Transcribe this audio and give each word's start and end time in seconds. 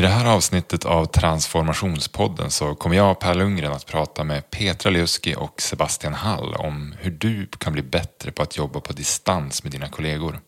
I 0.00 0.02
det 0.02 0.08
här 0.08 0.24
avsnittet 0.24 0.84
av 0.84 1.06
Transformationspodden 1.06 2.50
så 2.50 2.74
kommer 2.74 2.96
jag, 2.96 3.10
och 3.10 3.20
Per 3.20 3.34
Lundgren, 3.34 3.72
att 3.72 3.86
prata 3.86 4.24
med 4.24 4.50
Petra 4.50 4.90
Liuski 4.90 5.34
och 5.34 5.60
Sebastian 5.62 6.14
Hall 6.14 6.54
om 6.54 6.94
hur 6.98 7.10
du 7.10 7.46
kan 7.58 7.72
bli 7.72 7.82
bättre 7.82 8.32
på 8.32 8.42
att 8.42 8.56
jobba 8.56 8.80
på 8.80 8.92
distans 8.92 9.62
med 9.62 9.72
dina 9.72 9.88
kollegor. 9.88 10.40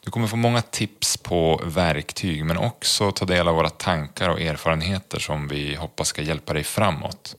Du 0.00 0.10
kommer 0.10 0.26
få 0.26 0.36
många 0.36 0.62
tips 0.62 1.16
på 1.16 1.60
verktyg 1.64 2.44
men 2.44 2.56
också 2.56 3.12
ta 3.12 3.24
del 3.24 3.48
av 3.48 3.54
våra 3.54 3.70
tankar 3.70 4.28
och 4.28 4.40
erfarenheter 4.40 5.18
som 5.18 5.48
vi 5.48 5.74
hoppas 5.74 6.08
ska 6.08 6.22
hjälpa 6.22 6.52
dig 6.52 6.64
framåt. 6.64 7.36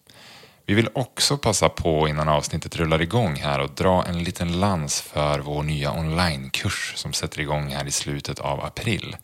Vi 0.66 0.74
vill 0.74 0.90
också 0.96 1.38
passa 1.38 1.70
på 1.70 2.08
innan 2.08 2.30
avsnittet 2.30 2.76
rullar 2.76 3.02
igång 3.02 3.36
här 3.36 3.60
och 3.60 3.70
dra 3.70 4.06
en 4.06 4.24
liten 4.24 4.60
lans 4.60 5.02
för 5.02 5.40
vår 5.40 5.64
nya 5.64 5.92
onlinekurs 5.92 6.94
som 6.96 7.14
sätter 7.14 7.40
igång 7.40 7.68
här 7.68 7.88
i 7.88 7.92
slutet 7.92 8.40
av 8.40 8.66
april. 8.66 9.16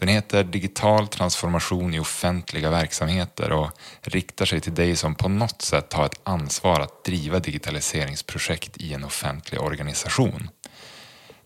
Den 0.00 0.08
heter 0.08 0.44
Digital 0.44 1.08
transformation 1.08 1.94
i 1.94 2.00
offentliga 2.00 2.70
verksamheter 2.70 3.52
och 3.52 3.70
riktar 4.02 4.44
sig 4.44 4.60
till 4.60 4.74
dig 4.74 4.96
som 4.96 5.14
på 5.14 5.28
något 5.28 5.62
sätt 5.62 5.92
har 5.92 6.06
ett 6.06 6.20
ansvar 6.22 6.80
att 6.80 7.04
driva 7.04 7.38
digitaliseringsprojekt 7.38 8.76
i 8.76 8.94
en 8.94 9.04
offentlig 9.04 9.60
organisation. 9.60 10.50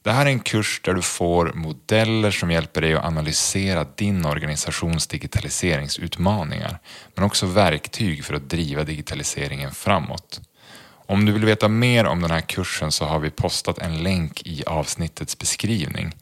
Det 0.02 0.12
här 0.12 0.26
är 0.26 0.30
en 0.30 0.40
kurs 0.40 0.80
där 0.84 0.94
du 0.94 1.02
får 1.02 1.52
modeller 1.54 2.30
som 2.30 2.50
hjälper 2.50 2.80
dig 2.80 2.94
att 2.94 3.04
analysera 3.04 3.86
din 3.94 4.24
organisations 4.24 5.06
digitaliseringsutmaningar 5.06 6.78
men 7.14 7.24
också 7.24 7.46
verktyg 7.46 8.24
för 8.24 8.34
att 8.34 8.48
driva 8.48 8.84
digitaliseringen 8.84 9.74
framåt. 9.74 10.40
Om 11.06 11.26
du 11.26 11.32
vill 11.32 11.44
veta 11.44 11.68
mer 11.68 12.04
om 12.04 12.20
den 12.20 12.30
här 12.30 12.40
kursen 12.40 12.92
så 12.92 13.04
har 13.04 13.18
vi 13.18 13.30
postat 13.30 13.78
en 13.78 14.02
länk 14.02 14.42
i 14.46 14.64
avsnittets 14.64 15.38
beskrivning. 15.38 16.14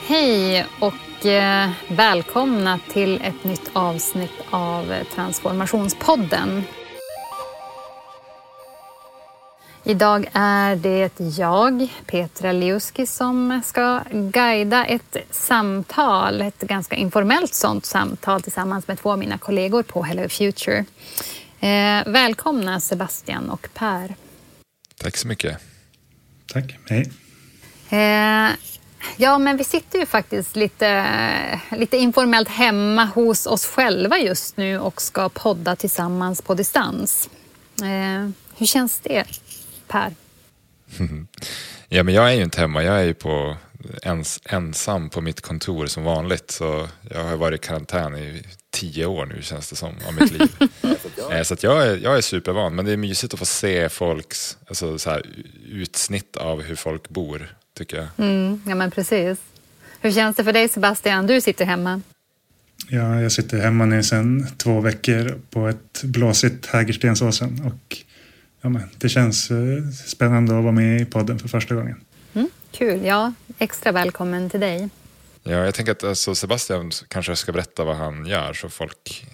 Hej 0.07 0.67
och 0.81 0.95
eh, 1.25 1.71
välkomna 1.89 2.81
till 2.93 3.21
ett 3.25 3.45
nytt 3.45 3.71
avsnitt 3.73 4.33
av 4.51 4.95
Transformationspodden. 5.15 6.65
Idag 9.85 10.31
är 10.33 10.77
det 10.77 11.21
jag, 11.39 11.89
Petra 12.07 12.53
Liuski, 12.53 13.07
som 13.07 13.61
ska 13.65 14.01
guida 14.11 14.87
ett 14.87 15.17
samtal, 15.31 16.41
ett 16.41 16.61
ganska 16.61 16.97
informellt 16.97 17.55
sånt 17.55 17.87
samtal 17.87 18.43
tillsammans 18.43 18.89
med 18.89 18.99
två 18.99 19.11
av 19.11 19.19
mina 19.19 19.39
kollegor 19.39 19.83
på 19.83 20.03
Hello 20.03 20.29
Future. 20.29 20.85
Eh, 21.61 22.07
välkomna 22.07 22.81
Sebastian 22.81 23.51
och 23.51 23.69
Per. 23.75 24.15
Tack 24.97 25.17
så 25.17 25.29
mycket. 25.29 25.59
Tack, 26.53 26.77
hej. 26.89 27.11
Ja, 29.17 29.39
men 29.39 29.57
vi 29.57 29.65
sitter 29.65 29.99
ju 29.99 30.07
faktiskt 30.07 30.57
lite, 30.57 31.61
lite 31.71 31.97
informellt 31.97 32.49
hemma 32.49 33.05
hos 33.05 33.47
oss 33.47 33.67
själva 33.67 34.19
just 34.19 34.57
nu 34.57 34.79
och 34.79 35.03
ska 35.03 35.29
podda 35.29 35.77
tillsammans 35.77 36.43
på 36.43 36.55
distans. 36.55 37.31
Eh, 37.83 38.31
hur 38.57 38.67
känns 38.67 39.01
det, 39.01 39.25
Per? 39.89 40.15
ja, 41.89 42.03
men 42.03 42.15
jag 42.15 42.31
är 42.31 42.35
ju 42.35 42.43
inte 42.43 42.61
hemma. 42.61 42.83
Jag 42.83 43.01
är 43.01 43.05
ju 43.05 43.15
på 43.15 43.57
ens, 44.03 44.41
ensam 44.45 45.11
på 45.11 45.21
mitt 45.21 45.41
kontor 45.41 45.87
som 45.87 46.05
vanligt. 46.05 46.51
Så 46.51 46.89
jag 47.11 47.25
har 47.25 47.37
varit 47.37 47.65
i 47.65 47.67
karantän 47.67 48.17
i 48.17 48.43
tio 48.71 49.07
år 49.07 49.27
nu 49.27 49.43
känns 49.43 49.71
det 49.71 49.77
som 49.77 49.95
av 50.09 50.15
mitt 50.15 50.33
liv. 50.33 50.49
Eh, 51.31 51.43
så 51.43 51.57
jag, 51.61 51.87
är, 51.87 51.97
jag 51.97 52.17
är 52.17 52.21
supervan. 52.21 52.75
Men 52.75 52.85
det 52.85 52.93
är 52.93 52.97
mysigt 52.97 53.35
att 53.35 53.39
få 53.39 53.47
se 53.47 53.89
folks 53.89 54.57
alltså, 54.69 54.99
så 54.99 55.11
här, 55.11 55.27
utsnitt 55.69 56.37
av 56.37 56.63
hur 56.63 56.77
folk 56.77 57.09
bor 57.09 57.57
tycker 57.75 57.97
jag. 57.97 58.07
Mm, 58.19 58.63
ja, 58.67 58.75
men 58.75 58.91
precis. 58.91 59.39
Hur 60.01 60.13
känns 60.13 60.37
det 60.37 60.45
för 60.45 60.53
dig 60.53 60.69
Sebastian? 60.69 61.27
Du 61.27 61.41
sitter 61.41 61.65
hemma. 61.65 62.01
Ja, 62.89 63.21
jag 63.21 63.33
sitter 63.33 63.59
hemma 63.59 63.85
nu 63.85 64.03
sedan 64.03 64.47
två 64.57 64.81
veckor 64.81 65.41
på 65.51 65.69
ett 65.69 66.03
blåsigt 66.03 66.67
Hägerstensåsen 66.67 67.63
och 67.65 67.97
ja, 68.61 68.69
men 68.69 68.83
det 68.97 69.09
känns 69.09 69.51
eh, 69.51 69.89
spännande 70.07 70.57
att 70.57 70.63
vara 70.63 70.73
med 70.73 71.01
i 71.01 71.05
podden 71.05 71.39
för 71.39 71.49
första 71.49 71.75
gången. 71.75 72.01
Mm, 72.35 72.51
kul, 72.71 73.05
ja. 73.05 73.33
Extra 73.59 73.93
välkommen 73.93 74.51
till 74.51 74.61
dig. 74.61 74.89
Ja, 75.43 75.53
jag 75.53 75.75
tänker 75.75 75.93
att 75.93 76.05
alltså, 76.05 76.35
Sebastian 76.35 76.91
kanske 77.09 77.37
ska 77.37 77.53
berätta 77.53 77.85
vad 77.85 77.97
han 77.97 78.27
gör 78.27 78.53
så 78.53 78.69
folk 78.69 79.27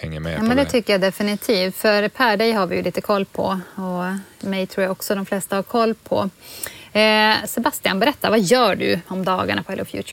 hänger 0.00 0.20
med 0.20 0.34
ja, 0.34 0.38
på 0.38 0.44
men 0.44 0.56
det. 0.56 0.64
Det 0.64 0.70
tycker 0.70 0.92
jag 0.92 1.00
definitivt. 1.00 1.76
För 1.76 2.08
Per, 2.08 2.36
dig 2.36 2.52
har 2.52 2.66
vi 2.66 2.76
ju 2.76 2.82
lite 2.82 3.00
koll 3.00 3.24
på 3.24 3.60
och 3.74 4.48
mig 4.48 4.66
tror 4.66 4.82
jag 4.82 4.92
också 4.92 5.14
de 5.14 5.26
flesta 5.26 5.56
har 5.56 5.62
koll 5.62 5.94
på. 5.94 6.30
Eh, 6.96 7.44
Sebastian, 7.46 7.98
berätta, 7.98 8.30
vad 8.30 8.40
gör 8.40 8.76
du 8.76 9.00
om 9.06 9.24
dagarna 9.24 9.62
på 9.62 9.72
Hello 9.72 9.84
Future? 9.84 10.12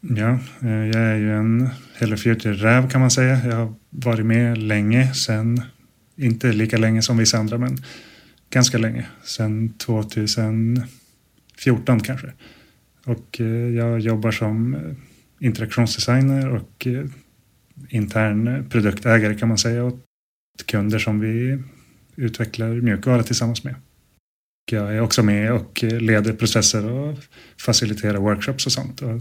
Ja, 0.00 0.38
eh, 0.62 0.70
jag 0.70 1.02
är 1.02 1.16
ju 1.16 1.36
en 1.36 1.70
Hello 1.94 2.16
Future-räv 2.16 2.90
kan 2.90 3.00
man 3.00 3.10
säga. 3.10 3.40
Jag 3.44 3.56
har 3.56 3.74
varit 3.90 4.26
med 4.26 4.58
länge, 4.58 5.14
sen 5.14 5.62
inte 6.16 6.52
lika 6.52 6.78
länge 6.78 7.02
som 7.02 7.16
vissa 7.16 7.38
andra, 7.38 7.58
men 7.58 7.76
ganska 8.50 8.78
länge. 8.78 9.06
Sen 9.24 9.72
2014 9.72 12.00
kanske. 12.00 12.32
Och 13.04 13.40
eh, 13.40 13.46
jag 13.46 14.00
jobbar 14.00 14.30
som 14.30 14.74
eh, 14.74 14.80
interaktionsdesigner 15.46 16.48
och 16.48 16.86
eh, 16.86 17.04
intern 17.88 18.66
produktägare 18.70 19.34
kan 19.34 19.48
man 19.48 19.58
säga 19.58 19.84
åt 19.84 20.04
kunder 20.66 20.98
som 20.98 21.20
vi 21.20 21.58
utvecklar 22.16 22.68
mjukvara 22.68 23.22
tillsammans 23.22 23.64
med. 23.64 23.74
Jag 24.70 24.96
är 24.96 25.00
också 25.00 25.22
med 25.22 25.52
och 25.52 25.82
leder 25.82 26.32
processer 26.32 26.90
och 26.90 27.18
faciliterar 27.56 28.18
workshops 28.18 28.66
och 28.66 28.72
sånt. 28.72 29.02
Och 29.02 29.20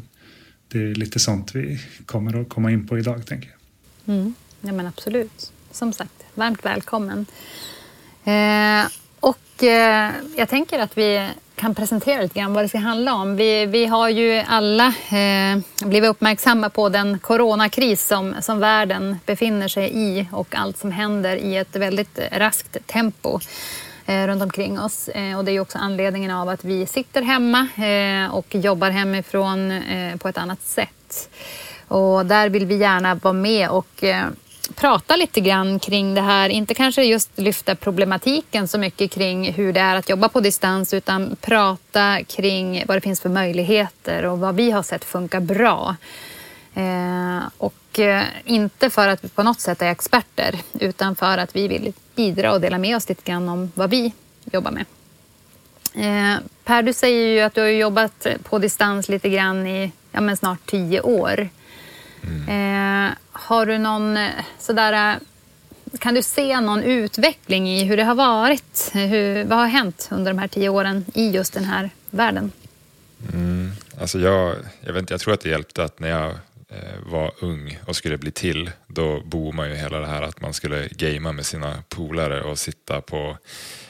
det 0.68 0.78
är 0.78 0.96
lite 0.96 1.20
sånt 1.20 1.56
vi 1.56 1.80
kommer 2.06 2.42
att 2.42 2.50
komma 2.50 2.72
in 2.72 2.88
på 2.88 3.00
idag, 3.00 3.26
tänker 3.26 3.50
jag. 3.50 4.16
Mm. 4.16 4.34
Ja, 4.62 4.72
men 4.72 4.88
absolut. 4.88 5.52
Som 5.72 5.94
sagt, 5.94 6.26
varmt 6.36 6.66
välkommen. 6.66 7.26
Eh, 8.24 8.86
och 9.20 9.64
eh, 9.64 10.12
jag 10.36 10.50
tänker 10.50 10.80
att 10.80 10.98
vi 10.98 11.30
kan 11.56 11.76
presentera 11.76 12.22
lite 12.22 12.40
grann 12.40 12.54
vad 12.54 12.64
det 12.64 12.70
ska 12.70 12.78
handla 12.78 13.14
om. 13.14 13.36
Vi, 13.36 13.66
vi 13.66 13.86
har 13.86 14.10
ju 14.10 14.44
alla 14.48 14.88
eh, 14.88 15.60
blivit 15.86 16.10
uppmärksamma 16.10 16.70
på 16.70 16.90
den 16.90 17.20
coronakris 17.20 18.08
som, 18.08 18.36
som 18.42 18.60
världen 18.60 19.18
befinner 19.26 19.68
sig 19.68 19.92
i 19.94 20.28
och 20.32 20.56
allt 20.56 20.78
som 20.78 20.92
händer 20.92 21.36
i 21.36 21.58
ett 21.58 21.76
väldigt 21.76 22.20
raskt 22.32 22.78
tempo 22.88 23.40
eh, 24.06 24.28
runt 24.28 24.42
omkring 24.42 24.80
oss. 24.80 25.08
Eh, 25.08 25.38
och 25.38 25.46
det 25.46 25.52
är 25.52 25.60
också 25.60 25.78
anledningen 25.78 26.32
av 26.32 26.50
att 26.50 26.64
vi 26.64 26.86
sitter 26.86 27.22
hemma 27.22 27.68
eh, 27.78 28.36
och 28.36 28.56
jobbar 28.56 28.90
hemifrån 28.90 29.72
eh, 29.72 30.16
på 30.16 30.28
ett 30.28 30.38
annat 30.38 30.62
sätt. 30.62 31.30
Och 31.88 32.26
där 32.26 32.50
vill 32.50 32.66
vi 32.66 32.78
gärna 32.78 33.16
vara 33.16 33.34
med 33.34 33.70
och 33.70 34.04
eh, 34.04 34.26
prata 34.76 35.16
lite 35.16 35.42
grann 35.42 35.80
kring 35.80 36.14
det 36.14 36.22
här. 36.22 36.50
Inte 36.50 36.74
kanske 36.74 37.04
just 37.04 37.40
lyfta 37.40 37.76
problematiken 37.76 38.68
så 38.68 38.78
mycket 38.78 39.12
kring 39.12 39.54
hur 39.54 39.74
det 39.74 39.80
är 39.80 39.96
att 39.96 40.10
jobba 40.10 40.30
på 40.30 40.40
distans 40.40 40.94
utan 40.94 41.36
prata 41.42 42.24
kring 42.24 42.84
vad 42.88 42.98
det 42.98 43.02
finns 43.02 43.22
för 43.22 43.30
möjligheter 43.30 44.26
och 44.26 44.40
vad 44.40 44.56
vi 44.56 44.72
har 44.72 44.84
sett 44.84 45.06
funkar 45.06 45.40
bra. 45.40 45.96
Eh, 46.74 47.42
och 47.58 48.00
eh, 48.00 48.24
inte 48.46 48.90
för 48.90 49.08
att 49.08 49.24
vi 49.24 49.30
på 49.30 49.44
något 49.44 49.60
sätt 49.60 49.82
är 49.82 49.92
experter 49.92 50.56
utan 50.74 51.16
för 51.16 51.38
att 51.38 51.56
vi 51.56 51.68
vill 51.68 51.94
bidra 52.16 52.54
och 52.54 52.62
dela 52.62 52.78
med 52.78 52.96
oss 52.96 53.10
lite 53.10 53.32
grann 53.32 53.50
om 53.50 53.72
vad 53.76 53.90
vi 53.90 54.14
jobbar 54.52 54.72
med. 54.72 54.86
Eh, 55.94 56.40
per, 56.64 56.84
du 56.84 56.94
säger 56.94 57.28
ju 57.28 57.40
att 57.40 57.56
du 57.56 57.62
har 57.62 57.68
jobbat 57.68 58.28
på 58.44 58.60
distans 58.60 59.10
lite 59.10 59.30
grann 59.30 59.68
i 59.68 59.92
ja, 60.12 60.22
men 60.22 60.38
snart 60.38 60.66
tio 60.66 61.02
år. 61.02 61.50
Mm. 62.24 63.08
Eh, 63.08 63.12
har 63.32 63.66
du 63.66 63.78
någon 63.78 64.18
eh, 64.18 64.30
sådär... 64.60 65.20
Kan 66.00 66.14
du 66.14 66.24
se 66.24 66.60
någon 66.60 66.84
utveckling 66.84 67.70
i 67.70 67.84
hur 67.84 67.98
det 67.98 68.04
har 68.04 68.16
varit? 68.16 68.92
Hur, 68.94 69.44
vad 69.44 69.60
har 69.60 69.68
hänt 69.68 70.08
under 70.12 70.32
de 70.32 70.40
här 70.40 70.48
tio 70.48 70.70
åren 70.70 71.06
i 71.14 71.30
just 71.30 71.54
den 71.54 71.64
här 71.64 71.90
världen? 72.10 72.52
Mm, 73.34 73.72
alltså 74.02 74.20
jag, 74.20 74.56
jag, 74.82 74.94
vet 74.94 75.02
inte, 75.02 75.14
jag 75.14 75.22
tror 75.22 75.34
att 75.34 75.42
det 75.42 75.50
hjälpte 75.50 75.84
att 75.84 76.00
när 76.00 76.10
jag 76.10 76.30
eh, 76.30 76.36
Eh, 76.72 77.12
var 77.12 77.34
ung 77.40 77.80
och 77.88 77.96
skulle 77.96 78.18
bli 78.18 78.32
till, 78.32 78.72
då 78.88 79.22
bor 79.22 79.52
man 79.52 79.70
ju 79.70 79.76
hela 79.76 80.00
det 80.00 80.08
här 80.08 80.22
att 80.22 80.42
man 80.42 80.54
skulle 80.54 80.88
gamea 80.88 81.32
med 81.32 81.46
sina 81.46 81.84
polare 81.90 82.42
och 82.42 82.60
sitta 82.60 83.02
på 83.02 83.38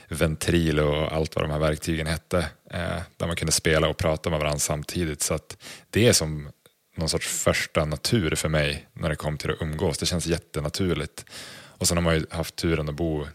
ventril 0.08 0.80
och 0.80 1.14
allt 1.14 1.36
vad 1.36 1.44
de 1.44 1.52
här 1.52 1.60
verktygen 1.60 2.08
hette. 2.08 2.38
Eh, 2.72 3.02
där 3.18 3.28
man 3.28 3.36
kunde 3.36 3.52
spela 3.52 3.88
och 3.88 3.98
prata 3.98 4.30
med 4.30 4.40
varandra 4.40 4.60
samtidigt. 4.60 5.22
Så 5.22 5.34
att 5.34 5.58
det 5.90 6.08
är 6.08 6.14
som 6.14 6.52
någon 6.96 7.10
sorts 7.10 7.28
första 7.28 7.86
natur 7.86 8.36
för 8.36 8.50
mig 8.50 8.88
när 8.94 9.10
det 9.10 9.16
kom 9.16 9.38
till 9.38 9.52
att 9.52 9.62
umgås. 9.62 9.98
Det 9.98 10.06
känns 10.06 10.28
jättenaturligt. 10.28 11.26
Och 11.64 11.88
sen 11.88 11.98
har 11.98 12.02
man 12.02 12.16
ju 12.16 12.26
haft 12.30 12.56
turen 12.56 12.90
att 12.90 12.96
bo 12.96 13.28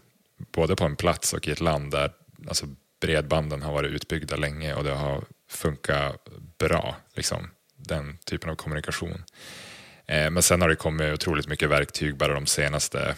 både 0.51 0.75
på 0.75 0.85
en 0.85 0.95
plats 0.95 1.33
och 1.33 1.47
i 1.47 1.51
ett 1.51 1.61
land 1.61 1.91
där 1.91 2.11
alltså, 2.47 2.65
bredbanden 3.01 3.61
har 3.61 3.73
varit 3.73 3.91
utbyggda 3.91 4.35
länge 4.35 4.73
och 4.73 4.83
det 4.83 4.93
har 4.93 5.23
funkat 5.49 6.27
bra, 6.57 6.95
liksom, 7.15 7.49
den 7.87 8.17
typen 8.25 8.49
av 8.49 8.55
kommunikation. 8.55 9.23
Eh, 10.07 10.29
men 10.29 10.43
sen 10.43 10.61
har 10.61 10.69
det 10.69 10.75
kommit 10.75 11.13
otroligt 11.13 11.47
mycket 11.47 11.69
verktyg 11.69 12.17
bara 12.17 12.33
de 12.33 12.45
senaste, 12.45 13.15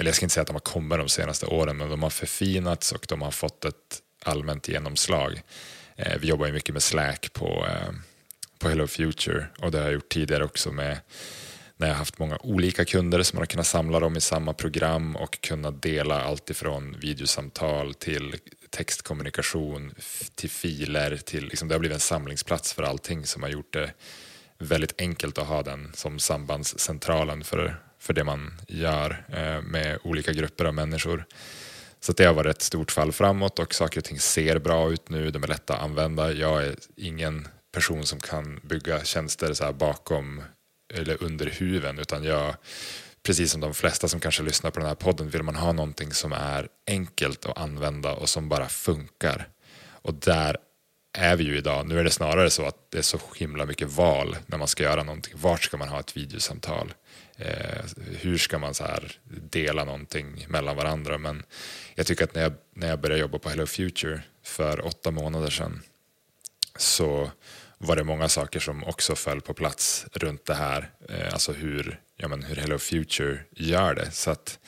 eller 0.00 0.08
jag 0.08 0.14
ska 0.14 0.24
inte 0.24 0.34
säga 0.34 0.42
att 0.42 0.46
de 0.46 0.56
har 0.56 0.60
kommit 0.60 0.98
de 0.98 1.08
senaste 1.08 1.46
åren, 1.46 1.76
men 1.76 1.90
de 1.90 2.02
har 2.02 2.10
förfinats 2.10 2.92
och 2.92 3.06
de 3.08 3.22
har 3.22 3.30
fått 3.30 3.64
ett 3.64 4.02
allmänt 4.24 4.68
genomslag. 4.68 5.42
Eh, 5.96 6.18
vi 6.20 6.28
jobbar 6.28 6.46
ju 6.46 6.52
mycket 6.52 6.72
med 6.72 6.82
Slack 6.82 7.32
på, 7.32 7.66
eh, 7.66 7.92
på 8.58 8.68
Hello 8.68 8.86
Future 8.86 9.46
och 9.58 9.70
det 9.70 9.78
har 9.78 9.84
jag 9.84 9.94
gjort 9.94 10.08
tidigare 10.08 10.44
också 10.44 10.72
med 10.72 11.00
när 11.76 11.86
jag 11.86 11.94
har 11.94 11.98
haft 11.98 12.18
många 12.18 12.38
olika 12.40 12.84
kunder 12.84 13.22
som 13.22 13.36
man 13.36 13.40
har 13.40 13.46
kunnat 13.46 13.66
samla 13.66 14.00
dem 14.00 14.16
i 14.16 14.20
samma 14.20 14.52
program 14.52 15.16
och 15.16 15.40
kunna 15.40 15.70
dela 15.70 16.20
allt 16.20 16.50
ifrån 16.50 16.96
videosamtal 17.00 17.94
till 17.94 18.36
textkommunikation 18.70 19.94
till 20.34 20.50
filer. 20.50 21.16
Till, 21.16 21.44
liksom, 21.44 21.68
det 21.68 21.74
har 21.74 21.80
blivit 21.80 21.94
en 21.94 22.00
samlingsplats 22.00 22.72
för 22.72 22.82
allting 22.82 23.26
som 23.26 23.42
har 23.42 23.50
gjort 23.50 23.72
det 23.72 23.92
väldigt 24.58 25.00
enkelt 25.00 25.38
att 25.38 25.46
ha 25.46 25.62
den 25.62 25.90
som 25.94 26.18
sambandscentralen 26.18 27.44
för, 27.44 27.82
för 27.98 28.14
det 28.14 28.24
man 28.24 28.60
gör 28.68 29.24
eh, 29.28 29.62
med 29.62 29.98
olika 30.02 30.32
grupper 30.32 30.64
av 30.64 30.74
människor. 30.74 31.24
Så 32.00 32.12
det 32.12 32.24
har 32.24 32.34
varit 32.34 32.56
ett 32.56 32.62
stort 32.62 32.90
fall 32.90 33.12
framåt 33.12 33.58
och 33.58 33.74
saker 33.74 34.00
och 34.00 34.04
ting 34.04 34.20
ser 34.20 34.58
bra 34.58 34.92
ut 34.92 35.08
nu, 35.08 35.30
de 35.30 35.42
är 35.42 35.48
lätta 35.48 35.74
att 35.74 35.82
använda. 35.82 36.32
Jag 36.32 36.64
är 36.64 36.76
ingen 36.96 37.48
person 37.72 38.06
som 38.06 38.20
kan 38.20 38.60
bygga 38.62 39.04
tjänster 39.04 39.54
så 39.54 39.72
bakom 39.72 40.42
eller 40.94 41.22
under 41.22 41.46
huven 41.46 41.98
utan 41.98 42.24
jag 42.24 42.54
precis 43.22 43.52
som 43.52 43.60
de 43.60 43.74
flesta 43.74 44.08
som 44.08 44.20
kanske 44.20 44.42
lyssnar 44.42 44.70
på 44.70 44.80
den 44.80 44.88
här 44.88 44.94
podden 44.94 45.30
vill 45.30 45.42
man 45.42 45.56
ha 45.56 45.72
någonting 45.72 46.12
som 46.12 46.32
är 46.32 46.68
enkelt 46.86 47.46
att 47.46 47.58
använda 47.58 48.14
och 48.14 48.28
som 48.28 48.48
bara 48.48 48.68
funkar. 48.68 49.48
Och 50.02 50.14
där 50.14 50.56
är 51.12 51.36
vi 51.36 51.44
ju 51.44 51.58
idag. 51.58 51.86
Nu 51.86 51.98
är 51.98 52.04
det 52.04 52.10
snarare 52.10 52.50
så 52.50 52.66
att 52.66 52.90
det 52.90 52.98
är 52.98 53.02
så 53.02 53.20
himla 53.36 53.66
mycket 53.66 53.88
val 53.88 54.36
när 54.46 54.58
man 54.58 54.68
ska 54.68 54.82
göra 54.82 55.02
någonting. 55.02 55.34
Vart 55.36 55.64
ska 55.64 55.76
man 55.76 55.88
ha 55.88 56.00
ett 56.00 56.16
videosamtal? 56.16 56.92
Eh, 57.36 57.84
hur 58.20 58.38
ska 58.38 58.58
man 58.58 58.74
så 58.74 58.84
här 58.84 59.12
dela 59.26 59.84
någonting 59.84 60.46
mellan 60.48 60.76
varandra? 60.76 61.18
Men 61.18 61.42
jag 61.94 62.06
tycker 62.06 62.24
att 62.24 62.34
när 62.34 62.42
jag, 62.42 62.52
när 62.74 62.88
jag 62.88 63.00
började 63.00 63.20
jobba 63.20 63.38
på 63.38 63.48
Hello 63.48 63.66
Future 63.66 64.22
för 64.42 64.86
åtta 64.86 65.10
månader 65.10 65.50
sedan 65.50 65.82
så 66.76 67.30
var 67.78 67.96
det 67.96 68.04
många 68.04 68.28
saker 68.28 68.60
som 68.60 68.84
också 68.84 69.14
föll 69.14 69.40
på 69.40 69.54
plats 69.54 70.06
runt 70.12 70.46
det 70.46 70.54
här. 70.54 70.90
Eh, 71.08 71.32
alltså 71.32 71.52
hur, 71.52 72.00
ja, 72.18 72.28
men 72.28 72.42
hur 72.42 72.56
Hello 72.56 72.78
Future 72.78 73.38
gör 73.50 73.94
det. 73.94 74.10
Så 74.10 74.30
att 74.30 74.58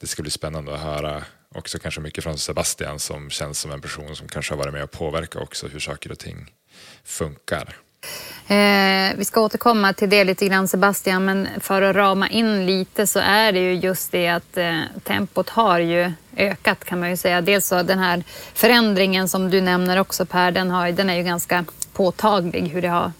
det 0.00 0.06
ska 0.06 0.22
bli 0.22 0.30
spännande 0.30 0.74
att 0.74 0.80
höra 0.80 1.24
också 1.54 1.78
kanske 1.78 2.00
mycket 2.00 2.24
från 2.24 2.38
Sebastian 2.38 2.98
som 2.98 3.30
känns 3.30 3.58
som 3.58 3.70
en 3.70 3.80
person 3.80 4.16
som 4.16 4.28
kanske 4.28 4.52
har 4.52 4.58
varit 4.58 4.72
med 4.72 4.82
och 4.82 4.90
påverkat 4.90 5.42
också 5.42 5.68
hur 5.68 5.80
saker 5.80 6.12
och 6.12 6.18
ting 6.18 6.52
funkar. 7.04 7.76
Eh, 8.48 9.16
vi 9.16 9.24
ska 9.24 9.40
återkomma 9.40 9.92
till 9.92 10.10
det 10.10 10.24
lite 10.24 10.48
grann 10.48 10.68
Sebastian, 10.68 11.24
men 11.24 11.48
för 11.60 11.82
att 11.82 11.96
rama 11.96 12.28
in 12.28 12.66
lite 12.66 13.06
så 13.06 13.18
är 13.18 13.52
det 13.52 13.60
ju 13.60 13.74
just 13.74 14.12
det 14.12 14.28
att 14.28 14.56
eh, 14.56 14.80
tempot 15.04 15.48
har 15.48 15.78
ju 15.78 16.12
ökat 16.36 16.84
kan 16.84 17.00
man 17.00 17.10
ju 17.10 17.16
säga. 17.16 17.40
Dels 17.40 17.66
så 17.66 17.82
den 17.82 17.98
här 17.98 18.24
förändringen 18.54 19.28
som 19.28 19.50
du 19.50 19.60
nämner 19.60 20.00
också 20.00 20.26
Per, 20.26 20.50
den, 20.50 20.70
har, 20.70 20.92
den 20.92 21.10
är 21.10 21.14
ju 21.14 21.22
ganska 21.22 21.64
påtaglig 21.92 22.68
hur 22.68 22.82
det 22.82 22.88
har 22.88 23.12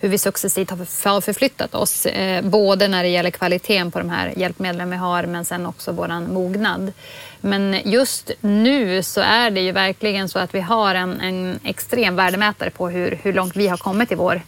hur 0.00 0.08
vi 0.08 0.18
successivt 0.18 0.70
har 0.70 1.20
förflyttat 1.20 1.74
oss. 1.74 2.06
Eh, 2.06 2.44
både 2.44 2.88
när 2.88 3.02
det 3.02 3.08
gäller 3.08 3.30
kvaliteten 3.30 3.90
på 3.90 3.98
de 3.98 4.10
här 4.10 4.32
hjälpmedlen 4.36 4.90
vi 4.90 4.96
har 4.96 5.26
men 5.26 5.44
sen 5.44 5.66
också 5.66 5.92
våran 5.92 6.32
mognad. 6.32 6.92
Men 7.40 7.80
just 7.84 8.30
nu 8.40 9.02
så 9.02 9.20
är 9.20 9.50
det 9.50 9.60
ju 9.60 9.72
verkligen 9.72 10.28
så 10.28 10.38
att 10.38 10.54
vi 10.54 10.60
har 10.60 10.94
en, 10.94 11.20
en 11.20 11.60
extrem 11.64 12.16
värdemätare 12.16 12.70
på 12.70 12.88
hur, 12.88 13.18
hur 13.22 13.32
långt 13.32 13.56
vi 13.56 13.68
har 13.68 13.76
kommit 13.76 14.12
i 14.12 14.14
vår 14.14 14.42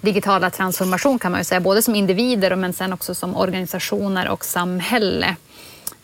digitala 0.00 0.50
transformation 0.50 1.18
kan 1.18 1.32
man 1.32 1.40
ju 1.40 1.44
säga, 1.44 1.60
både 1.60 1.82
som 1.82 1.94
individer 1.94 2.56
men 2.56 2.72
sen 2.72 2.92
också 2.92 3.14
som 3.14 3.36
organisationer 3.36 4.28
och 4.28 4.44
samhälle. 4.44 5.36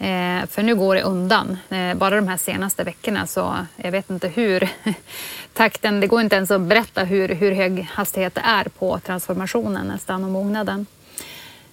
Eh, 0.03 0.47
för 0.47 0.63
nu 0.63 0.75
går 0.75 0.95
det 0.95 1.03
undan. 1.03 1.59
Eh, 1.71 1.95
bara 1.95 2.17
de 2.17 2.29
här 2.29 2.37
senaste 2.37 2.85
veckorna 2.85 3.27
så 3.27 3.67
jag 3.77 3.93
vet 3.93 4.11
inte 4.11 4.29
hur 4.29 4.69
takten, 5.53 6.01
det 6.01 6.07
går 6.07 6.21
inte 6.21 6.37
ens 6.37 6.51
att 6.51 6.61
berätta 6.61 7.05
hur, 7.05 7.29
hur 7.29 7.53
hög 7.53 7.89
hastighet 7.91 8.35
det 8.35 8.41
är 8.41 8.65
på 8.65 8.99
transformationen 8.99 9.87
nästan 9.87 10.25
och 10.25 10.31
mognaden. 10.31 10.87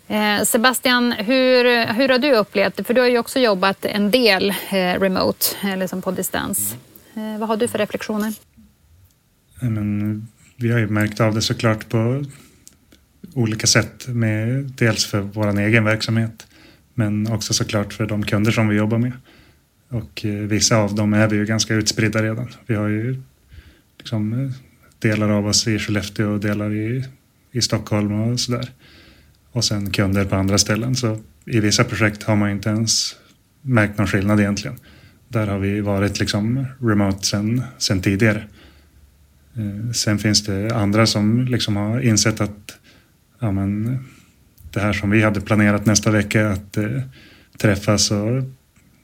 Eh, 0.08 0.44
Sebastian, 0.44 1.12
hur, 1.12 1.94
hur 1.94 2.10
har 2.10 2.20
du 2.20 2.34
upplevt 2.34 2.76
det? 2.76 2.84
För 2.84 2.94
du 2.94 3.02
har 3.02 3.08
ju 3.08 3.18
också 3.18 3.40
jobbat 3.40 3.86
en 3.86 4.12
del 4.12 4.50
eh, 4.50 5.00
remote, 5.00 5.46
eller 5.62 5.88
som 5.88 6.02
på 6.02 6.12
distans. 6.12 6.76
Eh, 7.14 7.40
vad 7.40 7.50
har 7.50 7.58
du 7.58 7.68
för 7.68 7.78
reflektioner? 7.78 8.34
Men, 9.62 10.28
vi 10.56 10.72
har 10.72 10.80
ju 10.80 10.88
märkt 10.88 11.20
av 11.20 11.36
det 11.36 11.42
såklart 11.42 11.90
på 11.90 12.26
olika 13.34 13.68
sätt. 13.68 14.08
Med, 14.08 14.64
dels 14.64 15.06
för 15.06 15.20
vår 15.20 15.60
egen 15.60 15.84
verksamhet 15.84 16.46
men 17.00 17.32
också 17.32 17.54
såklart 17.54 17.94
för 17.94 18.06
de 18.06 18.26
kunder 18.26 18.52
som 18.52 18.68
vi 18.68 18.76
jobbar 18.76 18.98
med. 18.98 19.12
Och 19.90 20.26
eh, 20.26 20.32
vissa 20.32 20.78
av 20.78 20.96
dem 20.96 21.14
är 21.14 21.28
vi 21.28 21.36
ju 21.36 21.46
ganska 21.46 21.74
utspridda 21.74 22.24
redan. 22.24 22.48
Vi 22.68 22.76
har 22.76 22.88
ju 22.88 23.22
liksom 23.98 24.34
eh, 24.34 24.52
delar 25.00 25.30
av 25.30 25.48
oss 25.48 25.68
i 25.68 25.80
Skellefteå 25.80 26.32
och 26.32 26.40
delar 26.40 26.74
i, 26.74 27.06
i 27.52 27.62
Stockholm 27.62 28.12
och 28.12 28.40
sådär. 28.40 28.70
Och 29.52 29.66
sen 29.66 29.92
kunder 29.92 30.26
på 30.26 30.36
andra 30.36 30.58
ställen. 30.58 30.96
Så 30.96 31.20
i 31.46 31.60
vissa 31.60 31.84
projekt 31.84 32.24
har 32.24 32.36
man 32.36 32.50
inte 32.50 32.70
ens 32.70 33.16
märkt 33.62 33.98
någon 33.98 34.08
skillnad 34.08 34.40
egentligen. 34.40 34.78
Där 35.28 35.48
har 35.48 35.60
vi 35.60 35.82
varit 35.82 36.20
liksom 36.20 36.66
remote 36.82 37.26
sen, 37.26 37.62
sen 37.78 38.02
tidigare. 38.02 38.44
Eh, 39.56 39.92
sen 39.92 40.20
finns 40.20 40.44
det 40.44 40.76
andra 40.76 41.06
som 41.06 41.46
liksom 41.46 41.76
har 41.76 42.02
insett 42.02 42.42
att 42.42 42.80
ja, 43.40 43.52
men, 43.52 44.00
det 44.72 44.80
här 44.80 44.94
som 44.94 45.10
vi 45.10 45.22
hade 45.22 45.42
planerat 45.42 45.86
nästa 45.86 46.12
vecka 46.12 46.50
att 46.50 46.78
eh, 46.78 47.02
träffas 47.58 48.12
och 48.12 48.44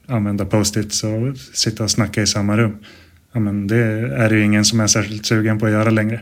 använda 0.06 0.44
post-its 0.44 1.04
och 1.04 1.36
sitta 1.36 1.84
och 1.84 1.90
snacka 1.90 2.22
i 2.22 2.26
samma 2.26 2.56
rum. 2.56 2.78
Ja, 3.32 3.40
men 3.40 3.66
det 3.66 3.76
är 4.16 4.28
det 4.28 4.36
ju 4.36 4.44
ingen 4.44 4.64
som 4.64 4.80
är 4.80 4.86
särskilt 4.86 5.26
sugen 5.26 5.58
på 5.58 5.66
att 5.66 5.72
göra 5.72 5.90
längre. 5.90 6.20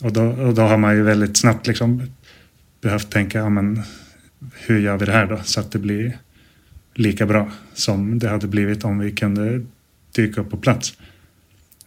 Och 0.00 0.12
då, 0.12 0.22
och 0.22 0.54
då 0.54 0.62
har 0.62 0.78
man 0.78 0.96
ju 0.96 1.02
väldigt 1.02 1.36
snabbt 1.36 1.66
liksom 1.66 2.02
behövt 2.80 3.10
tänka, 3.10 3.38
ja, 3.38 3.48
men 3.48 3.82
hur 4.66 4.78
gör 4.78 4.96
vi 4.96 5.06
det 5.06 5.12
här 5.12 5.26
då 5.26 5.40
så 5.44 5.60
att 5.60 5.72
det 5.72 5.78
blir 5.78 6.18
lika 6.94 7.26
bra 7.26 7.50
som 7.74 8.18
det 8.18 8.28
hade 8.28 8.46
blivit 8.46 8.84
om 8.84 8.98
vi 8.98 9.12
kunde 9.12 9.64
dyka 10.12 10.40
upp 10.40 10.50
på 10.50 10.56
plats. 10.56 10.96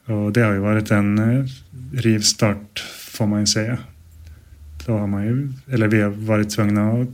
Och 0.05 0.33
det 0.33 0.41
har 0.41 0.53
ju 0.53 0.59
varit 0.59 0.91
en 0.91 1.17
eh, 1.17 1.45
rivstart 1.93 2.79
får 2.99 3.27
man 3.27 3.39
ju 3.39 3.45
säga 3.45 3.77
då 4.87 4.97
har 4.97 5.07
man 5.07 5.25
ju, 5.25 5.49
eller 5.73 5.87
vi 5.87 6.01
har 6.01 6.09
varit 6.09 6.49
tvungna 6.49 6.91
att 6.91 7.07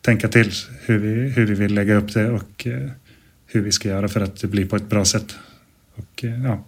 tänka 0.00 0.28
till 0.28 0.52
hur 0.80 0.98
vi, 0.98 1.28
hur 1.30 1.46
vi 1.46 1.54
vill 1.54 1.74
lägga 1.74 1.94
upp 1.94 2.14
det 2.14 2.30
och 2.30 2.66
eh, 2.66 2.90
hur 3.46 3.60
vi 3.60 3.72
ska 3.72 3.88
göra 3.88 4.08
för 4.08 4.20
att 4.20 4.40
det 4.40 4.46
blir 4.46 4.66
på 4.66 4.76
ett 4.76 4.88
bra 4.88 5.04
sätt. 5.04 5.36
Och 5.94 6.24
eh, 6.24 6.44
ja, 6.44 6.64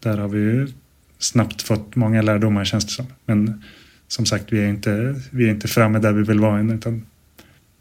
där 0.00 0.18
har 0.18 0.28
vi 0.28 0.38
ju 0.38 0.68
snabbt 1.18 1.62
fått 1.62 1.96
många 1.96 2.22
lärdomar 2.22 2.64
känns 2.64 2.84
det 2.84 2.92
som. 2.92 3.06
Men 3.24 3.64
som 4.08 4.26
sagt, 4.26 4.44
vi 4.52 4.60
är 4.60 4.68
inte, 4.68 5.20
vi 5.30 5.46
är 5.46 5.50
inte 5.50 5.68
framme 5.68 5.98
där 5.98 6.12
vi 6.12 6.22
vill 6.22 6.40
vara 6.40 6.58
än 6.58 6.70
utan 6.70 7.06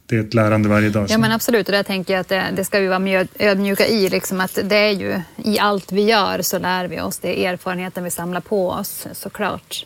det 0.05 0.15
är 0.15 0.19
ett 0.19 0.33
lärande 0.33 0.69
varje 0.69 0.89
dag. 0.89 1.05
Ja 1.09 1.17
men 1.17 1.31
absolut 1.31 1.67
och 1.67 1.71
där 1.71 1.83
tänker 1.83 2.13
jag 2.13 2.21
att 2.21 2.27
det, 2.27 2.43
det 2.55 2.65
ska 2.65 2.79
vi 2.79 2.87
vara 2.87 3.27
ödmjuka 3.39 3.87
i. 3.87 4.09
Liksom 4.09 4.41
att 4.41 4.59
det 4.63 4.77
är 4.77 4.91
ju 4.91 5.21
i 5.37 5.59
allt 5.59 5.91
vi 5.91 6.01
gör 6.01 6.41
så 6.41 6.59
lär 6.59 6.87
vi 6.87 7.01
oss. 7.01 7.19
Det 7.19 7.45
är 7.45 7.53
erfarenheten 7.53 8.03
vi 8.03 8.11
samlar 8.11 8.41
på 8.41 8.69
oss 8.69 9.07
såklart. 9.13 9.85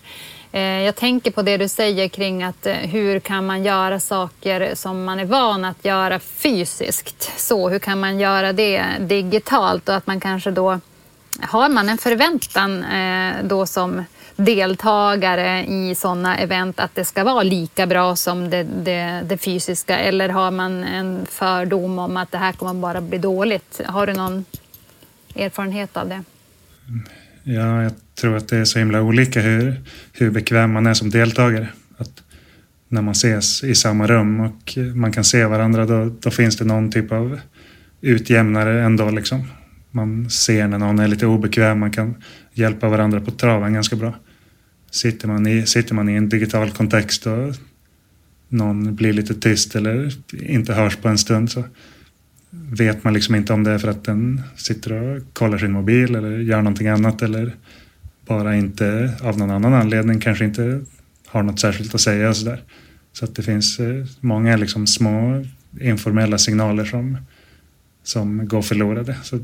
Eh, 0.53 0.61
jag 0.61 0.95
tänker 0.95 1.31
på 1.31 1.41
det 1.41 1.57
du 1.57 1.67
säger 1.67 2.07
kring 2.07 2.43
att 2.43 2.65
eh, 2.65 2.73
hur 2.73 3.19
kan 3.19 3.45
man 3.45 3.63
göra 3.63 3.99
saker 3.99 4.75
som 4.75 5.03
man 5.03 5.19
är 5.19 5.25
van 5.25 5.65
att 5.65 5.85
göra 5.85 6.19
fysiskt? 6.19 7.31
Så 7.39 7.69
hur 7.69 7.79
kan 7.79 7.99
man 7.99 8.19
göra 8.19 8.53
det 8.53 8.83
digitalt 8.99 9.89
och 9.89 9.95
att 9.95 10.07
man 10.07 10.19
kanske 10.19 10.51
då 10.51 10.79
har 11.41 11.69
man 11.69 11.89
en 11.89 11.97
förväntan 11.97 12.83
eh, 12.83 13.33
då 13.43 13.65
som 13.65 14.03
deltagare 14.35 15.65
i 15.65 15.95
sådana 15.95 16.37
event 16.37 16.79
att 16.79 16.95
det 16.95 17.05
ska 17.05 17.23
vara 17.23 17.43
lika 17.43 17.87
bra 17.87 18.15
som 18.15 18.49
det, 18.49 18.63
det, 18.63 19.21
det, 19.25 19.37
fysiska 19.37 19.97
eller 19.97 20.29
har 20.29 20.51
man 20.51 20.83
en 20.83 21.25
fördom 21.25 21.99
om 21.99 22.17
att 22.17 22.31
det 22.31 22.37
här 22.37 22.51
kommer 22.51 22.73
bara 22.73 23.01
bli 23.01 23.17
dåligt? 23.17 23.81
Har 23.85 24.07
du 24.07 24.13
någon 24.13 24.45
erfarenhet 25.35 25.97
av 25.97 26.07
det? 26.07 26.23
Mm. 26.87 27.22
Ja, 27.43 27.83
jag 27.83 27.91
tror 28.15 28.37
att 28.37 28.47
det 28.47 28.57
är 28.57 28.65
så 28.65 28.79
himla 28.79 29.01
olika 29.01 29.41
hur, 29.41 29.81
hur 30.13 30.31
bekväm 30.31 30.71
man 30.71 30.87
är 30.87 30.93
som 30.93 31.09
deltagare. 31.09 31.67
Att 31.97 32.23
när 32.89 33.01
man 33.01 33.11
ses 33.11 33.63
i 33.63 33.75
samma 33.75 34.07
rum 34.07 34.39
och 34.39 34.77
man 34.95 35.11
kan 35.11 35.23
se 35.23 35.45
varandra 35.45 35.85
då, 35.85 36.15
då 36.19 36.31
finns 36.31 36.57
det 36.57 36.65
någon 36.65 36.91
typ 36.91 37.11
av 37.11 37.39
utjämnare 38.01 38.83
ändå. 38.83 39.09
Liksom. 39.09 39.47
Man 39.91 40.29
ser 40.29 40.67
när 40.67 40.77
någon 40.77 40.99
är 40.99 41.07
lite 41.07 41.25
obekväm, 41.25 41.79
man 41.79 41.91
kan 41.91 42.15
hjälpa 42.53 42.89
varandra 42.89 43.21
på 43.21 43.31
traven 43.31 43.73
ganska 43.73 43.95
bra. 43.95 44.15
Sitter 44.91 45.27
man 45.27 45.47
i, 45.47 45.65
sitter 45.65 45.95
man 45.95 46.09
i 46.09 46.13
en 46.13 46.29
digital 46.29 46.71
kontext 46.71 47.27
och 47.27 47.55
någon 48.49 48.95
blir 48.95 49.13
lite 49.13 49.33
tyst 49.33 49.75
eller 49.75 50.13
inte 50.33 50.73
hörs 50.73 50.95
på 50.95 51.07
en 51.07 51.17
stund 51.17 51.51
så 51.51 51.63
vet 52.53 53.03
man 53.03 53.13
liksom 53.13 53.35
inte 53.35 53.53
om 53.53 53.63
det 53.63 53.71
är 53.71 53.77
för 53.77 53.87
att 53.87 54.03
den 54.03 54.41
sitter 54.55 54.93
och 54.93 55.21
kollar 55.33 55.57
sin 55.57 55.71
mobil 55.71 56.15
eller 56.15 56.37
gör 56.37 56.57
någonting 56.57 56.87
annat 56.87 57.21
eller 57.21 57.55
bara 58.25 58.55
inte 58.55 59.13
av 59.21 59.37
någon 59.37 59.51
annan 59.51 59.73
anledning 59.73 60.19
kanske 60.19 60.45
inte 60.45 60.81
har 61.27 61.43
något 61.43 61.59
särskilt 61.59 61.95
att 61.95 62.01
säga 62.01 62.33
sådär. 62.33 62.63
Så 63.13 63.25
att 63.25 63.35
det 63.35 63.43
finns 63.43 63.79
eh, 63.79 64.05
många 64.19 64.57
liksom 64.57 64.87
små 64.87 65.45
informella 65.81 66.37
signaler 66.37 66.85
som, 66.85 67.17
som 68.03 68.47
går 68.47 68.61
förlorade. 68.61 69.17
Så 69.23 69.39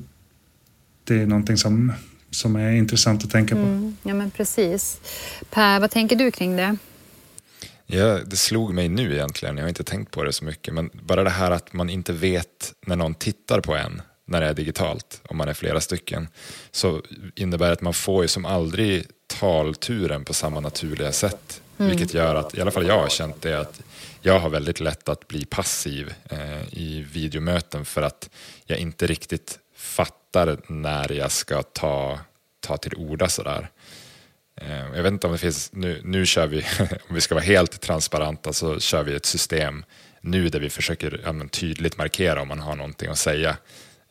det 1.04 1.22
är 1.22 1.28
någonting 1.28 1.58
som, 1.58 1.94
som 2.30 2.56
är 2.56 2.72
intressant 2.72 3.24
att 3.24 3.32
tänka 3.32 3.56
på. 3.56 3.62
Mm, 3.62 3.96
ja 4.04 4.13
men 4.13 4.32
precis. 4.32 5.00
Per, 5.50 5.80
vad 5.80 5.92
tänker 5.92 6.16
du 6.16 6.32
kring 6.32 6.56
det? 6.56 6.78
Ja, 7.91 8.19
det 8.25 8.38
slog 8.38 8.74
mig 8.74 8.89
nu 8.89 9.13
egentligen, 9.13 9.58
jag 9.58 9.63
har 9.63 9.69
inte 9.69 9.84
tänkt 9.84 10.12
på 10.12 10.24
det 10.24 10.34
så 10.34 10.46
mycket, 10.46 10.74
men 10.74 10.89
bara 10.93 11.24
det 11.24 11.29
här 11.29 11.51
att 11.51 11.74
man 11.74 11.89
inte 11.89 12.13
vet 12.13 12.74
när 12.86 12.96
någon 12.96 13.15
tittar 13.15 13.62
på 13.62 13.75
en 13.75 14.01
när 14.25 14.41
det 14.41 14.48
är 14.48 14.53
digitalt, 14.53 15.22
om 15.29 15.38
man 15.38 15.48
är 15.48 15.53
flera 15.53 15.81
stycken, 15.81 16.27
så 16.72 17.01
innebär 17.36 17.72
att 17.72 17.81
man 17.81 17.93
får 17.93 18.24
ju 18.24 18.27
som 18.27 18.46
aldrig 18.46 19.05
talturen 19.27 20.25
på 20.25 20.34
samma 20.34 20.60
naturliga 20.60 21.12
sätt. 21.12 21.62
Mm. 21.77 21.89
Vilket 21.89 22.13
gör 22.13 22.36
att, 22.36 22.58
i 22.58 22.62
alla 22.62 22.72
fall 22.72 22.88
jag 22.88 23.01
har 23.01 23.10
känt 23.10 23.41
det, 23.41 23.60
att 23.60 23.81
jag 24.22 24.39
har 24.39 24.50
väldigt 24.50 24.79
lätt 24.79 25.10
att 25.10 25.27
bli 25.27 25.46
passiv 25.46 26.13
eh, 26.29 26.74
i 26.74 27.05
videomöten 27.12 27.86
för 27.86 28.01
att 28.01 28.29
jag 28.65 28.79
inte 28.79 29.08
riktigt 29.08 29.60
fattar 29.75 30.58
när 30.67 31.12
jag 31.12 31.31
ska 31.31 31.63
ta, 31.63 32.19
ta 32.60 32.77
till 32.77 32.96
orda 32.96 33.29
sådär. 33.29 33.69
Eh, 34.62 34.96
jag 34.96 35.04
vet 35.04 35.13
inte 35.13 35.28
om 35.28 35.34
det 35.34 35.39
finns, 35.39 35.74
nu, 35.74 36.01
nu 36.04 36.25
kör 36.25 36.48
vi, 36.48 36.58
om 37.08 37.16
vi 37.16 37.22
ska 37.22 37.36
vara 37.36 37.46
helt 37.46 37.82
transparenta 37.82 38.54
så 38.54 38.80
kör 38.80 39.04
vi 39.04 39.16
ett 39.16 39.25
system 39.25 39.86
nu 40.22 40.50
där 40.50 40.60
vi 40.60 40.70
försöker 40.70 41.22
ja, 41.24 41.48
tydligt 41.51 41.98
markera 41.98 42.42
om 42.42 42.48
man 42.48 42.60
har 42.60 42.75
någonting 42.75 43.10
att 43.10 43.18
säga 43.18 43.58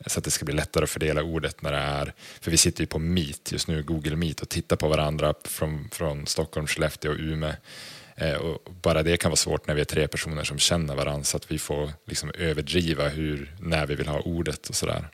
så 0.05 0.19
att 0.19 0.23
det 0.23 0.31
ska 0.31 0.45
bli 0.45 0.55
lättare 0.55 0.83
att 0.83 0.89
fördela 0.89 1.23
ordet 1.23 1.61
när 1.61 1.71
det 1.71 1.77
är, 1.77 2.13
för 2.41 2.51
vi 2.51 2.57
sitter 2.57 2.81
ju 2.81 2.87
på 2.87 2.99
Meet 2.99 3.51
just 3.51 3.67
nu, 3.67 3.83
Google 3.83 4.15
Meet 4.15 4.39
och 4.39 4.49
tittar 4.49 4.75
på 4.75 4.87
varandra 4.87 5.33
från, 5.43 5.89
från 5.91 6.27
Stockholm, 6.27 6.67
Skellefteå 6.67 7.11
och 7.11 7.17
Umeå. 7.19 7.53
Eh, 8.15 8.33
och 8.33 8.73
bara 8.81 9.03
det 9.03 9.17
kan 9.17 9.31
vara 9.31 9.35
svårt 9.35 9.67
när 9.67 9.75
vi 9.75 9.81
är 9.81 9.85
tre 9.85 10.07
personer 10.07 10.43
som 10.43 10.59
känner 10.59 10.95
varandra 10.95 11.23
så 11.23 11.37
att 11.37 11.51
vi 11.51 11.59
får 11.59 11.91
liksom 12.05 12.31
överdriva 12.37 13.07
hur, 13.07 13.55
när 13.59 13.85
vi 13.85 13.95
vill 13.95 14.07
ha 14.07 14.19
ordet 14.19 14.69
och 14.69 14.75
sådär. 14.75 15.09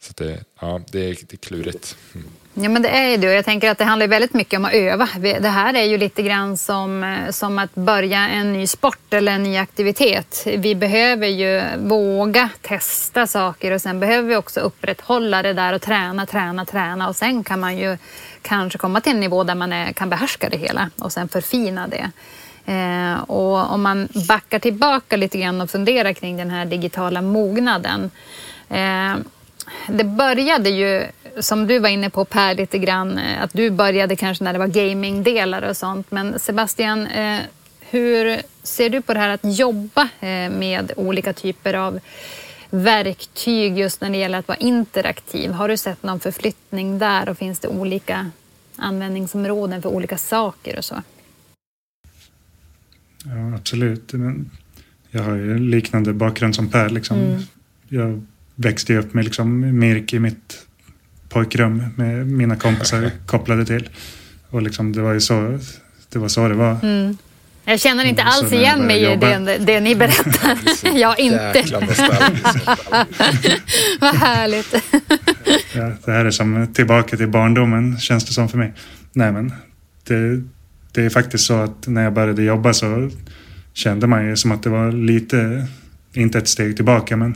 Så 0.00 0.12
det, 0.16 0.44
ja, 0.60 0.80
det, 0.90 1.00
är, 1.00 1.16
det 1.28 1.32
är 1.32 1.36
klurigt. 1.36 1.96
Mm. 2.14 2.26
Ja, 2.56 2.68
men 2.68 2.82
det 2.82 2.88
är 2.88 3.10
ju 3.10 3.16
det. 3.16 3.32
Jag 3.32 3.44
tänker 3.44 3.70
att 3.70 3.78
det 3.78 3.84
handlar 3.84 4.06
väldigt 4.06 4.34
mycket 4.34 4.58
om 4.58 4.64
att 4.64 4.72
öva. 4.72 5.08
Det 5.20 5.48
här 5.48 5.74
är 5.74 5.82
ju 5.84 5.98
lite 5.98 6.22
grann 6.22 6.56
som, 6.56 7.02
eh, 7.02 7.30
som 7.30 7.58
att 7.58 7.74
börja 7.74 8.18
en 8.18 8.52
ny 8.52 8.66
sport 8.66 9.12
eller 9.12 9.32
en 9.32 9.42
ny 9.42 9.56
aktivitet. 9.56 10.46
Vi 10.46 10.74
behöver 10.74 11.26
ju 11.26 11.62
våga 11.76 12.48
testa 12.62 13.26
saker 13.26 13.72
och 13.72 13.80
sen 13.80 14.00
behöver 14.00 14.28
vi 14.28 14.36
också 14.36 14.60
upprätthålla 14.60 15.42
det 15.42 15.52
där 15.52 15.72
och 15.72 15.82
träna, 15.82 16.26
träna, 16.26 16.64
träna 16.64 17.08
och 17.08 17.16
sen 17.16 17.44
kan 17.44 17.60
man 17.60 17.78
ju 17.78 17.98
kanske 18.42 18.78
komma 18.78 19.00
till 19.00 19.12
en 19.12 19.20
nivå 19.20 19.44
där 19.44 19.54
man 19.54 19.72
är, 19.72 19.92
kan 19.92 20.10
behärska 20.10 20.48
det 20.48 20.56
hela 20.56 20.90
och 20.98 21.12
sen 21.12 21.28
förfina 21.28 21.88
det. 21.88 22.10
Eh, 22.72 23.20
och 23.22 23.72
om 23.72 23.82
man 23.82 24.08
backar 24.28 24.58
tillbaka 24.58 25.16
lite 25.16 25.38
grann 25.38 25.60
och 25.60 25.70
funderar 25.70 26.12
kring 26.12 26.36
den 26.36 26.50
här 26.50 26.64
digitala 26.64 27.22
mognaden 27.22 28.10
eh, 28.68 29.14
det 29.86 30.04
började 30.04 30.70
ju, 30.70 31.06
som 31.40 31.66
du 31.66 31.78
var 31.78 31.88
inne 31.88 32.10
på 32.10 32.24
Per, 32.24 32.54
lite 32.54 32.78
grann, 32.78 33.18
eh, 33.18 33.42
att 33.42 33.52
du 33.52 33.70
började 33.70 34.16
kanske 34.16 34.44
när 34.44 34.52
det 34.52 34.58
var 34.58 34.66
gamingdelar 34.66 35.62
och 35.62 35.76
sånt. 35.76 36.10
Men 36.10 36.38
Sebastian, 36.38 37.06
eh, 37.06 37.40
hur 37.80 38.42
ser 38.62 38.90
du 38.90 39.02
på 39.02 39.14
det 39.14 39.20
här 39.20 39.28
att 39.28 39.58
jobba 39.58 40.02
eh, 40.20 40.50
med 40.50 40.92
olika 40.96 41.32
typer 41.32 41.74
av 41.74 42.00
verktyg 42.70 43.78
just 43.78 44.00
när 44.00 44.10
det 44.10 44.16
gäller 44.16 44.38
att 44.38 44.48
vara 44.48 44.58
interaktiv? 44.58 45.50
Har 45.50 45.68
du 45.68 45.76
sett 45.76 46.02
någon 46.02 46.20
förflyttning 46.20 46.98
där 46.98 47.28
och 47.28 47.38
finns 47.38 47.60
det 47.60 47.68
olika 47.68 48.30
användningsområden 48.76 49.82
för 49.82 49.88
olika 49.88 50.18
saker 50.18 50.78
och 50.78 50.84
så? 50.84 51.02
Ja, 53.24 53.56
absolut. 53.56 54.12
Men 54.12 54.50
jag 55.10 55.22
har 55.22 55.34
ju 55.34 55.58
liknande 55.58 56.12
bakgrund 56.12 56.54
som 56.54 56.70
Per. 56.70 56.90
Liksom. 56.90 57.18
Mm. 57.18 57.42
Jag 57.88 58.26
växte 58.54 58.96
upp 58.96 59.14
med 59.14 59.24
liksom 59.24 59.78
Mirk 59.78 60.12
i 60.12 60.18
mitt 60.18 60.63
pojkrum 61.34 61.84
med 61.96 62.26
mina 62.26 62.56
kompisar 62.56 63.10
kopplade 63.26 63.66
till. 63.66 63.88
Och 64.50 64.62
liksom, 64.62 64.92
det 64.92 65.00
var 65.02 65.12
ju 65.12 65.20
så 65.20 65.58
det 66.08 66.18
var. 66.18 66.28
Så 66.28 66.48
det 66.48 66.54
var. 66.54 66.76
Mm. 66.82 67.16
Jag 67.64 67.80
känner 67.80 68.04
inte 68.04 68.22
alls 68.22 68.52
igen 68.52 68.86
mig 68.86 69.12
i 69.12 69.16
det, 69.16 69.58
det 69.58 69.80
ni 69.80 69.94
berättar. 69.94 70.58
jag 70.98 71.20
inte. 71.20 71.64
Vad 74.00 74.14
härligt. 74.14 74.74
ja, 75.74 75.92
det 76.04 76.12
här 76.12 76.24
är 76.24 76.30
som 76.30 76.72
tillbaka 76.74 77.16
till 77.16 77.28
barndomen 77.28 77.98
känns 77.98 78.24
det 78.24 78.32
som 78.32 78.48
för 78.48 78.58
mig. 78.58 78.72
Nej 79.12 79.32
men 79.32 79.52
det, 80.04 80.42
det 80.92 81.04
är 81.04 81.10
faktiskt 81.10 81.44
så 81.44 81.54
att 81.54 81.86
när 81.86 82.04
jag 82.04 82.12
började 82.12 82.42
jobba 82.42 82.72
så 82.72 83.10
kände 83.72 84.06
man 84.06 84.26
ju 84.26 84.36
som 84.36 84.52
att 84.52 84.62
det 84.62 84.70
var 84.70 84.92
lite, 84.92 85.66
inte 86.12 86.38
ett 86.38 86.48
steg 86.48 86.76
tillbaka 86.76 87.16
men 87.16 87.34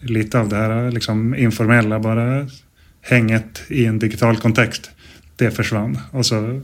lite 0.00 0.40
av 0.40 0.48
det 0.48 0.56
här 0.56 0.90
liksom 0.90 1.34
informella, 1.34 2.00
bara 2.00 2.46
hänget 3.06 3.62
i 3.68 3.86
en 3.86 3.98
digital 3.98 4.36
kontext. 4.36 4.90
Det 5.36 5.50
försvann 5.50 5.98
och 6.10 6.26
så 6.26 6.36
mm. 6.38 6.62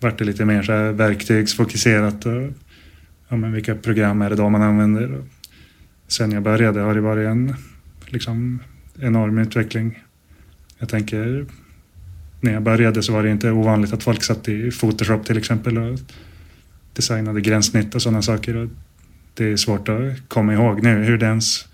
vart 0.00 0.18
det 0.18 0.24
lite 0.24 0.44
mer 0.44 0.62
så 0.62 0.72
här 0.72 0.92
verktygsfokuserat. 0.92 2.24
Ja, 3.28 3.36
men 3.36 3.52
vilka 3.52 3.74
program 3.74 4.22
är 4.22 4.30
det 4.30 4.36
då 4.36 4.48
man 4.48 4.62
använder? 4.62 5.14
Och 5.14 5.24
sen 6.08 6.32
jag 6.32 6.42
började 6.42 6.80
har 6.80 6.94
det 6.94 7.00
varit 7.00 7.28
en 7.28 7.54
liksom, 8.06 8.62
enorm 9.00 9.38
utveckling. 9.38 10.02
Jag 10.78 10.88
tänker, 10.88 11.46
när 12.40 12.52
jag 12.52 12.62
började 12.62 13.02
så 13.02 13.12
var 13.12 13.22
det 13.22 13.30
inte 13.30 13.50
ovanligt 13.50 13.92
att 13.92 14.02
folk 14.02 14.22
satt 14.22 14.48
i 14.48 14.70
Photoshop 14.70 15.26
till 15.26 15.38
exempel 15.38 15.78
och 15.78 15.98
designade 16.92 17.40
gränssnitt 17.40 17.94
och 17.94 18.02
sådana 18.02 18.22
saker. 18.22 18.56
Och 18.56 18.68
det 19.34 19.52
är 19.52 19.56
svårt 19.56 19.88
att 19.88 20.28
komma 20.28 20.54
ihåg 20.54 20.82
nu 20.82 21.04
hur 21.04 21.18
det 21.18 21.26
ens 21.26 21.68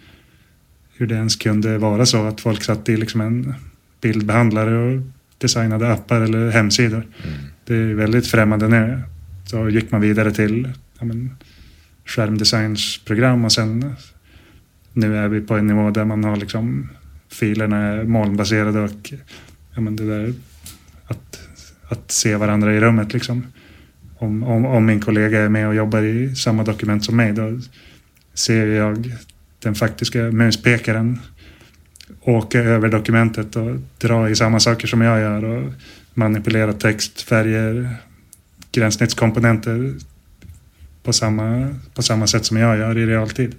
hur 0.93 1.07
det 1.07 1.15
ens 1.15 1.37
kunde 1.37 1.79
vara 1.79 2.07
så 2.07 2.27
att 2.27 2.41
folk 2.41 2.63
satt 2.63 2.89
i 2.89 2.97
liksom 2.97 3.21
en 3.21 3.55
bildbehandlare 4.01 4.77
och 4.77 5.03
designade 5.39 5.93
appar 5.93 6.21
eller 6.21 6.51
hemsidor. 6.51 7.07
Mm. 7.25 7.39
Det 7.65 7.75
är 7.75 7.95
väldigt 7.95 8.27
främmande 8.27 8.69
nu. 8.69 9.03
Så 9.47 9.69
gick 9.69 9.91
man 9.91 10.01
vidare 10.01 10.33
till 10.33 10.73
ja, 10.99 11.05
men, 11.05 11.37
skärmdesignsprogram 12.05 13.45
och 13.45 13.53
sen 13.53 13.95
nu 14.93 15.17
är 15.17 15.29
vi 15.29 15.41
på 15.41 15.55
en 15.55 15.67
nivå 15.67 15.91
där 15.91 16.05
man 16.05 16.25
har 16.25 16.37
liksom 16.37 16.89
filerna 17.29 17.77
är 17.77 18.05
molnbaserade 18.05 18.81
och 18.81 19.13
ja, 19.75 19.81
men 19.81 19.97
det 19.97 20.07
där 20.07 20.35
att, 21.07 21.41
att 21.89 22.11
se 22.11 22.37
varandra 22.37 22.75
i 22.75 22.81
rummet 22.81 23.13
liksom. 23.13 23.47
Om, 24.19 24.43
om, 24.43 24.67
om 24.67 24.87
min 24.87 25.01
kollega 25.01 25.41
är 25.41 25.49
med 25.49 25.69
och 25.69 25.75
jobbar 25.75 26.03
i 26.03 26.35
samma 26.35 26.65
dokument 26.65 27.05
som 27.05 27.17
mig 27.17 27.33
då 27.33 27.61
ser 28.35 28.67
jag 28.67 29.13
den 29.59 29.75
faktiska 29.75 30.19
muspekaren 30.19 31.19
åka 32.31 32.59
över 32.59 32.89
dokumentet 32.89 33.57
och 33.57 33.77
dra 33.99 34.31
i 34.31 34.37
samma 34.37 34.61
saker 34.61 34.87
som 34.87 35.01
jag 35.01 35.21
gör 35.21 35.45
och 35.45 35.73
manipulera 36.15 36.73
text, 36.73 37.23
färger, 37.23 37.97
gränssnittskomponenter 38.73 39.95
på 41.03 41.13
samma, 41.13 41.75
på 41.95 42.03
samma 42.03 42.27
sätt 42.27 42.45
som 42.45 42.57
jag 42.57 42.79
gör 42.79 42.99
i 42.99 43.07
realtid. 43.07 43.55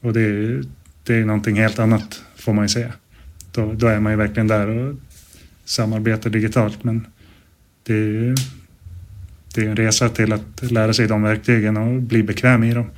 Och 0.00 0.12
det 0.12 0.20
är, 0.20 0.64
det 1.04 1.14
är 1.14 1.24
någonting 1.24 1.56
helt 1.56 1.78
annat 1.78 2.22
får 2.36 2.52
man 2.52 2.64
ju 2.64 2.68
säga. 2.68 2.92
Då, 3.52 3.72
då 3.72 3.86
är 3.86 4.00
man 4.00 4.12
ju 4.12 4.18
verkligen 4.18 4.48
där 4.48 4.68
och 4.68 4.96
samarbetar 5.64 6.30
digitalt 6.30 6.84
men 6.84 7.06
det 7.82 7.94
är, 7.94 8.34
det 9.54 9.60
är 9.60 9.68
en 9.68 9.76
resa 9.76 10.08
till 10.08 10.32
att 10.32 10.70
lära 10.70 10.92
sig 10.92 11.06
de 11.06 11.22
verktygen 11.22 11.76
och 11.76 12.02
bli 12.02 12.22
bekväm 12.22 12.64
i 12.64 12.74
dem. 12.74 12.90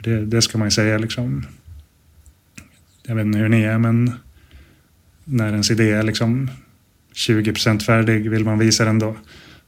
Det, 0.00 0.24
det 0.24 0.42
ska 0.42 0.58
man 0.58 0.66
ju 0.66 0.70
säga 0.70 0.98
liksom. 0.98 1.46
Jag 3.06 3.14
vet 3.14 3.26
inte 3.26 3.38
hur 3.38 3.48
ni 3.48 3.62
är 3.62 3.78
men 3.78 4.12
när 5.24 5.48
ens 5.48 5.70
idé 5.70 5.90
är 5.90 6.02
liksom 6.02 6.50
20% 7.14 7.80
färdig 7.80 8.30
vill 8.30 8.44
man 8.44 8.58
visa 8.58 8.84
den 8.84 8.98
då. 8.98 9.16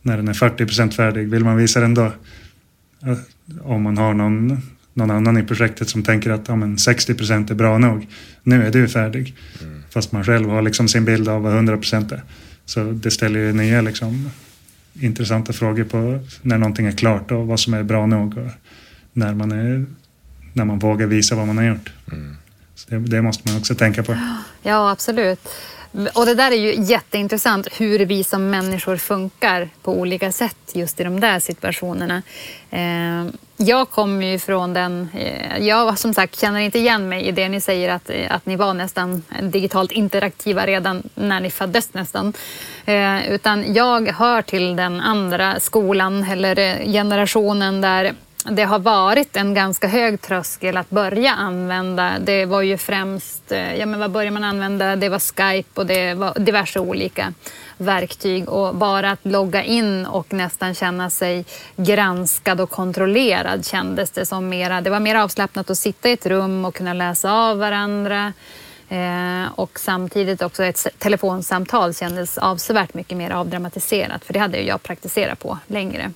När 0.03 0.17
den 0.17 0.29
är 0.29 0.33
40% 0.33 0.91
färdig 0.91 1.29
vill 1.29 1.45
man 1.45 1.57
visa 1.57 1.81
den 1.81 1.95
då. 1.95 2.13
Om 3.61 3.83
man 3.83 3.99
har 3.99 4.15
någon, 4.15 4.63
någon 4.95 5.11
annan 5.11 5.39
i 5.39 5.43
projektet 5.43 5.89
som 5.89 6.03
tänker 6.03 6.31
att 6.31 6.49
ja, 6.49 6.57
men 6.57 6.77
60% 6.77 7.51
är 7.51 7.55
bra 7.55 7.79
nog. 7.79 8.07
Nu 8.43 8.67
är 8.67 8.71
du 8.71 8.89
färdig. 8.89 9.35
Mm. 9.63 9.83
Fast 9.91 10.13
man 10.13 10.25
själv 10.25 10.49
har 10.49 10.63
liksom 10.63 10.89
sin 10.89 11.05
bild 11.05 11.29
av 11.29 11.43
vad 11.43 11.55
100 11.55 11.75
är. 11.75 12.23
Så 12.65 12.93
det 12.93 13.11
ställer 13.11 13.41
ju 13.41 13.53
nya 13.53 13.81
liksom, 13.81 14.31
intressanta 15.01 15.53
frågor 15.53 15.85
på 15.85 16.21
när 16.43 16.59
någonting 16.59 16.87
är 16.87 16.93
klart 16.93 17.31
och 17.31 17.47
vad 17.47 17.61
som 17.61 17.75
är 17.75 17.83
bra 17.83 18.07
nog. 18.07 18.39
Och 18.39 18.51
när 19.13 19.35
man 19.35 19.53
är 19.53 19.85
när 20.57 20.65
man 20.65 20.79
vågar 20.79 21.07
visa 21.07 21.37
vad 21.37 21.47
man 21.47 21.59
har 21.59 21.65
gjort. 21.65 21.93
Mm. 22.13 22.37
Det, 22.88 22.99
det, 22.99 23.23
måste 23.23 23.49
man 23.49 23.59
också 23.59 23.75
tänka 23.75 24.02
på. 24.02 24.16
Ja, 24.62 24.90
absolut. 24.90 25.49
Och 26.14 26.26
det 26.26 26.35
där 26.35 26.50
är 26.50 26.56
ju 26.56 26.75
jätteintressant 26.83 27.68
hur 27.76 27.99
vi 27.99 28.25
som 28.25 28.50
människor 28.50 28.97
funkar 28.97 29.68
på 29.83 29.92
olika 29.92 30.33
sätt 30.33 30.56
just 30.73 31.00
i 31.00 31.04
de 31.04 31.21
där 31.21 31.40
situationerna. 31.40 32.23
Eh, 32.71 33.26
jag 33.56 33.90
kommer 33.90 34.26
ju 34.26 34.38
från 34.38 34.75
den... 34.75 35.09
Eh, 35.14 35.66
jag 35.66 35.99
som 35.99 36.14
sagt 36.14 36.40
känner 36.40 36.61
inte 36.61 36.78
igen 36.78 37.09
mig 37.09 37.23
i 37.23 37.33
det 37.33 37.49
ni 37.49 37.61
säger 37.61 37.88
att, 37.88 38.11
att 38.28 38.47
ni 38.47 38.56
var 38.56 38.75
nästan 38.75 39.23
digitalt 39.42 39.92
interaktiva 39.92 40.66
redan 40.66 41.02
när 41.14 41.40
ni 41.40 41.50
föddes 41.50 41.95
nästan. 41.95 42.33
Eh, 42.85 43.30
utan 43.30 43.75
jag 43.75 44.09
hör 44.09 44.42
till 44.42 44.76
den 44.76 45.00
andra 45.00 45.61
skolan 45.61 46.25
eller 46.25 46.85
generationen 46.85 47.80
där 47.80 48.14
det 48.50 48.65
har 48.65 48.79
varit 48.79 49.37
en 49.37 49.55
ganska 49.55 49.88
hög 49.88 50.21
tröskel 50.21 50.76
att 50.76 50.91
börja 50.91 51.33
använda. 51.33 52.19
Det 52.19 52.45
var 52.45 52.62
ju 52.62 52.76
främst, 52.79 53.53
eh, 53.53 53.75
ja 53.75 53.87
men 53.87 54.00
vad 54.00 54.11
började 54.11 54.31
man 54.31 54.45
använda? 54.45 54.97
Det 54.97 55.09
var 55.09 55.19
Skype 55.19 55.81
och 55.81 55.87
det 55.87 56.15
var 56.15 56.38
diverse 56.38 56.81
olika 56.81 57.33
verktyg 57.79 58.49
och 58.49 58.75
bara 58.75 59.11
att 59.11 59.21
logga 59.23 59.62
in 59.62 60.07
och 60.07 60.33
nästan 60.33 60.75
känna 60.75 61.11
sig 61.11 61.45
granskad 61.76 62.61
och 62.61 62.71
kontrollerad 62.71 63.67
kändes 63.67 64.11
det 64.11 64.26
som 64.26 64.49
mera. 64.49 64.81
Det 64.81 64.91
var 64.91 65.00
mer 65.00 65.15
avslappnat 65.15 65.71
att 65.71 65.79
sitta 65.79 66.09
i 66.09 66.12
ett 66.12 66.26
rum 66.26 66.65
och 66.65 66.75
kunna 66.75 66.93
läsa 66.93 67.33
av 67.33 67.59
varandra. 67.59 68.33
Eh, 68.88 69.53
och 69.55 69.79
samtidigt 69.81 70.43
också 70.43 70.65
ett 70.65 70.87
telefonsamtal 70.99 71.95
kändes 71.95 72.38
avsevärt 72.38 72.95
mycket 72.95 73.19
mer 73.19 73.31
avdramatiserat 73.31 74.25
för 74.25 74.33
det 74.33 74.38
hade 74.38 74.59
ju 74.59 74.65
jag 74.67 74.83
praktiserat 74.83 75.38
på 75.38 75.59
längre. 75.67 76.12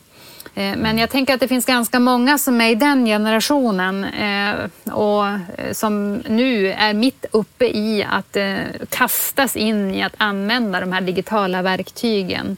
Eh, 0.54 0.76
men 0.76 0.98
jag 0.98 1.10
tänker 1.10 1.34
att 1.34 1.40
det 1.40 1.48
finns 1.48 1.64
ganska 1.64 2.00
många 2.00 2.38
som 2.38 2.60
är 2.60 2.70
i 2.70 2.74
den 2.74 3.06
generationen 3.06 4.04
eh, 4.04 4.54
och 4.92 5.26
eh, 5.26 5.72
som 5.72 6.14
nu 6.14 6.72
är 6.72 6.94
mitt 6.94 7.24
uppe 7.32 7.64
i 7.64 8.06
att 8.10 8.36
kastas 8.88 9.56
in 9.56 9.94
i 9.94 10.02
att 10.02 10.14
använda 10.16 10.80
de 10.80 10.92
här 10.92 11.00
digitala 11.00 11.62
verktygen. 11.62 12.56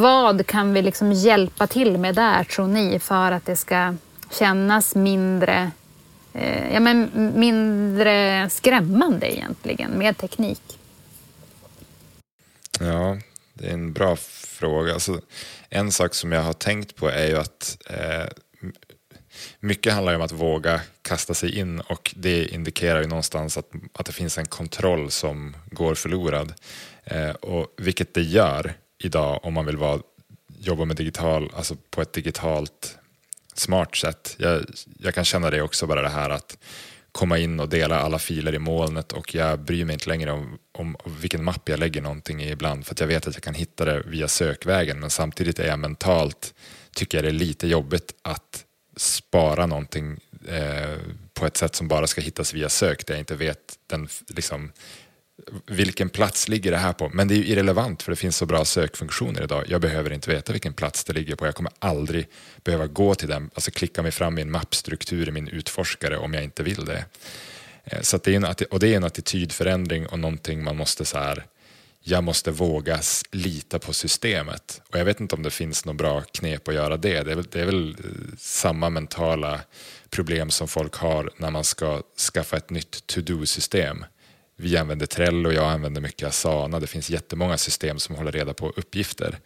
Vad 0.00 0.46
kan 0.46 0.74
vi 0.74 0.82
liksom 0.82 1.12
hjälpa 1.12 1.66
till 1.66 1.98
med 1.98 2.14
där, 2.14 2.44
tror 2.44 2.66
ni, 2.66 2.98
för 2.98 3.32
att 3.32 3.46
det 3.46 3.56
ska 3.56 3.94
kännas 4.30 4.94
mindre, 4.94 5.70
ja, 6.72 6.80
men 6.80 7.10
mindre 7.36 8.50
skrämmande 8.50 9.36
egentligen 9.36 9.90
med 9.90 10.18
teknik? 10.18 10.78
Ja, 12.80 13.18
det 13.54 13.68
är 13.68 13.72
en 13.72 13.92
bra 13.92 14.16
fråga. 14.60 14.92
Alltså, 14.92 15.20
en 15.68 15.92
sak 15.92 16.14
som 16.14 16.32
jag 16.32 16.42
har 16.42 16.52
tänkt 16.52 16.96
på 16.96 17.08
är 17.08 17.26
ju 17.26 17.36
att 17.36 17.78
eh, 17.86 18.26
mycket 19.60 19.92
handlar 19.92 20.14
om 20.14 20.22
att 20.22 20.32
våga 20.32 20.80
kasta 21.02 21.34
sig 21.34 21.58
in 21.58 21.80
och 21.80 22.14
det 22.16 22.46
indikerar 22.46 23.00
ju 23.00 23.06
någonstans 23.06 23.58
att, 23.58 23.70
att 23.92 24.06
det 24.06 24.12
finns 24.12 24.38
en 24.38 24.46
kontroll 24.46 25.10
som 25.10 25.56
går 25.70 25.94
förlorad. 25.94 26.54
Eh, 27.04 27.30
och 27.30 27.74
vilket 27.76 28.14
det 28.14 28.22
gör 28.22 28.74
idag 28.98 29.40
om 29.42 29.54
man 29.54 29.66
vill 29.66 29.76
vara, 29.76 30.00
jobba 30.58 30.84
med 30.84 30.96
digital, 30.96 31.50
alltså 31.56 31.76
på 31.90 32.02
ett 32.02 32.12
digitalt 32.12 32.98
smart 33.54 33.96
sätt. 33.96 34.36
Jag, 34.38 34.64
jag 34.98 35.14
kan 35.14 35.24
känna 35.24 35.50
det 35.50 35.62
också, 35.62 35.86
bara 35.86 36.02
det 36.02 36.08
här 36.08 36.30
att 36.30 36.58
komma 37.12 37.38
in 37.38 37.60
och 37.60 37.68
dela 37.68 38.00
alla 38.00 38.18
filer 38.18 38.54
i 38.54 38.58
molnet 38.58 39.12
och 39.12 39.34
jag 39.34 39.58
bryr 39.58 39.84
mig 39.84 39.94
inte 39.94 40.08
längre 40.08 40.32
om, 40.32 40.58
om 40.72 40.96
vilken 41.20 41.44
mapp 41.44 41.68
jag 41.68 41.78
lägger 41.78 42.02
någonting 42.02 42.42
i 42.42 42.50
ibland 42.50 42.86
för 42.86 42.94
att 42.94 43.00
jag 43.00 43.06
vet 43.06 43.26
att 43.26 43.34
jag 43.34 43.42
kan 43.42 43.54
hitta 43.54 43.84
det 43.84 44.02
via 44.06 44.28
sökvägen. 44.28 45.00
Men 45.00 45.10
samtidigt 45.10 45.58
är 45.58 45.66
jag 45.66 45.78
mentalt, 45.78 46.54
tycker 46.94 47.18
jag 47.18 47.24
det 47.24 47.28
är 47.28 47.32
lite 47.32 47.68
jobbigt 47.68 48.14
att 48.22 48.64
spara 48.96 49.66
någonting 49.66 50.18
eh, 50.48 50.98
på 51.34 51.46
ett 51.46 51.56
sätt 51.56 51.74
som 51.74 51.88
bara 51.88 52.06
ska 52.06 52.20
hittas 52.20 52.54
via 52.54 52.68
sök 52.68 53.06
där 53.06 53.14
jag 53.14 53.20
inte 53.20 53.34
vet 53.34 53.78
den 53.86 54.08
liksom, 54.28 54.72
vilken 55.66 56.08
plats 56.08 56.48
ligger 56.48 56.70
det 56.70 56.76
här 56.76 56.92
på? 56.92 57.08
Men 57.08 57.28
det 57.28 57.34
är 57.34 57.36
ju 57.36 57.46
irrelevant 57.46 58.02
för 58.02 58.12
det 58.12 58.16
finns 58.16 58.36
så 58.36 58.46
bra 58.46 58.64
sökfunktioner 58.64 59.42
idag. 59.42 59.64
Jag 59.68 59.80
behöver 59.80 60.12
inte 60.12 60.30
veta 60.30 60.52
vilken 60.52 60.72
plats 60.72 61.04
det 61.04 61.12
ligger 61.12 61.36
på. 61.36 61.46
Jag 61.46 61.54
kommer 61.54 61.72
aldrig 61.78 62.28
behöva 62.64 62.86
gå 62.86 63.14
till 63.14 63.28
den, 63.28 63.50
alltså 63.54 63.70
klicka 63.70 64.02
mig 64.02 64.12
fram 64.12 64.38
i 64.38 64.42
en 64.42 64.50
mappstruktur 64.50 65.28
i 65.28 65.32
min 65.32 65.48
utforskare 65.48 66.16
om 66.16 66.34
jag 66.34 66.44
inte 66.44 66.62
vill 66.62 66.84
det. 66.84 67.04
Eh, 67.84 68.00
så 68.00 68.16
det 68.16 68.34
är 68.34 68.36
en, 68.36 68.54
och 68.70 68.80
det 68.80 68.92
är 68.92 68.96
en 68.96 69.04
attitydförändring 69.04 70.06
och 70.06 70.18
någonting 70.18 70.64
man 70.64 70.76
måste 70.76 71.04
så 71.04 71.18
här, 71.18 71.46
jag 72.02 72.24
måste 72.24 72.50
våga 72.50 73.00
lita 73.30 73.78
på 73.78 73.92
systemet. 73.92 74.82
Och 74.88 74.98
jag 74.98 75.04
vet 75.04 75.20
inte 75.20 75.34
om 75.34 75.42
det 75.42 75.50
finns 75.50 75.84
något 75.84 75.96
bra 75.96 76.20
knep 76.20 76.68
att 76.68 76.74
göra 76.74 76.96
det. 76.96 77.22
Det 77.22 77.32
är 77.32 77.36
väl, 77.36 77.46
det 77.50 77.60
är 77.60 77.66
väl 77.66 77.90
eh, 77.90 78.36
samma 78.38 78.90
mentala 78.90 79.60
problem 80.10 80.50
som 80.50 80.68
folk 80.68 80.94
har 80.94 81.30
när 81.36 81.50
man 81.50 81.64
ska 81.64 82.02
skaffa 82.32 82.56
ett 82.56 82.70
nytt 82.70 83.06
to-do-system 83.06 84.04
vi 84.60 84.76
använder 84.76 85.06
Trello, 85.06 85.52
jag 85.52 85.64
använder 85.64 86.00
mycket 86.00 86.28
Asana. 86.28 86.80
Det 86.80 86.86
finns 86.86 87.10
jättemånga 87.10 87.58
system 87.58 87.98
som 87.98 88.14
håller 88.14 88.32
reda 88.32 88.54
på 88.54 88.70
uppgifter. 88.76 89.38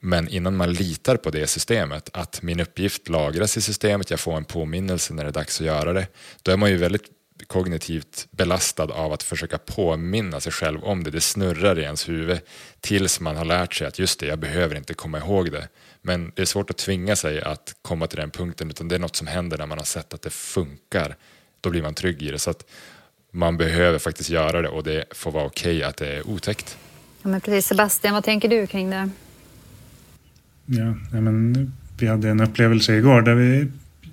Men 0.00 0.28
innan 0.28 0.56
man 0.56 0.72
litar 0.72 1.16
på 1.16 1.30
det 1.30 1.46
systemet, 1.46 2.10
att 2.12 2.42
min 2.42 2.60
uppgift 2.60 3.08
lagras 3.08 3.56
i 3.56 3.60
systemet, 3.60 4.10
jag 4.10 4.20
får 4.20 4.36
en 4.36 4.44
påminnelse 4.44 5.14
när 5.14 5.24
det 5.24 5.30
är 5.30 5.32
dags 5.32 5.60
att 5.60 5.66
göra 5.66 5.92
det, 5.92 6.06
då 6.42 6.52
är 6.52 6.56
man 6.56 6.70
ju 6.70 6.76
väldigt 6.76 7.04
kognitivt 7.46 8.26
belastad 8.30 8.84
av 8.84 9.12
att 9.12 9.22
försöka 9.22 9.58
påminna 9.58 10.40
sig 10.40 10.52
själv 10.52 10.84
om 10.84 11.04
det. 11.04 11.10
Det 11.10 11.20
snurrar 11.20 11.78
i 11.78 11.82
ens 11.82 12.08
huvud 12.08 12.40
tills 12.80 13.20
man 13.20 13.36
har 13.36 13.44
lärt 13.44 13.74
sig 13.74 13.86
att 13.86 13.98
just 13.98 14.20
det, 14.20 14.26
jag 14.26 14.38
behöver 14.38 14.76
inte 14.76 14.94
komma 14.94 15.18
ihåg 15.18 15.52
det. 15.52 15.68
Men 16.02 16.32
det 16.34 16.42
är 16.42 16.46
svårt 16.46 16.70
att 16.70 16.76
tvinga 16.76 17.16
sig 17.16 17.42
att 17.42 17.74
komma 17.82 18.06
till 18.06 18.18
den 18.18 18.30
punkten, 18.30 18.70
utan 18.70 18.88
det 18.88 18.94
är 18.94 18.98
något 18.98 19.16
som 19.16 19.26
händer 19.26 19.58
när 19.58 19.66
man 19.66 19.78
har 19.78 19.84
sett 19.84 20.14
att 20.14 20.22
det 20.22 20.30
funkar. 20.30 21.16
Då 21.60 21.70
blir 21.70 21.82
man 21.82 21.94
trygg 21.94 22.22
i 22.22 22.30
det. 22.30 22.38
Så 22.38 22.50
att 22.50 22.64
man 23.36 23.56
behöver 23.56 23.98
faktiskt 23.98 24.30
göra 24.30 24.62
det 24.62 24.68
och 24.68 24.82
det 24.82 25.04
får 25.10 25.32
vara 25.32 25.44
okej 25.44 25.76
okay 25.76 25.88
att 25.88 25.96
det 25.96 26.16
är 26.16 26.28
otäckt. 26.28 26.78
Ja, 27.22 27.28
men 27.28 27.40
precis. 27.40 27.66
Sebastian, 27.66 28.14
vad 28.14 28.24
tänker 28.24 28.48
du 28.48 28.66
kring 28.66 28.90
det? 28.90 29.10
Ja, 30.66 30.94
men 31.10 31.72
vi 31.98 32.06
hade 32.06 32.28
en 32.28 32.40
upplevelse 32.40 32.96
igår 32.96 33.22
där 33.22 33.34
vi 33.34 33.66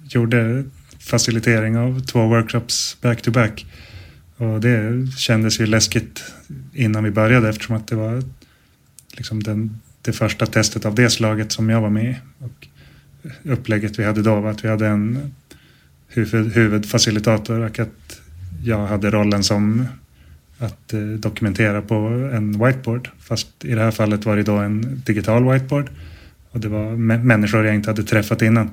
gjorde 0.09 0.63
facilitering 0.99 1.77
av 1.77 1.99
två 1.99 2.27
workshops 2.27 2.97
back-to-back. 3.01 3.65
Och 4.37 4.61
det 4.61 5.07
kändes 5.17 5.59
ju 5.59 5.65
läskigt 5.65 6.23
innan 6.73 7.03
vi 7.03 7.11
började 7.11 7.49
eftersom 7.49 7.75
att 7.75 7.87
det 7.87 7.95
var 7.95 8.23
liksom 9.11 9.43
den, 9.43 9.79
det 10.01 10.13
första 10.13 10.45
testet 10.45 10.85
av 10.85 10.95
det 10.95 11.09
slaget 11.09 11.51
som 11.51 11.69
jag 11.69 11.81
var 11.81 11.89
med 11.89 12.11
i. 12.11 12.15
Och 12.39 12.67
upplägget 13.43 13.99
vi 13.99 14.03
hade 14.03 14.21
då 14.21 14.39
var 14.39 14.51
att 14.51 14.65
vi 14.65 14.69
hade 14.69 14.87
en 14.87 15.33
huvud, 16.07 16.53
huvudfacilitator 16.53 17.59
och 17.59 17.79
att 17.79 18.19
jag 18.63 18.87
hade 18.87 19.11
rollen 19.11 19.43
som 19.43 19.85
att 20.57 20.93
eh, 20.93 20.99
dokumentera 20.99 21.81
på 21.81 21.95
en 22.33 22.65
whiteboard. 22.65 23.09
Fast 23.19 23.65
i 23.65 23.75
det 23.75 23.81
här 23.81 23.91
fallet 23.91 24.25
var 24.25 24.35
det 24.35 24.43
då 24.43 24.55
en 24.55 25.01
digital 25.05 25.51
whiteboard. 25.51 25.89
Och 26.51 26.59
det 26.59 26.67
var 26.67 26.95
människor 27.17 27.65
jag 27.65 27.75
inte 27.75 27.89
hade 27.89 28.03
träffat 28.03 28.41
innan. 28.41 28.69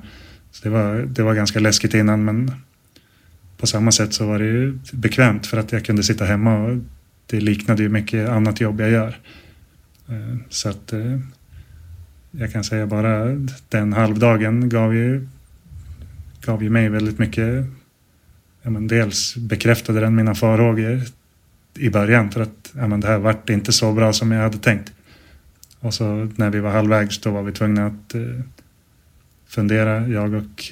Så 0.51 0.63
det 0.63 0.69
var, 0.69 0.95
det 0.95 1.23
var 1.23 1.33
ganska 1.33 1.59
läskigt 1.59 1.93
innan 1.93 2.25
men 2.25 2.51
på 3.57 3.67
samma 3.67 3.91
sätt 3.91 4.13
så 4.13 4.25
var 4.27 4.39
det 4.39 4.45
ju 4.45 4.79
bekvämt 4.91 5.47
för 5.47 5.57
att 5.57 5.71
jag 5.71 5.85
kunde 5.85 6.03
sitta 6.03 6.25
hemma 6.25 6.57
och 6.57 6.77
det 7.25 7.39
liknade 7.39 7.83
ju 7.83 7.89
mycket 7.89 8.29
annat 8.29 8.61
jobb 8.61 8.81
jag 8.81 8.89
gör. 8.89 9.17
Eh, 10.09 10.37
så 10.49 10.69
att 10.69 10.93
eh, 10.93 11.19
jag 12.31 12.51
kan 12.51 12.63
säga 12.63 12.87
bara 12.87 13.37
den 13.69 13.93
halvdagen 13.93 14.69
gav 14.69 14.95
ju, 14.95 15.27
gav 16.45 16.63
ju 16.63 16.69
mig 16.69 16.89
väldigt 16.89 17.19
mycket 17.19 17.65
ja, 18.61 18.69
men 18.69 18.87
dels 18.87 19.35
bekräftade 19.35 19.99
den 19.99 20.15
mina 20.15 20.35
farhågor 20.35 21.01
i 21.77 21.89
början 21.89 22.31
för 22.31 22.41
att 22.41 22.73
ja, 22.75 22.87
men 22.87 22.99
det 22.99 23.07
här 23.07 23.17
vart 23.17 23.49
inte 23.49 23.71
så 23.71 23.93
bra 23.93 24.13
som 24.13 24.31
jag 24.31 24.41
hade 24.41 24.57
tänkt. 24.57 24.91
Och 25.79 25.93
så 25.93 26.29
när 26.35 26.49
vi 26.49 26.59
var 26.59 26.71
halvvägs 26.71 27.19
då 27.19 27.31
var 27.31 27.43
vi 27.43 27.51
tvungna 27.51 27.85
att 27.85 28.15
eh, 28.15 28.21
fundera, 29.47 30.07
jag 30.07 30.33
och 30.33 30.63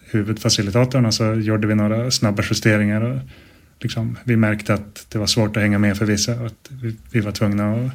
huvudfacilitatorn 0.00 1.06
och 1.06 1.14
så 1.14 1.34
gjorde 1.34 1.66
vi 1.66 1.74
några 1.74 2.10
snabba 2.10 2.42
justeringar. 2.50 3.00
Och 3.00 3.18
liksom, 3.80 4.18
vi 4.24 4.36
märkte 4.36 4.74
att 4.74 5.06
det 5.08 5.18
var 5.18 5.26
svårt 5.26 5.56
att 5.56 5.62
hänga 5.62 5.78
med 5.78 5.96
för 5.96 6.06
vissa 6.06 6.40
och 6.40 6.46
att 6.46 6.70
vi, 6.82 6.96
vi 7.10 7.20
var 7.20 7.32
tvungna 7.32 7.74
att 7.74 7.92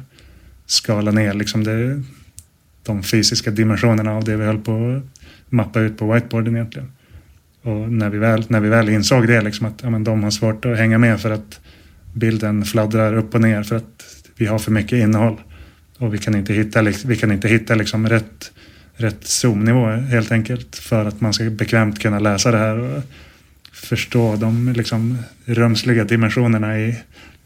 skala 0.66 1.10
ner 1.10 1.34
liksom 1.34 1.64
det, 1.64 2.02
de 2.82 3.02
fysiska 3.02 3.50
dimensionerna 3.50 4.12
av 4.12 4.24
det 4.24 4.36
vi 4.36 4.44
höll 4.44 4.58
på 4.58 4.96
att 4.96 5.52
mappa 5.52 5.80
ut 5.80 5.98
på 5.98 6.12
whiteboarden 6.12 6.56
egentligen. 6.56 6.92
Och 7.62 7.92
när 7.92 8.10
vi 8.10 8.18
väl, 8.18 8.44
när 8.48 8.60
vi 8.60 8.68
väl 8.68 8.88
insåg 8.88 9.26
det, 9.26 9.40
liksom 9.40 9.66
att 9.66 9.80
ja, 9.82 9.90
men 9.90 10.04
de 10.04 10.22
har 10.22 10.30
svårt 10.30 10.64
att 10.64 10.78
hänga 10.78 10.98
med 10.98 11.20
för 11.20 11.30
att 11.30 11.60
bilden 12.12 12.64
fladdrar 12.64 13.16
upp 13.16 13.34
och 13.34 13.40
ner 13.40 13.62
för 13.62 13.76
att 13.76 14.04
vi 14.36 14.46
har 14.46 14.58
för 14.58 14.70
mycket 14.70 14.92
innehåll. 14.98 15.36
Och 15.98 16.14
vi 16.14 16.18
kan 16.18 16.34
inte 16.34 16.52
hitta, 16.52 16.80
liksom, 16.80 17.10
vi 17.10 17.16
kan 17.16 17.32
inte 17.32 17.48
hitta 17.48 17.74
liksom 17.74 18.08
rätt, 18.08 18.52
rätt 18.94 19.24
zoomnivå 19.24 19.86
helt 19.86 20.32
enkelt 20.32 20.76
för 20.76 21.04
att 21.04 21.20
man 21.20 21.34
ska 21.34 21.50
bekvämt 21.50 21.98
kunna 21.98 22.18
läsa 22.18 22.50
det 22.50 22.58
här 22.58 22.78
och 22.78 23.02
förstå 23.72 24.36
de 24.36 24.72
liksom 24.72 25.18
rumsliga 25.44 26.04
dimensionerna 26.04 26.78
i 26.78 26.96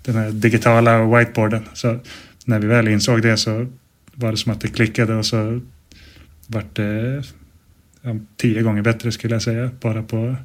den 0.02 0.16
här 0.16 0.30
digitala 0.30 1.04
whiteboarden. 1.04 1.62
Så 1.72 1.98
när 2.44 2.58
vi 2.58 2.66
väl 2.66 2.88
insåg 2.88 3.22
det 3.22 3.36
så 3.36 3.66
var 4.14 4.30
det 4.30 4.36
som 4.36 4.52
att 4.52 4.60
det 4.60 4.68
klickade 4.68 5.14
och 5.14 5.26
så 5.26 5.60
vart 6.46 6.76
det 6.76 7.22
tio 8.36 8.62
gånger 8.62 8.82
bättre 8.82 9.12
skulle 9.12 9.34
jag 9.34 9.42
säga. 9.42 9.70
Bara 9.80 10.02
på 10.02 10.36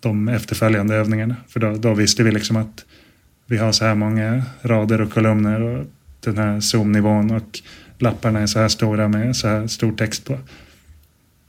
de 0.00 0.28
efterföljande 0.28 0.94
övningarna. 0.94 1.36
För 1.48 1.60
då, 1.60 1.76
då 1.76 1.94
visste 1.94 2.22
vi 2.22 2.30
liksom 2.30 2.56
att 2.56 2.84
vi 3.46 3.56
har 3.56 3.72
så 3.72 3.84
här 3.84 3.94
många 3.94 4.42
rader 4.62 5.00
och 5.00 5.12
kolumner 5.12 5.60
och 5.60 5.86
den 6.20 6.38
här 6.38 6.60
zoomnivån 6.60 7.30
och 7.30 7.60
lapparna 7.98 8.40
är 8.40 8.46
så 8.46 8.58
här 8.58 8.68
stora 8.68 9.08
med 9.08 9.36
så 9.36 9.48
här 9.48 9.66
stor 9.66 9.92
text 9.92 10.24
på. 10.24 10.38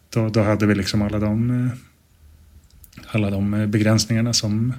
Då, 0.10 0.30
då 0.30 0.44
hade 0.44 0.66
vi 0.66 0.76
liksom 0.76 1.02
alla 1.02 1.20
de, 1.20 1.66
eh, 1.66 1.72
alla 3.08 3.30
de 3.30 3.54
eh, 3.54 3.68
begränsningarna 3.68 4.34
som, 4.34 4.74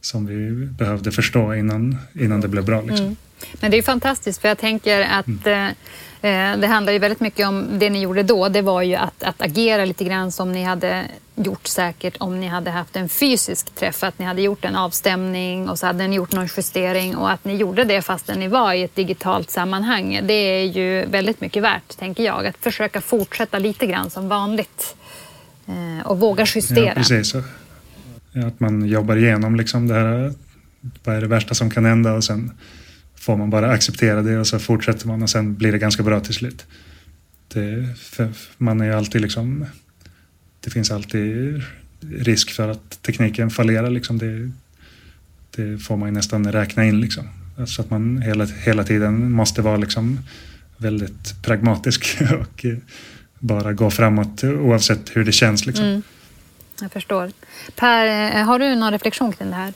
som 0.00 0.26
vi 0.26 0.66
behövde 0.66 1.12
förstå 1.12 1.54
innan, 1.54 1.96
innan 2.12 2.40
det 2.40 2.48
blev 2.48 2.64
bra. 2.64 2.80
Liksom. 2.80 3.06
Mm. 3.06 3.16
Men 3.60 3.70
det 3.70 3.78
är 3.78 3.82
fantastiskt 3.82 4.40
för 4.40 4.48
jag 4.48 4.58
tänker 4.58 5.00
att 5.00 5.46
mm. 5.46 5.74
eh, 6.22 6.60
det 6.60 6.66
handlar 6.66 6.92
ju 6.92 6.98
väldigt 6.98 7.20
mycket 7.20 7.48
om 7.48 7.78
det 7.78 7.90
ni 7.90 8.00
gjorde 8.00 8.22
då. 8.22 8.48
Det 8.48 8.62
var 8.62 8.82
ju 8.82 8.94
att, 8.94 9.22
att 9.22 9.42
agera 9.42 9.84
lite 9.84 10.04
grann 10.04 10.32
som 10.32 10.52
ni 10.52 10.62
hade 10.62 11.04
gjort 11.34 11.66
säkert 11.66 12.16
om 12.18 12.40
ni 12.40 12.46
hade 12.46 12.70
haft 12.70 12.96
en 12.96 13.08
fysisk 13.08 13.74
träff. 13.74 14.02
Att 14.02 14.18
ni 14.18 14.24
hade 14.24 14.42
gjort 14.42 14.64
en 14.64 14.76
avstämning 14.76 15.68
och 15.68 15.78
så 15.78 15.86
hade 15.86 16.08
ni 16.08 16.16
gjort 16.16 16.32
någon 16.32 16.48
justering 16.56 17.16
och 17.16 17.30
att 17.30 17.44
ni 17.44 17.56
gjorde 17.56 17.84
det 17.84 18.02
fastän 18.02 18.40
ni 18.40 18.48
var 18.48 18.72
i 18.72 18.82
ett 18.82 18.94
digitalt 18.94 19.50
sammanhang. 19.50 20.20
Det 20.22 20.34
är 20.34 20.64
ju 20.64 21.06
väldigt 21.06 21.40
mycket 21.40 21.62
värt, 21.62 21.98
tänker 21.98 22.22
jag. 22.22 22.46
Att 22.46 22.56
försöka 22.56 23.00
fortsätta 23.00 23.58
lite 23.58 23.86
grann 23.86 24.10
som 24.10 24.28
vanligt 24.28 24.96
eh, 25.66 26.06
och 26.06 26.20
våga 26.20 26.46
justera. 26.54 26.84
Ja, 26.84 26.94
precis. 26.94 27.34
Att 28.46 28.60
man 28.60 28.86
jobbar 28.86 29.16
igenom 29.16 29.56
liksom 29.56 29.88
det 29.88 29.94
här. 29.94 30.32
Vad 31.04 31.16
är 31.16 31.20
det 31.20 31.26
värsta 31.26 31.54
som 31.54 31.70
kan 31.70 31.84
hända 31.84 32.12
och 32.12 32.24
sen 32.24 32.52
får 33.28 33.36
man 33.36 33.50
bara 33.50 33.70
acceptera 33.70 34.22
det 34.22 34.38
och 34.38 34.46
så 34.46 34.58
fortsätter 34.58 35.06
man 35.06 35.22
och 35.22 35.30
sen 35.30 35.54
blir 35.54 35.72
det 35.72 35.78
ganska 35.78 36.02
bra 36.02 36.20
till 36.20 36.34
slut. 36.34 36.66
Det, 37.48 37.94
man 38.58 38.80
är 38.80 38.84
ju 38.84 38.92
alltid 38.92 39.20
liksom, 39.20 39.66
det 40.60 40.70
finns 40.70 40.90
alltid 40.90 41.62
risk 42.00 42.50
för 42.50 42.68
att 42.68 43.02
tekniken 43.02 43.50
fallerar. 43.50 43.90
Liksom 43.90 44.18
det, 44.18 44.50
det 45.56 45.78
får 45.78 45.96
man 45.96 46.08
ju 46.08 46.14
nästan 46.14 46.52
räkna 46.52 46.84
in. 46.84 47.00
Liksom. 47.00 47.28
Så 47.66 47.82
att 47.82 47.90
man 47.90 48.22
hela, 48.22 48.44
hela 48.44 48.84
tiden 48.84 49.32
måste 49.32 49.62
vara 49.62 49.76
liksom 49.76 50.18
väldigt 50.76 51.42
pragmatisk 51.42 52.18
och 52.40 52.66
bara 53.38 53.72
gå 53.72 53.90
framåt 53.90 54.44
oavsett 54.44 55.16
hur 55.16 55.24
det 55.24 55.32
känns. 55.32 55.66
Liksom. 55.66 55.84
Mm. 55.84 56.02
Jag 56.80 56.92
förstår. 56.92 57.30
Per, 57.74 58.36
eh, 58.36 58.44
har 58.44 58.58
du 58.58 58.74
någon 58.74 58.92
reflektion 58.92 59.32
kring 59.32 59.50
det 59.50 59.56
här? 59.56 59.72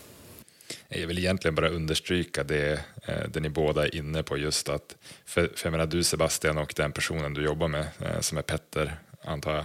Jag 0.94 1.06
vill 1.06 1.18
egentligen 1.18 1.54
bara 1.54 1.68
understryka 1.68 2.44
det, 2.44 2.80
eh, 3.04 3.28
det 3.28 3.40
ni 3.40 3.48
båda 3.48 3.84
är 3.86 3.94
inne 3.94 4.22
på 4.22 4.36
just 4.36 4.68
att, 4.68 4.96
för, 5.26 5.50
för 5.56 5.66
jag 5.66 5.72
menar 5.72 5.86
du 5.86 6.04
Sebastian 6.04 6.58
och 6.58 6.72
den 6.76 6.92
personen 6.92 7.34
du 7.34 7.44
jobbar 7.44 7.68
med 7.68 7.86
eh, 8.00 8.20
som 8.20 8.38
är 8.38 8.42
Petter 8.42 8.94
antar 9.24 9.54
jag, 9.54 9.64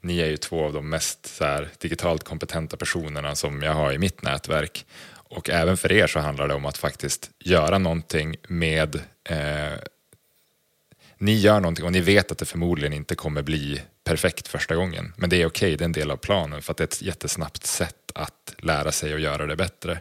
ni 0.00 0.20
är 0.20 0.26
ju 0.26 0.36
två 0.36 0.64
av 0.64 0.72
de 0.72 0.88
mest 0.88 1.26
så 1.26 1.44
här, 1.44 1.68
digitalt 1.78 2.24
kompetenta 2.24 2.76
personerna 2.76 3.34
som 3.34 3.62
jag 3.62 3.74
har 3.74 3.92
i 3.92 3.98
mitt 3.98 4.22
nätverk. 4.22 4.86
Och 5.28 5.50
även 5.50 5.76
för 5.76 5.92
er 5.92 6.06
så 6.06 6.18
handlar 6.18 6.48
det 6.48 6.54
om 6.54 6.64
att 6.64 6.78
faktiskt 6.78 7.30
göra 7.38 7.78
någonting 7.78 8.36
med 8.48 8.94
eh, 9.24 9.78
ni 11.18 11.34
gör 11.34 11.60
någonting 11.60 11.84
och 11.84 11.92
ni 11.92 12.00
vet 12.00 12.32
att 12.32 12.38
det 12.38 12.44
förmodligen 12.44 12.92
inte 12.92 13.14
kommer 13.14 13.42
bli 13.42 13.82
perfekt 14.04 14.48
första 14.48 14.74
gången. 14.74 15.12
Men 15.16 15.30
det 15.30 15.42
är 15.42 15.46
okej, 15.46 15.66
okay, 15.66 15.76
det 15.76 15.82
är 15.82 15.86
en 15.86 15.92
del 15.92 16.10
av 16.10 16.16
planen 16.16 16.62
för 16.62 16.70
att 16.70 16.76
det 16.76 16.82
är 16.82 16.86
ett 16.86 17.02
jättesnabbt 17.02 17.66
sätt 17.66 18.12
att 18.14 18.54
lära 18.58 18.92
sig 18.92 19.14
och 19.14 19.20
göra 19.20 19.46
det 19.46 19.56
bättre. 19.56 20.00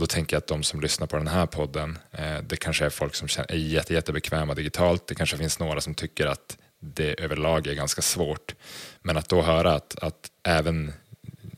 Och 0.00 0.08
då 0.08 0.14
tänker 0.14 0.36
jag 0.36 0.38
att 0.40 0.46
de 0.46 0.62
som 0.62 0.80
lyssnar 0.80 1.06
på 1.06 1.16
den 1.16 1.28
här 1.28 1.46
podden, 1.46 1.98
eh, 2.12 2.38
det 2.42 2.56
kanske 2.56 2.84
är 2.84 2.90
folk 2.90 3.14
som 3.14 3.28
är 3.48 3.54
jätte, 3.54 3.94
jättebekväma 3.94 4.54
digitalt. 4.54 5.06
Det 5.06 5.14
kanske 5.14 5.36
finns 5.36 5.58
några 5.58 5.80
som 5.80 5.94
tycker 5.94 6.26
att 6.26 6.58
det 6.78 7.20
överlag 7.20 7.66
är 7.66 7.74
ganska 7.74 8.02
svårt. 8.02 8.54
Men 9.02 9.16
att 9.16 9.28
då 9.28 9.42
höra 9.42 9.72
att, 9.72 9.98
att 9.98 10.30
även 10.42 10.92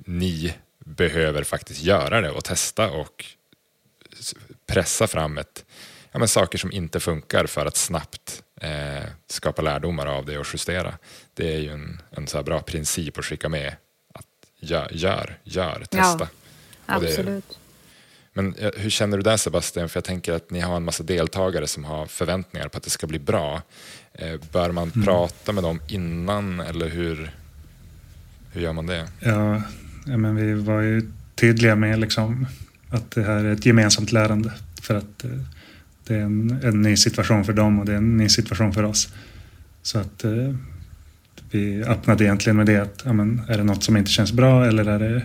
ni 0.07 0.55
behöver 0.79 1.45
faktiskt 1.45 1.83
göra 1.83 2.21
det 2.21 2.31
och 2.31 2.45
testa 2.45 2.91
och 2.91 3.25
pressa 4.67 5.07
fram 5.07 5.39
ett, 5.39 5.65
ja, 6.13 6.19
men 6.19 6.29
saker 6.29 6.59
som 6.59 6.73
inte 6.73 7.01
funkar 7.01 7.47
för 7.47 7.67
att 7.67 7.77
snabbt 7.77 8.43
eh, 8.61 9.05
skapa 9.27 9.63
lärdomar 9.63 10.07
av 10.07 10.27
det 10.27 10.39
och 10.39 10.47
justera. 10.53 10.99
Det 11.35 11.55
är 11.55 11.59
ju 11.59 11.71
en, 11.71 12.03
en 12.11 12.27
så 12.27 12.43
bra 12.43 12.61
princip 12.61 13.19
att 13.19 13.25
skicka 13.25 13.49
med. 13.49 13.77
Att 14.15 14.27
gör, 14.61 14.89
gör, 14.93 15.39
gör 15.45 15.85
testa. 15.91 16.29
Ja, 16.87 16.95
absolut. 16.95 17.59
Men 18.35 18.55
hur 18.77 18.91
känner 18.91 19.17
du 19.17 19.23
där 19.23 19.37
Sebastian? 19.37 19.89
För 19.89 19.97
jag 19.97 20.05
tänker 20.05 20.33
att 20.33 20.51
ni 20.51 20.61
har 20.61 20.77
en 20.77 20.85
massa 20.85 21.03
deltagare 21.03 21.67
som 21.67 21.85
har 21.85 22.07
förväntningar 22.07 22.69
på 22.69 22.77
att 22.77 22.85
det 22.85 22.91
ska 22.91 23.07
bli 23.07 23.19
bra. 23.19 23.63
Eh, 24.15 24.41
bör 24.53 24.71
man 24.71 24.91
mm. 24.95 25.07
prata 25.07 25.53
med 25.53 25.65
dem 25.65 25.81
innan 25.89 26.61
eller 26.61 26.89
hur, 26.89 27.31
hur 28.53 28.61
gör 28.61 28.73
man 28.73 28.87
det? 28.87 29.09
Ja, 29.21 29.63
men 30.05 30.37
vi 30.37 30.55
var 30.55 30.81
ju 30.81 31.13
tydliga 31.35 31.77
med 31.77 31.99
liksom 31.99 32.47
att 32.91 33.11
det 33.11 33.23
här 33.23 33.45
är 33.45 33.53
ett 33.53 33.67
gemensamt 33.67 34.13
lärande. 34.13 34.53
För 34.83 34.95
att 34.95 35.25
eh, 35.25 35.31
det 36.07 36.15
är 36.15 36.21
en, 36.21 36.61
en 36.63 36.83
ny 36.83 36.97
situation 36.97 37.45
för 37.45 37.53
dem 37.53 37.79
och 37.79 37.87
det 37.87 37.93
är 37.93 37.97
en 37.97 38.17
ny 38.17 38.29
situation 38.29 38.73
för 38.73 38.83
oss. 38.83 39.13
Så 39.83 39.99
att 39.99 40.25
eh, 40.25 40.55
vi 41.51 41.85
öppnade 41.85 42.25
egentligen 42.25 42.57
med 42.57 42.67
det 42.67 42.77
att 42.77 43.03
ja, 43.05 43.13
men, 43.13 43.43
är 43.49 43.59
det 43.59 43.65
något 43.65 43.83
som 43.83 43.97
inte 43.97 44.11
känns 44.11 44.33
bra 44.33 44.67
eller 44.67 44.85
är 44.85 44.99
det 44.99 45.23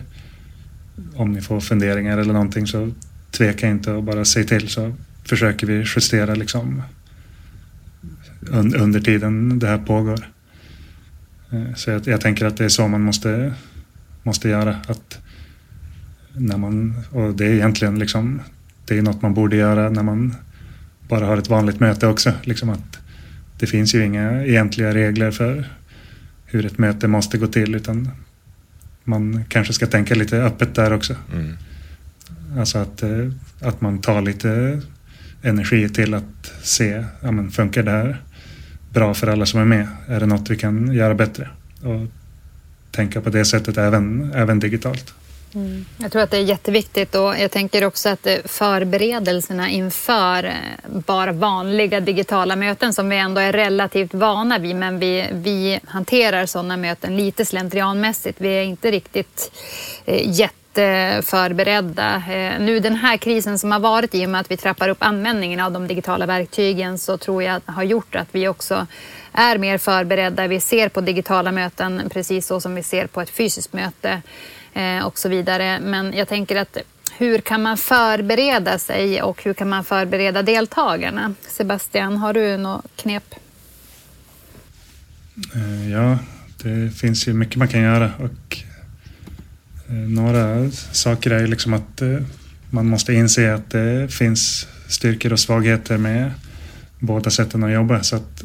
om 1.14 1.32
ni 1.32 1.40
får 1.40 1.60
funderingar 1.60 2.18
eller 2.18 2.32
någonting 2.32 2.66
så 2.66 2.90
tveka 3.30 3.68
inte 3.68 3.92
och 3.92 4.02
bara 4.02 4.24
säg 4.24 4.46
till 4.46 4.68
så 4.68 4.94
försöker 5.24 5.66
vi 5.66 5.84
justera 5.96 6.34
liksom 6.34 6.82
under 8.50 9.00
tiden 9.00 9.58
det 9.58 9.66
här 9.66 9.78
pågår. 9.78 10.28
Eh, 11.50 11.74
så 11.74 11.90
jag, 11.90 12.06
jag, 12.06 12.20
tänker 12.20 12.46
att 12.46 12.56
det 12.56 12.64
är 12.64 12.68
så 12.68 12.88
man 12.88 13.00
måste, 13.00 13.54
måste 14.22 14.48
göra. 14.48 14.76
Att 14.86 15.18
när 16.32 16.56
man, 16.56 16.94
och 17.10 17.34
det 17.34 17.46
är 17.46 17.54
egentligen 17.54 17.98
liksom, 17.98 18.40
det 18.84 18.98
är 18.98 19.02
något 19.02 19.22
man 19.22 19.34
borde 19.34 19.56
göra 19.56 19.90
när 19.90 20.02
man 20.02 20.34
bara 21.08 21.26
har 21.26 21.36
ett 21.36 21.48
vanligt 21.48 21.80
möte 21.80 22.06
också. 22.06 22.32
Liksom 22.42 22.70
att 22.70 22.98
det 23.58 23.66
finns 23.66 23.94
ju 23.94 24.04
inga 24.04 24.44
egentliga 24.44 24.94
regler 24.94 25.30
för 25.30 25.68
hur 26.46 26.66
ett 26.66 26.78
möte 26.78 27.08
måste 27.08 27.38
gå 27.38 27.46
till 27.46 27.74
utan 27.74 28.08
man 29.08 29.44
kanske 29.48 29.72
ska 29.72 29.86
tänka 29.86 30.14
lite 30.14 30.36
öppet 30.36 30.74
där 30.74 30.92
också. 30.92 31.14
Mm. 31.32 31.56
Alltså 32.58 32.78
att, 32.78 33.02
eh, 33.02 33.30
att 33.60 33.80
man 33.80 34.00
tar 34.00 34.22
lite 34.22 34.80
energi 35.42 35.88
till 35.88 36.14
att 36.14 36.52
se, 36.62 37.04
ja 37.20 37.30
men 37.30 37.50
funkar 37.50 37.82
det 37.82 37.90
här 37.90 38.22
bra 38.92 39.14
för 39.14 39.26
alla 39.26 39.46
som 39.46 39.60
är 39.60 39.64
med? 39.64 39.88
Är 40.06 40.20
det 40.20 40.26
något 40.26 40.50
vi 40.50 40.56
kan 40.56 40.92
göra 40.92 41.14
bättre? 41.14 41.48
Och 41.82 42.06
tänka 42.90 43.20
på 43.20 43.30
det 43.30 43.44
sättet 43.44 43.78
även, 43.78 44.32
även 44.34 44.60
digitalt. 44.60 45.14
Mm. 45.54 45.84
Jag 45.98 46.12
tror 46.12 46.22
att 46.22 46.30
det 46.30 46.36
är 46.36 46.42
jätteviktigt 46.42 47.14
och 47.14 47.38
jag 47.38 47.50
tänker 47.50 47.84
också 47.84 48.08
att 48.08 48.26
eh, 48.26 48.36
förberedelserna 48.44 49.68
inför 49.68 50.44
eh, 50.44 50.52
bara 51.06 51.32
vanliga 51.32 52.00
digitala 52.00 52.56
möten 52.56 52.94
som 52.94 53.08
vi 53.08 53.16
ändå 53.16 53.40
är 53.40 53.52
relativt 53.52 54.14
vana 54.14 54.58
vid 54.58 54.76
men 54.76 54.98
vi, 54.98 55.28
vi 55.32 55.80
hanterar 55.86 56.46
sådana 56.46 56.76
möten 56.76 57.16
lite 57.16 57.44
slentrianmässigt. 57.44 58.40
Vi 58.40 58.48
är 58.48 58.62
inte 58.62 58.90
riktigt 58.90 59.52
eh, 60.04 60.30
jätteförberedda. 60.30 62.14
Eh, 62.16 62.60
nu 62.60 62.80
den 62.80 62.96
här 62.96 63.16
krisen 63.16 63.58
som 63.58 63.72
har 63.72 63.80
varit 63.80 64.14
i 64.14 64.26
och 64.26 64.30
med 64.30 64.40
att 64.40 64.50
vi 64.50 64.56
trappar 64.56 64.88
upp 64.88 64.98
användningen 65.00 65.60
av 65.60 65.72
de 65.72 65.86
digitala 65.86 66.26
verktygen 66.26 66.98
så 66.98 67.18
tror 67.18 67.42
jag 67.42 67.60
har 67.66 67.82
gjort 67.82 68.16
att 68.16 68.28
vi 68.32 68.48
också 68.48 68.86
är 69.32 69.58
mer 69.58 69.78
förberedda. 69.78 70.46
Vi 70.46 70.60
ser 70.60 70.88
på 70.88 71.00
digitala 71.00 71.52
möten 71.52 72.02
precis 72.12 72.46
så 72.46 72.60
som 72.60 72.74
vi 72.74 72.82
ser 72.82 73.06
på 73.06 73.20
ett 73.20 73.30
fysiskt 73.30 73.72
möte 73.72 74.22
Eh, 74.74 75.06
och 75.06 75.18
så 75.18 75.28
vidare. 75.28 75.80
Men 75.80 76.12
jag 76.12 76.28
tänker 76.28 76.56
att 76.56 76.78
hur 77.18 77.38
kan 77.38 77.62
man 77.62 77.76
förbereda 77.76 78.78
sig 78.78 79.22
och 79.22 79.42
hur 79.42 79.54
kan 79.54 79.68
man 79.68 79.84
förbereda 79.84 80.42
deltagarna? 80.42 81.34
Sebastian, 81.40 82.16
har 82.16 82.32
du 82.32 82.56
något 82.56 82.96
knep? 82.96 83.34
Eh, 85.54 85.90
ja, 85.90 86.18
det 86.62 86.90
finns 86.90 87.28
ju 87.28 87.32
mycket 87.32 87.56
man 87.56 87.68
kan 87.68 87.82
göra 87.82 88.12
och 88.18 88.58
eh, 89.88 89.94
några 89.94 90.70
saker 90.92 91.30
är 91.30 91.46
liksom 91.46 91.74
att 91.74 92.02
man 92.70 92.86
måste 92.86 93.12
inse 93.12 93.54
att 93.54 93.70
det 93.70 94.12
finns 94.12 94.66
styrkor 94.88 95.32
och 95.32 95.40
svagheter 95.40 95.96
med 95.96 96.30
båda 96.98 97.30
sätten 97.30 97.64
att 97.64 97.72
jobba 97.72 98.02
så 98.02 98.16
att 98.16 98.44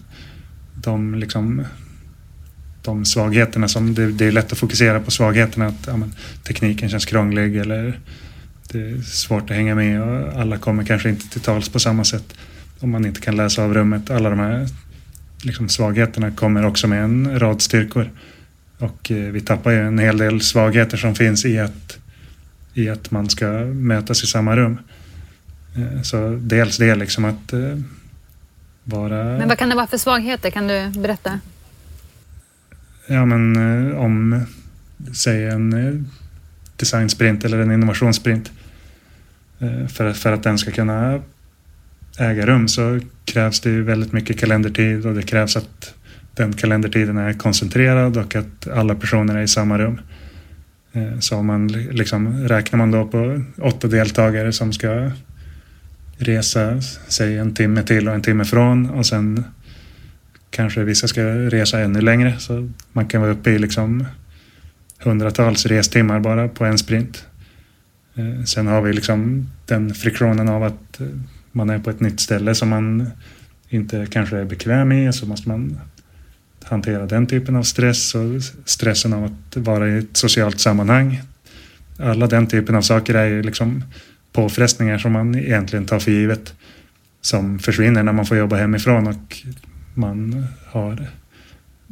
de 0.73 1.15
liksom 1.15 1.65
de 2.83 3.05
svagheterna 3.05 3.67
som 3.67 3.93
det, 3.93 4.11
det, 4.11 4.25
är 4.25 4.31
lätt 4.31 4.51
att 4.51 4.57
fokusera 4.57 4.99
på 4.99 5.11
svagheterna. 5.11 5.67
Att 5.67 5.87
ja, 5.87 5.97
men, 5.97 6.15
tekniken 6.43 6.89
känns 6.89 7.05
krånglig 7.05 7.57
eller 7.57 7.99
det 8.71 8.79
är 8.79 9.01
svårt 9.01 9.49
att 9.49 9.55
hänga 9.55 9.75
med 9.75 10.01
och 10.01 10.41
alla 10.41 10.57
kommer 10.57 10.83
kanske 10.83 11.09
inte 11.09 11.29
till 11.29 11.41
tals 11.41 11.69
på 11.69 11.79
samma 11.79 12.03
sätt 12.03 12.33
om 12.79 12.89
man 12.89 13.05
inte 13.05 13.21
kan 13.21 13.35
läsa 13.35 13.63
av 13.63 13.73
rummet. 13.73 14.09
Alla 14.09 14.29
de 14.29 14.39
här 14.39 14.67
liksom, 15.43 15.69
svagheterna 15.69 16.31
kommer 16.31 16.65
också 16.65 16.87
med 16.87 17.03
en 17.03 17.39
rad 17.39 17.61
styrkor. 17.61 18.09
Och 18.77 19.11
eh, 19.11 19.17
vi 19.17 19.41
tappar 19.41 19.71
ju 19.71 19.79
en 19.87 19.99
hel 19.99 20.17
del 20.17 20.41
svagheter 20.41 20.97
som 20.97 21.15
finns 21.15 21.45
i 21.45 21.59
att, 21.59 21.97
i 22.73 22.89
att 22.89 23.11
man 23.11 23.29
ska 23.29 23.47
mötas 23.65 24.23
i 24.23 24.27
samma 24.27 24.55
rum. 24.55 24.79
Eh, 25.75 26.01
så 26.01 26.39
dels 26.41 26.77
det 26.77 26.95
liksom 26.95 27.25
att 27.25 27.53
eh, 27.53 27.77
vara... 28.83 29.23
Men 29.23 29.47
vad 29.47 29.57
kan 29.57 29.69
det 29.69 29.75
vara 29.75 29.87
för 29.87 29.97
svagheter? 29.97 30.49
Kan 30.49 30.67
du 30.67 30.89
berätta? 30.89 31.39
Ja, 33.07 33.25
men, 33.25 33.55
eh, 33.55 33.97
om 33.97 34.45
säg 35.13 35.45
en 35.45 35.73
eh, 35.73 35.93
designsprint 36.75 37.45
eller 37.45 37.59
en 37.59 37.71
innovationssprint. 37.71 38.51
Eh, 39.59 39.87
för, 39.87 40.13
för 40.13 40.31
att 40.31 40.43
den 40.43 40.57
ska 40.57 40.71
kunna 40.71 41.21
äga 42.19 42.45
rum 42.45 42.67
så 42.67 42.99
krävs 43.25 43.59
det 43.59 43.69
ju 43.69 43.83
väldigt 43.83 44.11
mycket 44.11 44.39
kalendertid 44.39 45.05
och 45.05 45.15
det 45.15 45.21
krävs 45.21 45.57
att 45.57 45.93
den 46.35 46.53
kalendertiden 46.53 47.17
är 47.17 47.33
koncentrerad 47.33 48.17
och 48.17 48.35
att 48.35 48.67
alla 48.67 48.95
personer 48.95 49.37
är 49.37 49.41
i 49.41 49.47
samma 49.47 49.77
rum. 49.77 49.99
Så 51.19 51.37
om 51.37 51.45
man 51.45 51.67
liksom, 51.67 52.47
räknar 52.47 52.77
man 52.77 52.91
då 52.91 53.07
på 53.07 53.43
åtta 53.57 53.87
deltagare 53.87 54.51
som 54.51 54.73
ska 54.73 55.11
resa, 56.17 56.81
säg 57.07 57.37
en 57.37 57.53
timme 57.53 57.83
till 57.83 58.07
och 58.07 58.15
en 58.15 58.21
timme 58.21 58.45
från 58.45 58.89
och 58.89 59.05
sen 59.05 59.43
kanske 60.53 60.83
vissa 60.83 61.07
ska 61.07 61.21
resa 61.23 61.79
ännu 61.79 62.01
längre 62.01 62.39
så 62.39 62.69
man 62.91 63.07
kan 63.07 63.21
vara 63.21 63.31
uppe 63.31 63.51
i 63.51 63.59
liksom 63.59 64.05
hundratals 64.99 65.65
restimmar 65.65 66.19
bara 66.19 66.47
på 66.47 66.65
en 66.65 66.77
sprint. 66.77 67.25
Eh, 68.15 68.43
sen 68.43 68.67
har 68.67 68.81
vi 68.81 68.93
liksom 68.93 69.49
den 69.65 69.93
friktionen 69.93 70.49
av 70.49 70.63
att 70.63 70.99
eh, 70.99 71.07
man 71.51 71.69
är 71.69 71.79
på 71.79 71.89
ett 71.89 71.99
nytt 71.99 72.19
ställe 72.19 72.55
som 72.55 72.69
man 72.69 73.09
inte 73.69 74.07
kanske 74.09 74.37
är 74.37 74.45
bekväm 74.45 74.91
i 74.91 75.13
så 75.13 75.25
måste 75.25 75.49
man 75.49 75.79
hantera 76.63 77.05
den 77.05 77.27
typen 77.27 77.55
av 77.55 77.63
stress 77.63 78.15
och 78.15 78.43
stressen 78.65 79.13
av 79.13 79.23
att 79.23 79.57
vara 79.57 79.89
i 79.89 79.97
ett 79.97 80.17
socialt 80.17 80.59
sammanhang. 80.59 81.21
Alla 81.99 82.27
den 82.27 82.47
typen 82.47 82.75
av 82.75 82.81
saker 82.81 83.13
är 83.15 83.25
ju 83.25 83.43
liksom 83.43 83.83
påfrestningar 84.31 84.97
som 84.97 85.11
man 85.11 85.35
egentligen 85.35 85.85
tar 85.85 85.99
för 85.99 86.11
givet 86.11 86.53
som 87.21 87.59
försvinner 87.59 88.03
när 88.03 88.13
man 88.13 88.25
får 88.25 88.37
jobba 88.37 88.55
hemifrån 88.55 89.07
och 89.07 89.37
man 89.93 90.45
har 90.65 91.07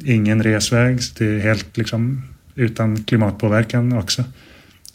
ingen 0.04 0.42
resväg. 0.42 1.00
Det 1.18 1.26
är 1.26 1.38
helt 1.38 1.76
liksom 1.76 2.22
utan 2.54 3.04
klimatpåverkan 3.04 3.92
också. 3.92 4.24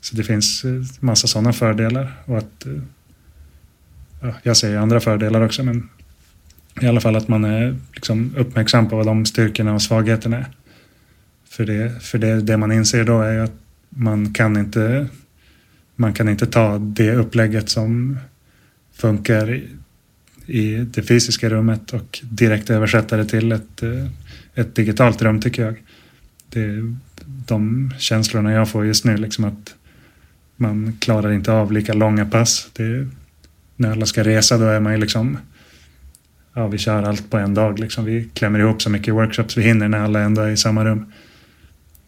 Så 0.01 0.15
det 0.15 0.23
finns 0.23 0.65
eh, 0.65 0.81
massa 0.99 1.27
sådana 1.27 1.53
fördelar. 1.53 2.11
Och 2.25 2.37
att, 2.37 2.65
eh, 2.65 2.81
ja, 4.21 4.33
jag 4.43 4.57
säger 4.57 4.77
andra 4.77 4.99
fördelar 4.99 5.41
också 5.41 5.63
men 5.63 5.89
i 6.81 6.87
alla 6.87 7.01
fall 7.01 7.15
att 7.15 7.27
man 7.27 7.43
är 7.43 7.75
liksom 7.93 8.33
uppmärksam 8.37 8.89
på 8.89 8.95
vad 8.95 9.05
de 9.05 9.25
styrkorna 9.25 9.73
och 9.73 9.81
svagheterna 9.81 10.37
är. 10.37 10.47
För, 11.49 11.65
det, 11.65 12.03
för 12.03 12.17
det, 12.17 12.41
det 12.41 12.57
man 12.57 12.71
inser 12.71 13.03
då 13.03 13.21
är 13.21 13.39
att 13.39 13.55
man 13.89 14.33
kan 14.33 14.57
inte 14.57 15.07
man 15.95 16.13
kan 16.13 16.29
inte 16.29 16.45
ta 16.45 16.77
det 16.77 17.11
upplägget 17.11 17.69
som 17.69 18.17
funkar 18.93 19.61
i, 20.47 20.77
det 20.77 21.03
fysiska 21.03 21.49
rummet 21.49 21.93
och 21.93 22.19
direkt 22.23 22.69
översätta 22.69 23.17
det 23.17 23.25
till 23.25 23.51
ett, 23.51 23.83
eh, 23.83 24.05
ett 24.55 24.75
digitalt 24.75 25.21
rum 25.21 25.41
tycker 25.41 25.65
jag. 25.65 25.75
Det, 26.49 26.95
de 27.25 27.93
känslorna 27.97 28.51
jag 28.51 28.69
får 28.69 28.85
just 28.85 29.05
nu, 29.05 29.17
liksom 29.17 29.43
att 29.43 29.75
man 30.55 30.97
klarar 30.99 31.31
inte 31.31 31.51
av 31.51 31.71
lika 31.71 31.93
långa 31.93 32.25
pass. 32.25 32.69
Det, 32.73 33.07
när 33.75 33.91
alla 33.91 34.05
ska 34.05 34.23
resa 34.23 34.57
då 34.57 34.65
är 34.65 34.79
man 34.79 34.93
ju 34.93 34.99
liksom 34.99 35.37
ja, 36.57 36.67
vi 36.67 36.77
kör 36.77 37.03
allt 37.03 37.29
på 37.29 37.37
en 37.37 37.53
dag. 37.53 37.79
Liksom. 37.79 38.05
Vi 38.05 38.29
klämmer 38.33 38.59
ihop 38.59 38.81
så 38.81 38.89
mycket 38.89 39.13
workshops 39.13 39.57
vi 39.57 39.61
hinner 39.61 39.87
när 39.87 39.99
alla 39.99 40.19
ändå 40.19 40.41
är 40.41 40.49
i 40.49 40.57
samma 40.57 40.85
rum. 40.85 41.13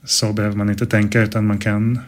Så 0.04 0.34
behöver 0.34 0.56
man 0.56 0.70
inte 0.70 0.86
tänka 0.86 1.22
utan 1.22 1.48
man 1.48 1.58
kan 1.58 2.00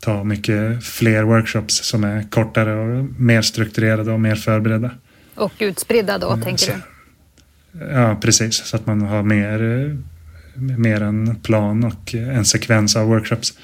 ta 0.00 0.24
mycket 0.24 0.84
fler 0.84 1.22
workshops 1.22 1.84
som 1.84 2.04
är 2.04 2.30
kortare 2.30 2.74
och 2.74 3.04
mer 3.20 3.42
strukturerade 3.42 4.12
och 4.12 4.20
mer 4.20 4.34
förberedda. 4.34 4.90
Och 5.36 5.52
utspridda 5.58 6.18
då, 6.18 6.30
mm, 6.30 6.44
tänker 6.44 6.66
du? 6.66 6.80
Ja, 7.92 8.18
precis. 8.22 8.54
Så 8.54 8.76
att 8.76 8.86
man 8.86 9.02
har 9.02 9.22
mer, 9.22 9.96
mer 10.54 11.00
en 11.00 11.36
plan 11.36 11.84
och 11.84 12.14
en 12.14 12.44
sekvens 12.44 12.96
av 12.96 13.06
workshops. 13.06 13.58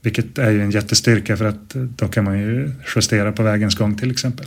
Vilket 0.00 0.38
är 0.38 0.50
ju 0.50 0.62
en 0.62 0.70
jättestyrka 0.70 1.36
för 1.36 1.44
att 1.44 1.68
då 1.74 2.08
kan 2.08 2.24
man 2.24 2.38
ju 2.38 2.72
justera 2.94 3.32
på 3.32 3.42
vägens 3.42 3.74
gång 3.74 3.96
till 3.96 4.10
exempel. 4.10 4.46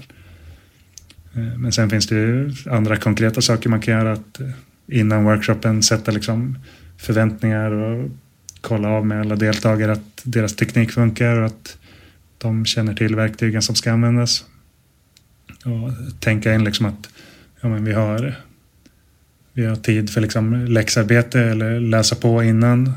Eh, 1.34 1.58
men 1.58 1.72
sen 1.72 1.89
finns 1.89 2.08
det 2.08 2.15
ju 2.15 2.54
andra 2.70 2.98
konkreta 2.98 3.41
saker 3.41 3.70
man 3.70 3.82
kan 3.82 3.94
göra. 3.94 4.12
Att 4.12 4.39
eh, 4.39 4.48
innan 4.88 5.24
workshopen 5.24 5.84
sätta 5.84 6.12
liksom 6.12 6.58
förväntningar 6.98 7.72
och 7.72 8.10
kolla 8.62 8.89
av 8.89 9.06
med 9.06 9.22
alla 9.22 9.36
deltagare 9.36 9.91
att 9.91 10.22
deras 10.24 10.56
teknik 10.56 10.91
funkar 10.91 11.38
och 11.38 11.46
att 11.46 11.78
de 12.38 12.65
känner 12.65 12.94
till 12.94 13.15
verktygen 13.15 13.62
som 13.62 13.76
ska 13.76 13.91
användas. 13.91 14.46
Och 15.66 16.20
tänka 16.20 16.54
in 16.54 16.64
liksom 16.64 16.86
att 16.86 17.10
ja, 17.62 17.70
men 17.70 17.86
vi, 17.86 17.94
har, 17.94 18.36
vi 19.54 19.66
har 19.66 19.76
tid 19.76 20.10
för 20.10 20.22
liksom 20.22 20.66
läxarbete 20.66 21.40
eller 21.40 21.80
läsa 21.80 22.16
på 22.16 22.44
innan. 22.44 22.94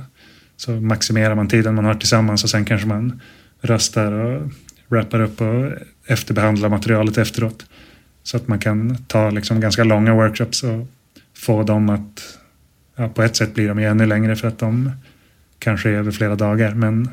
Så 0.56 0.70
maximerar 0.70 1.34
man 1.34 1.48
tiden 1.48 1.74
man 1.74 1.84
har 1.84 1.94
tillsammans 1.94 2.44
och 2.44 2.50
sen 2.50 2.64
kanske 2.64 2.86
man 2.86 3.20
röstar 3.60 4.12
och 4.12 4.50
wrappar 4.88 5.20
upp 5.20 5.40
och 5.40 5.72
efterbehandlar 6.06 6.68
materialet 6.68 7.18
efteråt. 7.18 7.66
Så 8.22 8.36
att 8.36 8.48
man 8.48 8.58
kan 8.58 8.96
ta 9.06 9.30
liksom 9.30 9.60
ganska 9.60 9.84
långa 9.84 10.14
workshops 10.14 10.62
och 10.62 10.86
få 11.36 11.62
dem 11.62 11.88
att, 11.88 12.38
ja, 12.96 13.08
på 13.08 13.22
ett 13.22 13.36
sätt 13.36 13.54
blir 13.54 13.68
de 13.68 13.78
ju 13.78 13.86
ännu 13.86 14.06
längre 14.06 14.36
för 14.36 14.48
att 14.48 14.58
de 14.58 14.90
kanske 15.58 15.90
är 15.90 15.94
över 15.94 16.12
flera 16.12 16.36
dagar 16.36 16.74
men 16.74 17.08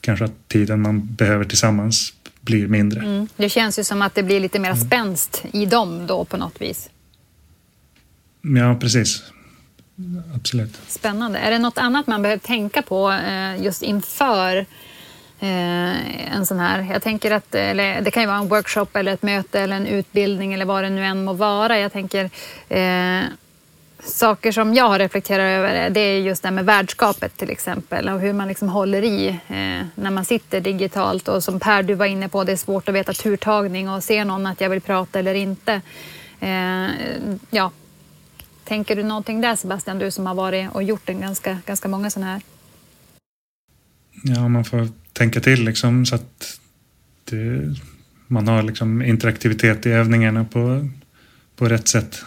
kanske 0.00 0.24
att 0.24 0.48
tiden 0.48 0.80
man 0.80 1.14
behöver 1.14 1.44
tillsammans 1.44 2.12
blir 2.40 2.68
mindre. 2.68 3.00
Mm. 3.00 3.28
Det 3.36 3.48
känns 3.48 3.78
ju 3.78 3.84
som 3.84 4.02
att 4.02 4.14
det 4.14 4.22
blir 4.22 4.40
lite 4.40 4.58
mer 4.58 4.74
spänst 4.74 5.44
i 5.52 5.66
dem 5.66 6.06
då 6.06 6.24
på 6.24 6.36
något 6.36 6.60
vis. 6.60 6.90
Ja, 8.42 8.76
precis. 8.80 9.22
Absolut. 10.34 10.80
Spännande. 10.88 11.38
Är 11.38 11.50
det 11.50 11.58
något 11.58 11.78
annat 11.78 12.06
man 12.06 12.22
behöver 12.22 12.40
tänka 12.40 12.82
på 12.82 13.10
eh, 13.10 13.62
just 13.62 13.82
inför 13.82 14.66
Eh, 15.40 16.34
en 16.36 16.46
sån 16.46 16.58
här. 16.58 16.86
Jag 16.92 17.02
tänker 17.02 17.30
att 17.30 17.54
eller, 17.54 18.00
det 18.00 18.10
kan 18.10 18.22
ju 18.22 18.26
vara 18.26 18.38
en 18.38 18.48
workshop 18.48 18.86
eller 18.92 19.12
ett 19.12 19.22
möte 19.22 19.60
eller 19.60 19.76
en 19.76 19.86
utbildning 19.86 20.54
eller 20.54 20.64
vad 20.64 20.84
det 20.84 20.90
nu 20.90 21.04
än 21.04 21.24
må 21.24 21.32
vara. 21.32 21.78
Jag 21.78 21.92
tänker 21.92 22.30
eh, 22.68 23.24
saker 24.04 24.52
som 24.52 24.74
jag 24.74 24.88
har 24.88 24.98
reflekterat 24.98 25.44
över 25.44 25.90
det 25.90 26.00
är 26.00 26.20
just 26.20 26.42
det 26.42 26.48
här 26.48 26.54
med 26.54 26.64
värdskapet 26.64 27.36
till 27.36 27.50
exempel 27.50 28.08
och 28.08 28.20
hur 28.20 28.32
man 28.32 28.48
liksom 28.48 28.68
håller 28.68 29.02
i 29.02 29.28
eh, 29.28 29.86
när 29.94 30.10
man 30.10 30.24
sitter 30.24 30.60
digitalt 30.60 31.28
och 31.28 31.44
som 31.44 31.60
Per 31.60 31.82
du 31.82 31.94
var 31.94 32.06
inne 32.06 32.28
på, 32.28 32.44
det 32.44 32.52
är 32.52 32.56
svårt 32.56 32.88
att 32.88 32.94
veta 32.94 33.12
turtagning 33.12 33.88
och 33.88 34.04
ser 34.04 34.24
någon 34.24 34.46
att 34.46 34.60
jag 34.60 34.70
vill 34.70 34.80
prata 34.80 35.18
eller 35.18 35.34
inte. 35.34 35.80
Eh, 36.40 36.88
ja. 37.50 37.70
Tänker 38.64 38.96
du 38.96 39.02
någonting 39.02 39.40
där 39.40 39.56
Sebastian, 39.56 39.98
du 39.98 40.10
som 40.10 40.26
har 40.26 40.34
varit 40.34 40.70
och 40.72 40.82
gjort 40.82 41.08
en 41.08 41.20
ganska, 41.20 41.58
ganska 41.66 41.88
många 41.88 42.10
sådana 42.10 42.32
här? 42.32 42.42
Ja, 44.22 44.48
man 44.48 44.64
får 44.64 44.88
tänka 45.12 45.40
till 45.40 45.64
liksom 45.64 46.06
så 46.06 46.14
att 46.14 46.60
det, 47.24 47.74
man 48.26 48.48
har 48.48 48.62
liksom 48.62 49.02
interaktivitet 49.02 49.86
i 49.86 49.90
övningarna 49.90 50.44
på, 50.44 50.88
på 51.56 51.68
rätt 51.68 51.88
sätt. 51.88 52.24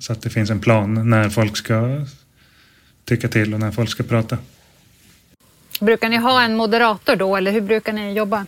Så 0.00 0.12
att 0.12 0.22
det 0.22 0.30
finns 0.30 0.50
en 0.50 0.60
plan 0.60 1.10
när 1.10 1.28
folk 1.28 1.56
ska 1.56 2.06
tycka 3.04 3.28
till 3.28 3.54
och 3.54 3.60
när 3.60 3.70
folk 3.70 3.90
ska 3.90 4.02
prata. 4.02 4.38
Brukar 5.80 6.08
ni 6.08 6.16
ha 6.16 6.42
en 6.42 6.56
moderator 6.56 7.16
då 7.16 7.36
eller 7.36 7.52
hur 7.52 7.60
brukar 7.60 7.92
ni 7.92 8.12
jobba? 8.12 8.46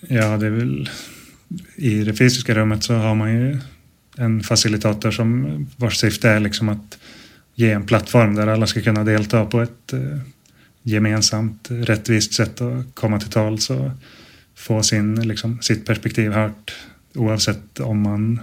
Ja, 0.00 0.36
det 0.36 0.46
är 0.46 0.50
väl 0.50 0.90
i 1.76 2.04
det 2.04 2.14
fysiska 2.14 2.54
rummet 2.54 2.84
så 2.84 2.94
har 2.94 3.14
man 3.14 3.32
ju 3.32 3.58
en 4.16 4.42
facilitator 4.42 5.10
som 5.10 5.66
vars 5.76 5.96
syfte 5.96 6.28
är 6.28 6.40
liksom 6.40 6.68
att 6.68 6.98
ge 7.54 7.70
en 7.70 7.86
plattform 7.86 8.34
där 8.34 8.46
alla 8.46 8.66
ska 8.66 8.82
kunna 8.82 9.04
delta 9.04 9.44
på 9.44 9.60
ett 9.60 9.92
eh, 9.92 10.18
gemensamt 10.82 11.68
rättvist 11.70 12.34
sätt 12.34 12.60
att 12.60 12.94
komma 12.94 13.20
till 13.20 13.30
tals 13.30 13.70
och 13.70 13.90
få 14.54 14.82
sin, 14.82 15.28
liksom, 15.28 15.62
sitt 15.62 15.86
perspektiv 15.86 16.32
hört 16.32 16.76
oavsett 17.14 17.80
om 17.80 18.02
man 18.02 18.40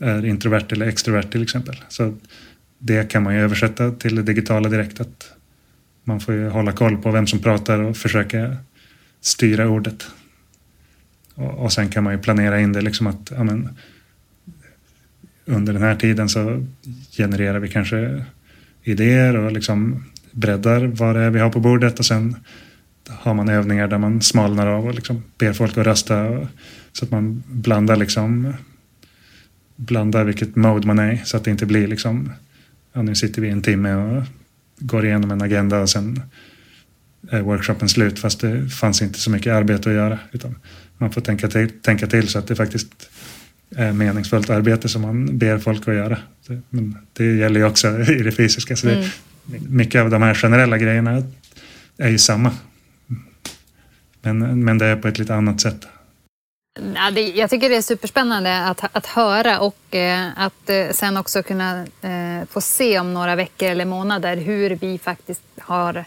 är 0.00 0.24
introvert 0.24 0.72
eller 0.72 0.86
extrovert 0.86 1.30
till 1.30 1.42
exempel. 1.42 1.76
Så 1.88 2.14
det 2.78 3.10
kan 3.10 3.22
man 3.22 3.34
ju 3.34 3.40
översätta 3.40 3.90
till 3.90 4.16
det 4.16 4.22
digitala 4.22 4.68
direkt. 4.68 5.00
Att 5.00 5.32
man 6.04 6.20
får 6.20 6.34
ju 6.34 6.48
hålla 6.48 6.72
koll 6.72 6.96
på 6.96 7.10
vem 7.10 7.26
som 7.26 7.38
pratar 7.38 7.78
och 7.78 7.96
försöka 7.96 8.56
styra 9.20 9.68
ordet. 9.68 10.06
Och, 11.34 11.64
och 11.64 11.72
sen 11.72 11.88
kan 11.88 12.04
man 12.04 12.12
ju 12.12 12.18
planera 12.18 12.60
in 12.60 12.72
det 12.72 12.80
liksom 12.80 13.06
att 13.06 13.32
ja, 13.36 13.44
men, 13.44 13.68
under 15.44 15.72
den 15.72 15.82
här 15.82 15.96
tiden 15.96 16.28
så 16.28 16.66
genererar 17.10 17.58
vi 17.58 17.68
kanske 17.68 18.24
idéer 18.82 19.36
och 19.36 19.52
liksom 19.52 20.04
breddar 20.30 20.86
vad 20.86 21.14
det 21.16 21.20
är 21.20 21.30
vi 21.30 21.40
har 21.40 21.50
på 21.50 21.60
bordet 21.60 21.98
och 21.98 22.06
sen 22.06 22.36
har 23.08 23.34
man 23.34 23.48
övningar 23.48 23.88
där 23.88 23.98
man 23.98 24.22
smalnar 24.22 24.66
av 24.66 24.86
och 24.86 24.94
liksom 24.94 25.22
ber 25.38 25.52
folk 25.52 25.78
att 25.78 25.86
rösta 25.86 26.22
och, 26.22 26.46
så 26.92 27.04
att 27.04 27.10
man 27.10 27.42
blandar 27.46 27.96
liksom 27.96 28.54
blandar 29.76 30.24
vilket 30.24 30.56
mode 30.56 30.86
man 30.86 30.98
är 30.98 31.12
i 31.12 31.20
så 31.24 31.36
att 31.36 31.44
det 31.44 31.50
inte 31.50 31.66
blir 31.66 31.86
liksom 31.86 32.32
ja, 32.92 33.02
nu 33.02 33.14
sitter 33.14 33.42
vi 33.42 33.48
en 33.48 33.62
timme 33.62 33.94
och 33.94 34.22
går 34.78 35.04
igenom 35.06 35.30
en 35.30 35.42
agenda 35.42 35.80
och 35.80 35.90
sen 35.90 36.22
är 37.30 37.40
workshopen 37.40 37.88
slut 37.88 38.18
fast 38.18 38.40
det 38.40 38.68
fanns 38.68 39.02
inte 39.02 39.18
så 39.18 39.30
mycket 39.30 39.52
arbete 39.52 39.88
att 39.88 39.94
göra 39.94 40.18
utan 40.32 40.54
man 40.98 41.12
får 41.12 41.20
tänka 41.20 41.48
till, 41.48 41.70
tänka 41.82 42.06
till 42.06 42.28
så 42.28 42.38
att 42.38 42.46
det 42.46 42.56
faktiskt 42.56 43.10
är 43.76 43.92
meningsfullt 43.92 44.50
arbete 44.50 44.88
som 44.88 45.02
man 45.02 45.38
ber 45.38 45.58
folk 45.58 45.88
att 45.88 45.94
göra. 45.94 46.18
Men 46.70 46.96
det 47.12 47.36
gäller 47.36 47.60
ju 47.60 47.66
också 47.66 48.00
i 48.00 48.22
det 48.22 48.32
fysiska 48.32 48.76
så 48.76 48.86
det, 48.86 48.94
mm 48.94 49.08
mycket 49.68 50.00
av 50.00 50.10
de 50.10 50.22
här 50.22 50.34
generella 50.34 50.78
grejerna 50.78 51.22
är 51.98 52.08
ju 52.08 52.18
samma. 52.18 52.52
Men, 54.22 54.64
men 54.64 54.78
det 54.78 54.86
är 54.86 54.96
på 54.96 55.08
ett 55.08 55.18
lite 55.18 55.34
annat 55.34 55.60
sätt. 55.60 55.86
Ja, 56.94 57.10
det, 57.10 57.28
jag 57.28 57.50
tycker 57.50 57.68
det 57.68 57.76
är 57.76 57.82
superspännande 57.82 58.58
att, 58.58 58.84
att 58.92 59.06
höra 59.06 59.60
och 59.60 59.94
eh, 59.94 60.28
att 60.36 60.70
eh, 60.70 60.90
sen 60.90 61.16
också 61.16 61.42
kunna 61.42 61.86
eh, 62.02 62.48
få 62.50 62.60
se 62.60 63.00
om 63.00 63.14
några 63.14 63.34
veckor 63.34 63.68
eller 63.68 63.84
månader 63.84 64.36
hur 64.36 64.70
vi 64.70 64.98
faktiskt 64.98 65.42
har 65.58 66.04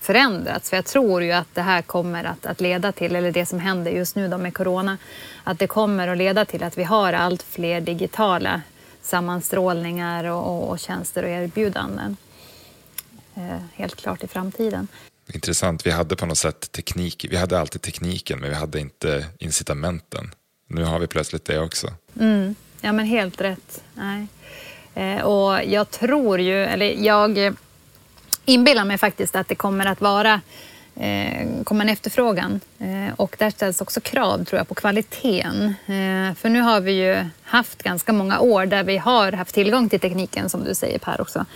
förändrats. 0.00 0.70
För 0.70 0.76
jag 0.76 0.84
tror 0.84 1.22
ju 1.22 1.32
att 1.32 1.54
det 1.54 1.62
här 1.62 1.82
kommer 1.82 2.24
att, 2.24 2.46
att 2.46 2.60
leda 2.60 2.92
till, 2.92 3.16
eller 3.16 3.32
det 3.32 3.46
som 3.46 3.60
händer 3.60 3.90
just 3.90 4.16
nu 4.16 4.28
då 4.28 4.38
med 4.38 4.54
corona, 4.54 4.98
att 5.44 5.58
det 5.58 5.66
kommer 5.66 6.08
att 6.08 6.18
leda 6.18 6.44
till 6.44 6.62
att 6.62 6.78
vi 6.78 6.84
har 6.84 7.12
allt 7.12 7.42
fler 7.42 7.80
digitala 7.80 8.62
sammanstrålningar 9.02 10.24
och, 10.24 10.46
och, 10.46 10.68
och 10.70 10.78
tjänster 10.78 11.22
och 11.22 11.28
erbjudanden. 11.28 12.16
Eh, 13.34 13.62
helt 13.74 13.96
klart 13.96 14.24
i 14.24 14.28
framtiden. 14.28 14.88
Intressant. 15.34 15.86
Vi 15.86 15.90
hade 15.90 16.16
på 16.16 16.26
något 16.26 16.38
sätt 16.38 16.72
teknik. 16.72 17.26
Vi 17.30 17.36
hade 17.36 17.60
alltid 17.60 17.82
tekniken, 17.82 18.40
men 18.40 18.50
vi 18.50 18.56
hade 18.56 18.80
inte 18.80 19.26
incitamenten. 19.38 20.30
Nu 20.68 20.84
har 20.84 20.98
vi 20.98 21.06
plötsligt 21.06 21.44
det 21.44 21.60
också. 21.60 21.92
Mm. 22.20 22.54
Ja, 22.80 22.92
men 22.92 23.06
helt 23.06 23.40
rätt. 23.40 23.82
Nej. 23.94 24.26
Eh, 24.94 25.22
och 25.22 25.64
jag 25.64 25.90
tror 25.90 26.40
ju, 26.40 26.64
eller 26.64 26.86
jag 26.86 27.54
inbillar 28.44 28.84
mig 28.84 28.98
faktiskt 28.98 29.36
att 29.36 29.48
det 29.48 29.54
kommer 29.54 29.86
att 29.86 30.00
vara 30.00 30.40
eh, 30.96 31.62
kommer 31.64 31.84
en 31.84 31.88
efterfrågan 31.88 32.60
eh, 32.78 33.14
och 33.16 33.36
där 33.38 33.50
ställs 33.50 33.80
också 33.80 34.00
krav 34.00 34.44
tror 34.44 34.58
jag 34.58 34.68
på 34.68 34.74
kvaliteten. 34.74 35.64
Eh, 35.86 36.34
för 36.34 36.48
nu 36.48 36.60
har 36.60 36.80
vi 36.80 36.92
ju 36.92 37.24
haft 37.42 37.82
ganska 37.82 38.12
många 38.12 38.40
år 38.40 38.66
där 38.66 38.84
vi 38.84 38.98
har 38.98 39.32
haft 39.32 39.54
tillgång 39.54 39.88
till 39.88 40.00
tekniken 40.00 40.50
som 40.50 40.64
du 40.64 40.74
säger 40.74 40.98
Per 40.98 41.20
också. 41.20 41.46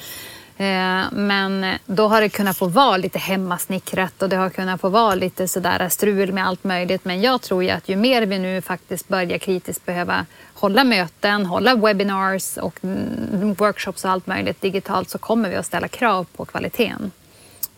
Eh, 0.57 1.13
men 1.13 1.79
då 1.87 2.09
har 2.09 2.21
det 2.21 2.29
kunnat 2.29 2.57
få 2.57 2.67
vara 2.67 2.97
lite 2.97 3.19
hemmasnickrat 3.19 4.23
och 4.23 4.29
det 4.29 4.37
har 4.37 4.51
kunnat 4.51 4.81
få 4.81 4.89
vara 4.89 5.15
lite 5.15 5.49
sådär 5.49 5.89
strul 5.89 6.33
med 6.33 6.47
allt 6.47 6.65
möjligt. 6.65 7.05
Men 7.05 7.21
jag 7.21 7.43
tror 7.43 7.65
ju 7.65 7.71
att 7.71 7.89
ju 7.89 7.97
mer 7.97 8.27
vi 8.27 8.39
nu 8.39 8.63
faktiskt 8.63 9.09
börjar 9.09 9.39
kritiskt 9.39 9.87
behöva 9.87 10.27
hålla 10.55 10.85
möten, 10.85 11.47
hålla 11.47 11.75
webinars 11.75 12.57
och 12.57 12.85
mm, 12.85 13.55
workshops 13.55 14.05
och 14.05 14.11
allt 14.11 14.27
möjligt 14.27 14.61
digitalt 14.61 15.11
så 15.11 15.19
kommer 15.19 15.49
vi 15.49 15.57
att 15.57 15.67
ställa 15.67 15.89
krav 15.89 16.27
på 16.37 16.45
kvaliteten 16.45 17.11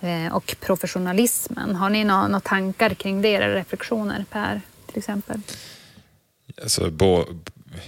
eh, 0.00 0.34
och 0.34 0.56
professionalismen. 0.60 1.76
Har 1.76 1.90
ni 1.90 2.04
några, 2.04 2.28
några 2.28 2.40
tankar 2.40 2.94
kring 2.94 3.22
det 3.22 3.34
eller 3.34 3.48
reflektioner 3.48 4.24
Per 4.30 4.60
till 4.87 4.98
exempel? 4.98 5.40
Alltså, 6.62 6.90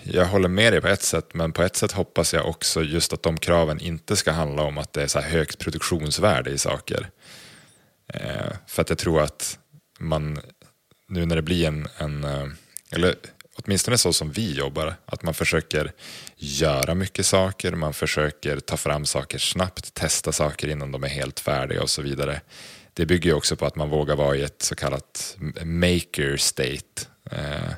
jag 0.05 0.25
håller 0.25 0.49
med 0.49 0.72
dig 0.72 0.81
på 0.81 0.88
ett 0.88 1.03
sätt, 1.03 1.35
men 1.35 1.53
på 1.53 1.62
ett 1.62 1.77
sätt 1.77 1.92
hoppas 1.92 2.35
jag 2.35 2.49
också 2.49 2.83
just 2.83 3.12
att 3.12 3.22
de 3.22 3.38
kraven 3.38 3.81
inte 3.81 4.16
ska 4.16 4.33
handla 4.33 4.62
om 4.62 4.79
att 4.79 4.92
det 4.92 5.03
är 5.03 5.07
så 5.07 5.20
här 5.20 5.31
högt 5.31 5.59
produktionsvärde 5.59 6.51
i 6.51 6.59
saker. 6.59 7.11
Eh, 8.14 8.53
för 8.66 8.83
att 8.83 8.88
jag 8.88 8.99
tror 8.99 9.22
att 9.22 9.59
man, 9.99 10.40
nu 11.09 11.27
när 11.27 11.37
det 11.37 11.42
blir 11.42 11.66
en, 11.66 11.88
en, 11.99 12.25
eh, 12.25 12.46
eller 12.90 13.14
åtminstone 13.57 13.99
så 13.99 14.12
som 14.12 14.31
vi 14.31 14.55
jobbar, 14.55 14.94
att 15.07 15.22
man 15.22 15.35
försöker 15.35 15.92
göra 16.37 16.94
mycket 16.94 17.27
saker, 17.27 17.72
man 17.72 17.94
försöker 17.94 18.61
ta 18.61 18.77
fram 18.77 19.07
saker 19.07 19.38
snabbt, 19.38 19.94
testa 19.94 20.33
saker 20.33 20.68
innan 20.68 20.92
de 20.92 21.05
är 21.05 21.09
helt 21.09 21.40
färdiga 21.40 21.83
och 21.83 21.90
så 21.90 22.03
vidare. 22.03 22.40
Det 22.94 23.07
bygger 23.07 23.31
ju 23.31 23.37
också 23.37 23.57
på 23.57 23.66
att 23.66 23.77
man 23.77 23.90
vågar 23.90 24.16
vara 24.16 24.37
i 24.37 24.42
ett 24.42 24.62
så 24.62 24.75
kallat 24.75 25.37
maker 25.62 26.37
state. 26.37 27.07
Eh, 27.31 27.72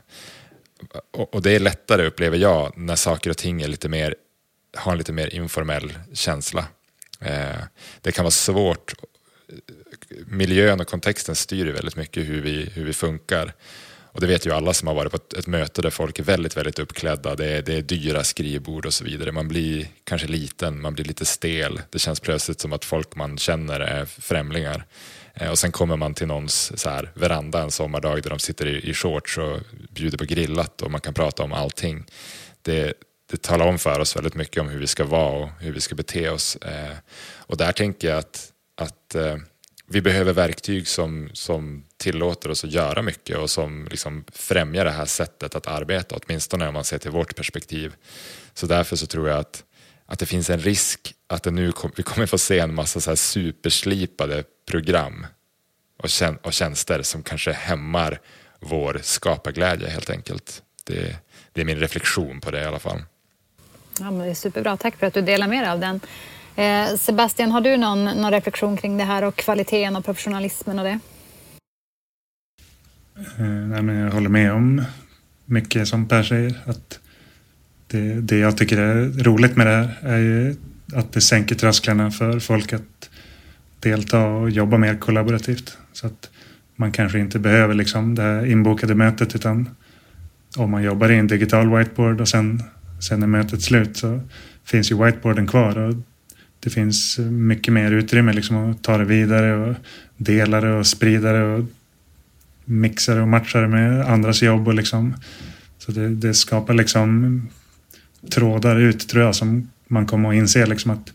och, 1.12 1.42
det 1.42 1.52
är 1.52 1.60
lättare 1.60 2.06
upplever 2.06 2.38
jag 2.38 2.72
när 2.76 2.96
saker 2.96 3.30
och 3.30 3.36
ting 3.36 3.62
är 3.62 3.68
lite 3.68 3.88
mer, 3.88 4.14
har 4.76 4.92
en 4.92 4.98
lite 4.98 5.12
mer 5.12 5.34
informell 5.34 5.92
känsla. 6.12 6.66
Eh, 7.20 7.62
det 8.00 8.12
kan 8.12 8.24
vara 8.24 8.30
svårt, 8.30 8.94
miljön 10.26 10.80
och 10.80 10.86
kontexten 10.86 11.34
styr 11.34 11.66
ju 11.66 11.72
väldigt 11.72 11.96
mycket 11.96 12.28
hur 12.28 12.40
vi, 12.40 12.70
hur 12.74 12.84
vi 12.84 12.92
funkar. 12.92 13.52
Och 14.12 14.20
det 14.20 14.26
vet 14.26 14.46
ju 14.46 14.52
alla 14.52 14.74
som 14.74 14.88
har 14.88 14.94
varit 14.94 15.10
på 15.10 15.16
ett, 15.16 15.32
ett 15.32 15.46
möte 15.46 15.82
där 15.82 15.90
folk 15.90 16.18
är 16.18 16.22
väldigt, 16.22 16.56
väldigt 16.56 16.78
uppklädda. 16.78 17.36
Det 17.36 17.46
är, 17.46 17.62
det 17.62 17.74
är 17.74 17.82
dyra 17.82 18.24
skrivbord 18.24 18.86
och 18.86 18.94
så 18.94 19.04
vidare. 19.04 19.32
Man 19.32 19.48
blir 19.48 19.86
kanske 20.04 20.28
liten, 20.28 20.80
man 20.80 20.94
blir 20.94 21.04
lite 21.04 21.24
stel. 21.24 21.80
Det 21.90 21.98
känns 21.98 22.20
plötsligt 22.20 22.60
som 22.60 22.72
att 22.72 22.84
folk 22.84 23.16
man 23.16 23.38
känner 23.38 23.80
är 23.80 24.04
främlingar. 24.04 24.84
Eh, 25.40 25.50
och 25.50 25.58
sen 25.58 25.72
kommer 25.72 25.96
man 25.96 26.14
till 26.14 26.26
någons 26.26 26.72
så 26.80 26.90
här, 26.90 27.10
veranda 27.14 27.62
en 27.62 27.70
sommardag 27.70 28.22
där 28.22 28.30
de 28.30 28.38
sitter 28.38 28.66
i, 28.66 28.90
i 28.90 28.94
shorts 28.94 29.38
och 29.38 29.60
bjuder 29.90 30.18
på 30.18 30.24
grillat 30.24 30.82
och 30.82 30.90
man 30.90 31.00
kan 31.00 31.14
prata 31.14 31.42
om 31.42 31.52
allting. 31.52 32.04
Det, 32.62 32.94
det 33.30 33.42
talar 33.42 33.66
om 33.66 33.78
för 33.78 34.00
oss 34.00 34.16
väldigt 34.16 34.34
mycket 34.34 34.60
om 34.60 34.68
hur 34.68 34.80
vi 34.80 34.86
ska 34.86 35.04
vara 35.04 35.42
och 35.42 35.48
hur 35.60 35.72
vi 35.72 35.80
ska 35.80 35.94
bete 35.94 36.30
oss. 36.30 36.56
Eh, 36.56 36.96
och 37.36 37.56
där 37.56 37.72
tänker 37.72 38.08
jag 38.08 38.18
att, 38.18 38.52
att 38.76 39.14
eh, 39.14 39.36
vi 39.90 40.00
behöver 40.00 40.32
verktyg 40.32 40.88
som, 40.88 41.30
som 41.32 41.84
tillåter 41.96 42.50
oss 42.50 42.64
att 42.64 42.72
göra 42.72 43.02
mycket 43.02 43.38
och 43.38 43.50
som 43.50 43.88
liksom 43.90 44.24
främjar 44.32 44.84
det 44.84 44.90
här 44.90 45.04
sättet 45.04 45.54
att 45.54 45.66
arbeta, 45.66 46.16
åtminstone 46.16 46.68
om 46.68 46.74
man 46.74 46.84
ser 46.84 46.98
till 46.98 47.10
vårt 47.10 47.36
perspektiv. 47.36 47.94
Så 48.54 48.66
därför 48.66 48.96
så 48.96 49.06
tror 49.06 49.28
jag 49.28 49.38
att, 49.38 49.64
att 50.08 50.18
det 50.18 50.26
finns 50.26 50.50
en 50.50 50.58
risk 50.58 51.14
att 51.26 51.42
det 51.42 51.50
nu 51.50 51.72
kom, 51.72 51.92
vi 51.96 52.02
kommer 52.02 52.26
få 52.26 52.38
se 52.38 52.58
en 52.58 52.74
massa 52.74 53.00
så 53.00 53.10
här 53.10 53.16
superslipade 53.16 54.44
program 54.70 55.26
och, 56.02 56.10
tjän 56.10 56.36
och 56.36 56.52
tjänster 56.52 57.02
som 57.02 57.22
kanske 57.22 57.52
hämmar 57.52 58.20
vår 58.60 59.00
skaparglädje 59.02 59.88
helt 59.88 60.10
enkelt. 60.10 60.62
Det, 60.84 61.16
det 61.52 61.60
är 61.60 61.64
min 61.64 61.78
reflektion 61.78 62.40
på 62.40 62.50
det 62.50 62.60
i 62.60 62.64
alla 62.64 62.78
fall. 62.78 63.02
Ja, 64.00 64.10
men 64.10 64.18
det 64.18 64.30
är 64.30 64.34
superbra. 64.34 64.76
Tack 64.76 64.96
för 64.96 65.06
att 65.06 65.14
du 65.14 65.22
delar 65.22 65.48
med 65.48 65.62
dig 65.62 65.70
av 65.70 65.80
den. 65.80 66.00
Eh, 66.56 66.96
Sebastian, 66.96 67.50
har 67.50 67.60
du 67.60 67.76
någon, 67.76 68.04
någon 68.04 68.30
reflektion 68.30 68.76
kring 68.76 68.98
det 68.98 69.04
här 69.04 69.24
och 69.24 69.36
kvaliteten 69.36 69.96
och 69.96 70.04
professionalismen 70.04 70.78
och 70.78 70.84
det? 70.84 70.98
Eh, 73.38 73.44
nej, 73.44 73.82
men 73.82 73.96
jag 73.96 74.10
håller 74.10 74.28
med 74.28 74.52
om 74.52 74.84
mycket 75.44 75.88
som 75.88 76.08
Per 76.08 76.22
säger. 76.22 76.60
Att 76.66 77.00
det, 77.90 78.20
det 78.20 78.38
jag 78.38 78.56
tycker 78.56 78.78
är 78.78 79.22
roligt 79.22 79.56
med 79.56 79.66
det 79.66 79.72
här 79.72 79.96
är 80.02 80.18
ju 80.18 80.56
att 80.92 81.12
det 81.12 81.20
sänker 81.20 81.54
trösklarna 81.54 82.10
för 82.10 82.38
folk 82.38 82.72
att 82.72 83.10
delta 83.80 84.24
och 84.24 84.50
jobba 84.50 84.78
mer 84.78 84.96
kollaborativt. 84.96 85.78
Så 85.92 86.06
att 86.06 86.30
man 86.76 86.92
kanske 86.92 87.18
inte 87.18 87.38
behöver 87.38 87.74
liksom 87.74 88.14
det 88.14 88.22
här 88.22 88.46
inbokade 88.46 88.94
mötet 88.94 89.34
utan 89.34 89.68
om 90.56 90.70
man 90.70 90.82
jobbar 90.82 91.10
i 91.10 91.16
en 91.16 91.26
digital 91.26 91.76
whiteboard 91.76 92.20
och 92.20 92.28
sen, 92.28 92.62
sen 93.00 93.22
är 93.22 93.26
mötet 93.26 93.62
slut 93.62 93.96
så 93.96 94.20
finns 94.64 94.90
ju 94.90 95.04
whiteboarden 95.04 95.46
kvar 95.46 95.78
och 95.78 95.94
det 96.60 96.70
finns 96.70 97.18
mycket 97.18 97.74
mer 97.74 97.92
utrymme 97.92 98.32
liksom 98.32 98.70
att 98.70 98.82
ta 98.82 98.98
det 98.98 99.04
vidare 99.04 99.54
och 99.54 99.76
dela 100.16 100.60
det 100.60 100.72
och 100.72 100.86
sprida 100.86 101.32
det 101.32 101.44
och 101.44 101.64
mixa 102.64 103.14
det 103.14 103.20
och 103.20 103.28
matcha 103.28 103.60
det 103.60 103.68
med 103.68 104.00
andras 104.00 104.42
jobb 104.42 104.68
och 104.68 104.74
liksom 104.74 105.14
så 105.78 105.92
det, 105.92 106.08
det 106.08 106.34
skapar 106.34 106.74
liksom 106.74 107.42
trådar 108.30 108.76
ut 108.76 109.08
tror 109.08 109.24
jag 109.24 109.34
som 109.34 109.70
man 109.86 110.06
kommer 110.06 110.28
att 110.28 110.34
inse 110.34 110.66
liksom 110.66 110.90
att 110.90 111.12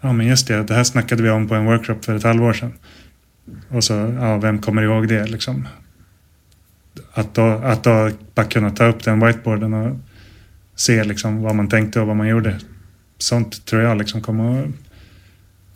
ja 0.00 0.12
men 0.12 0.26
just 0.26 0.48
det, 0.48 0.62
det 0.62 0.74
här 0.74 0.84
snackade 0.84 1.22
vi 1.22 1.30
om 1.30 1.48
på 1.48 1.54
en 1.54 1.64
workshop 1.64 1.98
för 2.02 2.14
ett 2.14 2.22
halvår 2.22 2.52
sedan. 2.52 2.72
Och 3.68 3.84
så, 3.84 3.92
ja 4.20 4.38
vem 4.38 4.58
kommer 4.58 4.82
ihåg 4.82 5.08
det 5.08 5.26
liksom? 5.26 5.68
Att 7.12 7.34
då, 7.34 7.46
att 7.46 7.84
då 7.84 8.10
bara 8.34 8.46
kunna 8.46 8.70
ta 8.70 8.84
upp 8.84 9.04
den 9.04 9.26
whiteboarden 9.26 9.74
och 9.74 9.96
se 10.74 11.04
liksom 11.04 11.42
vad 11.42 11.54
man 11.54 11.68
tänkte 11.68 12.00
och 12.00 12.06
vad 12.06 12.16
man 12.16 12.28
gjorde. 12.28 12.58
Sånt 13.18 13.64
tror 13.64 13.82
jag 13.82 13.98
liksom 13.98 14.20
kommer 14.20 14.62
att 14.62 14.68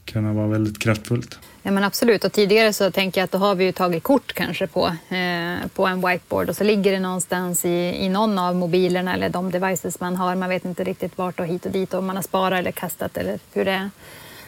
kunna 0.05 0.33
vara 0.33 0.49
väldigt 0.49 0.79
kraftfullt. 0.79 1.38
Ja, 1.62 1.70
men 1.70 1.85
absolut, 1.85 2.25
och 2.25 2.33
tidigare 2.33 2.72
så 2.72 2.90
tänker 2.90 3.20
jag 3.20 3.25
att 3.25 3.33
då 3.33 3.38
har 3.38 3.55
vi 3.55 3.64
ju 3.64 3.72
tagit 3.72 4.03
kort 4.03 4.33
kanske 4.33 4.66
på, 4.66 4.87
eh, 4.87 5.66
på 5.75 5.87
en 5.87 6.07
whiteboard 6.09 6.48
och 6.48 6.57
så 6.57 6.64
ligger 6.64 6.92
det 6.92 7.01
någonstans 7.01 7.64
i, 7.64 8.05
i 8.05 8.09
någon 8.09 8.38
av 8.38 8.57
mobilerna 8.57 9.14
eller 9.14 9.29
de 9.29 9.51
devices 9.51 10.01
man 10.01 10.16
har. 10.16 10.35
Man 10.37 10.48
vet 10.48 10.64
inte 10.64 10.85
riktigt 10.85 11.18
vart 11.18 11.40
och 11.40 11.46
hit 11.46 11.66
och 11.66 11.72
dit 11.72 11.94
och 11.94 12.05
man 12.05 12.16
har 12.16 12.22
sparat 12.22 12.59
eller 12.59 12.72
kastat 12.72 13.16
eller 13.16 13.38
hur 13.53 13.64
det 13.64 13.70
är. 13.70 13.90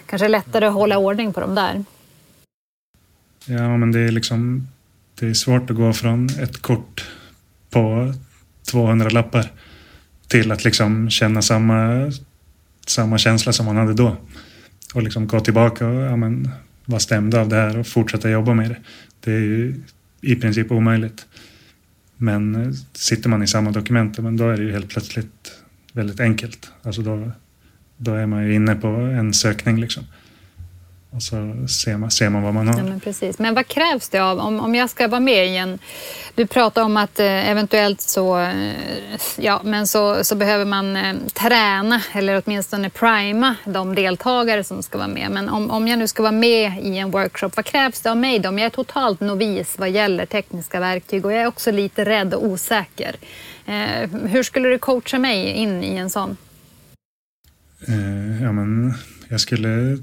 Kanske 0.07 0.29
lättare 0.29 0.67
att 0.67 0.75
hålla 0.75 0.99
ordning 0.99 1.33
på 1.33 1.41
dem 1.41 1.55
där. 1.55 1.85
Ja, 3.47 3.77
men 3.77 3.93
det 3.93 4.01
är 4.01 4.11
liksom 4.11 4.69
det 5.15 5.27
är 5.27 5.35
svårt 5.35 5.71
att 5.71 5.77
gå 5.77 5.93
från 5.93 6.27
ett 6.27 6.63
kort 6.63 7.05
på 7.71 8.15
200 8.71 9.11
lappar 9.11 9.51
till 10.29 10.53
att 10.53 10.65
liksom 10.65 11.11
känna 11.11 11.43
samma, 11.43 12.13
samma 12.87 13.19
känsla 13.19 13.53
som 13.53 13.67
man 13.67 13.77
hade 13.77 13.95
då. 13.95 14.17
Och 14.95 15.03
liksom 15.03 15.27
gå 15.27 15.41
tillbaka 15.41 15.87
och 15.87 16.01
ja, 16.01 16.17
men, 16.17 16.51
vara 16.85 17.01
stämda 17.01 17.41
av 17.41 17.49
det 17.49 17.57
här 17.57 17.79
och 17.79 17.87
fortsätta 17.87 18.31
jobba 18.31 18.55
med 18.55 18.71
det. 18.71 18.77
Det 19.21 19.33
är 19.33 19.41
ju 19.41 19.75
i 20.21 20.37
princip 20.37 20.71
omöjligt. 20.71 21.27
Men 22.17 22.55
eh, 22.55 22.73
sitter 22.93 23.29
man 23.29 23.43
i 23.43 23.47
samma 23.47 23.71
dokument, 23.71 24.19
men 24.19 24.37
då 24.37 24.51
är 24.51 24.57
det 24.57 24.63
ju 24.63 24.73
helt 24.73 24.89
plötsligt 24.89 25.53
väldigt 25.93 26.21
enkelt. 26.21 26.71
Alltså 26.83 27.03
då, 27.03 27.33
då 27.97 28.15
är 28.15 28.27
man 28.27 28.47
ju 28.47 28.55
inne 28.55 28.75
på 28.75 28.89
en 28.89 29.35
sökning 29.35 29.81
liksom. 29.81 30.05
Och 31.15 31.23
så 31.23 31.67
ser 31.69 31.97
man, 31.97 32.11
ser 32.11 32.29
man 32.29 32.43
vad 32.43 32.55
man 32.55 32.69
har. 32.69 32.79
Ja, 32.79 32.85
men, 32.85 33.01
precis. 33.01 33.39
men 33.39 33.55
vad 33.55 33.67
krävs 33.67 34.09
det 34.09 34.19
av, 34.19 34.39
om, 34.39 34.61
om 34.61 34.75
jag 34.75 34.91
ska 34.91 35.09
vara 35.09 35.21
med 35.21 35.47
i 35.47 35.57
en... 35.57 35.79
Du 36.35 36.47
pratar 36.47 36.83
om 36.83 36.97
att 36.97 37.21
eh, 37.21 37.51
eventuellt 37.51 38.01
så, 38.01 38.39
eh, 38.39 38.73
ja, 39.37 39.61
men 39.65 39.87
så, 39.87 40.25
så 40.25 40.35
behöver 40.35 40.65
man 40.65 40.97
eh, 40.97 41.15
träna 41.33 42.03
eller 42.13 42.43
åtminstone 42.45 42.91
prima 42.91 43.57
de 43.65 43.95
deltagare 43.95 44.65
som 44.65 44.83
ska 44.83 44.99
vara 44.99 45.09
med. 45.09 45.31
Men 45.31 45.49
om, 45.49 45.71
om 45.71 45.89
jag 45.89 45.99
nu 45.99 46.09
ska 46.09 46.23
vara 46.23 46.33
med 46.33 46.73
i 46.83 46.99
en 46.99 47.11
workshop, 47.11 47.51
vad 47.57 47.65
krävs 47.65 48.01
det 48.01 48.11
av 48.11 48.17
mig 48.17 48.39
då? 48.39 48.49
Om 48.49 48.59
jag 48.59 48.67
är 48.67 48.71
totalt 48.71 49.21
novis 49.21 49.79
vad 49.79 49.91
gäller 49.91 50.27
tekniska 50.27 50.81
verktyg 50.81 51.27
och 51.27 51.33
jag 51.33 51.43
är 51.43 51.47
också 51.47 51.71
lite 51.71 52.05
rädd 52.05 52.35
och 52.35 52.45
osäker. 52.45 53.17
Hur 54.27 54.43
skulle 54.43 54.69
du 54.69 54.79
coacha 54.79 55.19
mig 55.19 55.47
in 55.47 55.85
i 55.85 55.97
en 55.97 56.11
sån? 56.11 56.37
Ja, 58.43 58.53
men 58.53 58.95
jag 59.29 59.41
skulle 59.41 59.99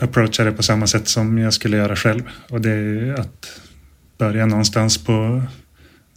approacha 0.00 0.44
det 0.44 0.52
på 0.52 0.62
samma 0.62 0.86
sätt 0.86 1.08
som 1.08 1.38
jag 1.38 1.52
skulle 1.52 1.76
göra 1.76 1.96
själv. 1.96 2.22
Och 2.48 2.60
det 2.60 2.70
är 2.70 3.20
att 3.20 3.60
börja 4.18 4.46
någonstans 4.46 5.04
på 5.04 5.42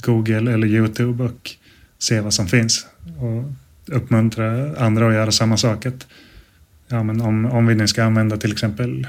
Google 0.01 0.53
eller 0.53 0.67
Youtube 0.67 1.23
och 1.23 1.51
se 1.99 2.21
vad 2.21 2.33
som 2.33 2.47
finns. 2.47 2.85
Och 3.19 3.43
uppmuntra 3.95 4.75
andra 4.77 5.07
att 5.07 5.13
göra 5.13 5.31
samma 5.31 5.57
sak. 5.57 5.85
Ja, 6.87 7.03
men 7.03 7.21
om, 7.21 7.45
om 7.45 7.67
vi 7.67 7.75
nu 7.75 7.87
ska 7.87 8.03
använda 8.03 8.37
till 8.37 8.51
exempel 8.51 9.07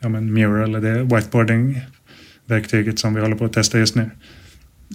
ja, 0.00 0.08
men 0.08 0.32
Mural 0.32 0.74
eller 0.74 0.80
det 0.80 1.02
whiteboarding-verktyget 1.02 2.98
som 2.98 3.14
vi 3.14 3.20
håller 3.20 3.36
på 3.36 3.44
att 3.44 3.52
testa 3.52 3.78
just 3.78 3.94
nu. 3.94 4.10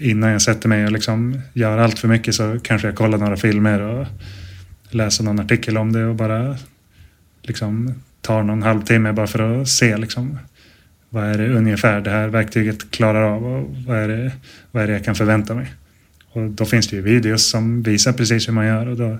Innan 0.01 0.29
jag 0.29 0.41
sätter 0.41 0.69
mig 0.69 0.85
och 0.85 0.91
liksom 0.91 1.41
gör 1.53 1.77
allt 1.77 1.99
för 1.99 2.07
mycket 2.07 2.35
så 2.35 2.59
kanske 2.63 2.87
jag 2.87 2.95
kollar 2.95 3.17
några 3.17 3.37
filmer 3.37 3.81
och 3.81 4.07
läser 4.89 5.23
någon 5.23 5.39
artikel 5.39 5.77
om 5.77 5.93
det 5.93 6.05
och 6.05 6.15
bara 6.15 6.57
liksom 7.41 7.93
tar 8.23 8.43
någon 8.43 8.63
halvtimme 8.63 9.13
bara 9.13 9.27
för 9.27 9.61
att 9.61 9.67
se 9.67 9.97
liksom, 9.97 10.39
vad 11.09 11.23
är 11.23 11.37
det 11.37 11.49
ungefär 11.49 12.01
det 12.01 12.09
här 12.09 12.27
verktyget 12.27 12.91
klarar 12.91 13.21
av 13.21 13.45
och 13.45 13.75
vad 13.87 13.97
är 13.97 14.07
det, 14.07 14.31
vad 14.71 14.83
är 14.83 14.87
det 14.87 14.93
jag 14.93 15.05
kan 15.05 15.15
förvänta 15.15 15.55
mig. 15.55 15.73
Och 16.31 16.49
då 16.49 16.65
finns 16.65 16.87
det 16.87 16.95
ju 16.95 17.01
videos 17.01 17.49
som 17.49 17.83
visar 17.83 18.13
precis 18.13 18.47
hur 18.47 18.53
man 18.53 18.65
gör 18.65 18.87
och 18.87 18.97
då, 18.97 19.17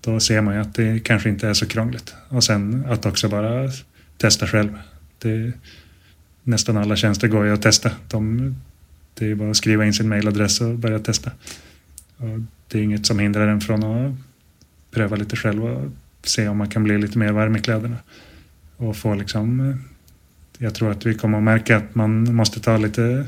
då 0.00 0.20
ser 0.20 0.40
man 0.40 0.54
ju 0.54 0.60
att 0.60 0.74
det 0.74 1.04
kanske 1.04 1.28
inte 1.28 1.48
är 1.48 1.54
så 1.54 1.66
krångligt. 1.66 2.14
Och 2.28 2.44
sen 2.44 2.84
att 2.88 3.06
också 3.06 3.28
bara 3.28 3.70
testa 4.16 4.46
själv. 4.46 4.78
Det, 5.18 5.52
nästan 6.42 6.76
alla 6.76 6.96
tjänster 6.96 7.28
går 7.28 7.46
ju 7.46 7.52
att 7.52 7.62
testa. 7.62 7.90
De, 8.08 8.54
det 9.14 9.30
är 9.30 9.34
bara 9.34 9.50
att 9.50 9.56
skriva 9.56 9.86
in 9.86 9.94
sin 9.94 10.08
mailadress 10.08 10.60
och 10.60 10.78
börja 10.78 10.98
testa. 10.98 11.30
Och 12.16 12.40
det 12.68 12.78
är 12.78 12.82
inget 12.82 13.06
som 13.06 13.18
hindrar 13.18 13.48
en 13.48 13.60
från 13.60 13.84
att 13.84 14.14
pröva 14.90 15.16
lite 15.16 15.36
själv 15.36 15.64
och 15.64 15.90
se 16.28 16.48
om 16.48 16.56
man 16.56 16.68
kan 16.68 16.84
bli 16.84 16.98
lite 16.98 17.18
mer 17.18 17.32
varm 17.32 17.56
i 17.56 17.60
kläderna. 17.60 17.96
Och 18.76 18.96
få 18.96 19.14
liksom, 19.14 19.70
eh, 19.70 19.76
jag 20.58 20.74
tror 20.74 20.90
att 20.90 21.06
vi 21.06 21.14
kommer 21.14 21.38
att 21.38 21.44
märka 21.44 21.76
att 21.76 21.94
man 21.94 22.34
måste 22.34 22.60
ta 22.60 22.76
lite, 22.76 23.26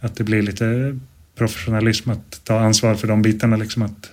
att 0.00 0.16
det 0.16 0.24
blir 0.24 0.42
lite 0.42 0.98
professionalism 1.34 2.10
att 2.10 2.44
ta 2.44 2.60
ansvar 2.60 2.94
för 2.94 3.08
de 3.08 3.22
bitarna. 3.22 3.56
Liksom 3.56 3.82
att 3.82 4.10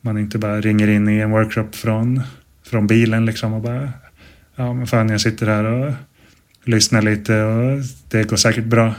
man 0.00 0.18
inte 0.18 0.38
bara 0.38 0.60
ringer 0.60 0.88
in 0.88 1.08
i 1.08 1.18
en 1.18 1.30
workshop 1.30 1.68
från, 1.72 2.22
från 2.64 2.86
bilen 2.86 3.26
liksom 3.26 3.52
och 3.52 3.62
bara, 3.62 3.92
ja 4.56 4.72
men 4.72 4.86
fan 4.86 5.08
jag 5.08 5.20
sitter 5.20 5.46
här 5.46 5.64
och 5.64 5.94
lyssnar 6.64 7.02
lite 7.02 7.42
och 7.42 7.82
det 8.08 8.28
går 8.28 8.36
säkert 8.36 8.64
bra. 8.64 8.94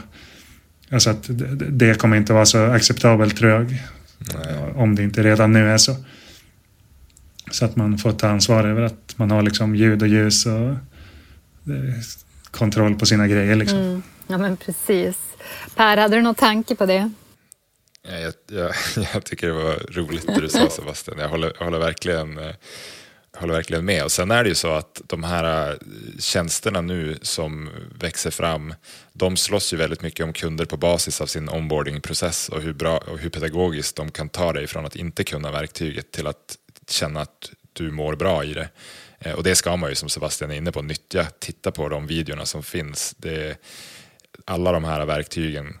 Alltså 0.90 1.10
att 1.10 1.30
det 1.70 1.98
kommer 1.98 2.16
inte 2.16 2.32
vara 2.32 2.46
så 2.46 2.64
acceptabelt 2.64 3.36
tror 3.36 3.50
jag. 3.50 3.70
Nej. 4.34 4.72
Om 4.74 4.94
det 4.94 5.02
inte 5.02 5.22
redan 5.22 5.52
nu 5.52 5.70
är 5.70 5.78
så. 5.78 5.96
Så 7.54 7.64
att 7.64 7.76
man 7.76 7.98
får 7.98 8.12
ta 8.12 8.28
ansvar 8.28 8.64
över 8.64 8.82
att 8.82 9.14
man 9.16 9.30
har 9.30 9.42
liksom 9.42 9.76
ljud 9.76 10.02
och 10.02 10.08
ljus 10.08 10.46
och 10.46 10.52
eh, 10.52 11.94
kontroll 12.50 12.94
på 12.94 13.06
sina 13.06 13.28
grejer. 13.28 13.56
Liksom. 13.56 13.78
Mm. 13.78 14.02
Ja, 14.26 14.38
men 14.38 14.56
precis. 14.56 15.16
Per, 15.74 15.96
hade 15.96 16.16
du 16.16 16.22
någon 16.22 16.34
tanke 16.34 16.74
på 16.74 16.86
det? 16.86 17.10
Ja, 18.08 18.18
jag, 18.18 18.34
jag, 18.50 18.74
jag 19.14 19.24
tycker 19.24 19.46
det 19.46 19.52
var 19.52 19.92
roligt 19.92 20.26
det 20.26 20.40
du 20.40 20.48
sa 20.48 20.68
Sebastian. 20.70 21.18
Jag 21.18 21.28
håller, 21.28 21.52
jag 21.58 21.64
håller 21.64 21.78
verkligen 21.78 22.36
jag 22.36 22.46
eh, 22.46 22.54
håller 23.38 23.54
verkligen 23.54 23.84
med. 23.84 24.04
Och 24.04 24.12
sen 24.12 24.30
är 24.30 24.42
det 24.42 24.48
ju 24.48 24.54
så 24.54 24.72
att 24.72 25.02
de 25.06 25.24
här 25.24 25.70
eh, 25.70 25.76
tjänsterna 26.18 26.80
nu 26.80 27.18
som 27.22 27.70
växer 27.98 28.30
fram, 28.30 28.74
de 29.12 29.36
slåss 29.36 29.72
ju 29.72 29.76
väldigt 29.76 30.02
mycket 30.02 30.24
om 30.24 30.32
kunder 30.32 30.64
på 30.64 30.76
basis 30.76 31.20
av 31.20 31.26
sin 31.26 31.48
onboardingprocess 31.48 32.48
och 32.48 32.62
hur, 32.62 32.72
bra, 32.72 32.98
och 32.98 33.18
hur 33.18 33.30
pedagogiskt 33.30 33.96
de 33.96 34.10
kan 34.10 34.28
ta 34.28 34.52
dig 34.52 34.66
från 34.66 34.86
att 34.86 34.96
inte 34.96 35.24
kunna 35.24 35.50
verktyget 35.50 36.12
till 36.12 36.26
att 36.26 36.58
känna 36.90 37.20
att 37.20 37.50
du 37.72 37.90
mår 37.90 38.16
bra 38.16 38.44
i 38.44 38.54
det. 38.54 38.68
Eh, 39.18 39.32
och 39.32 39.42
det 39.42 39.54
ska 39.54 39.76
man 39.76 39.90
ju 39.90 39.96
som 39.96 40.08
Sebastian 40.08 40.50
är 40.50 40.56
inne 40.56 40.72
på 40.72 40.82
nyttja, 40.82 41.26
titta 41.38 41.72
på 41.72 41.88
de 41.88 42.06
videorna 42.06 42.46
som 42.46 42.62
finns. 42.62 43.14
Det, 43.18 43.58
alla 44.44 44.72
de 44.72 44.84
här 44.84 45.06
verktygen. 45.06 45.78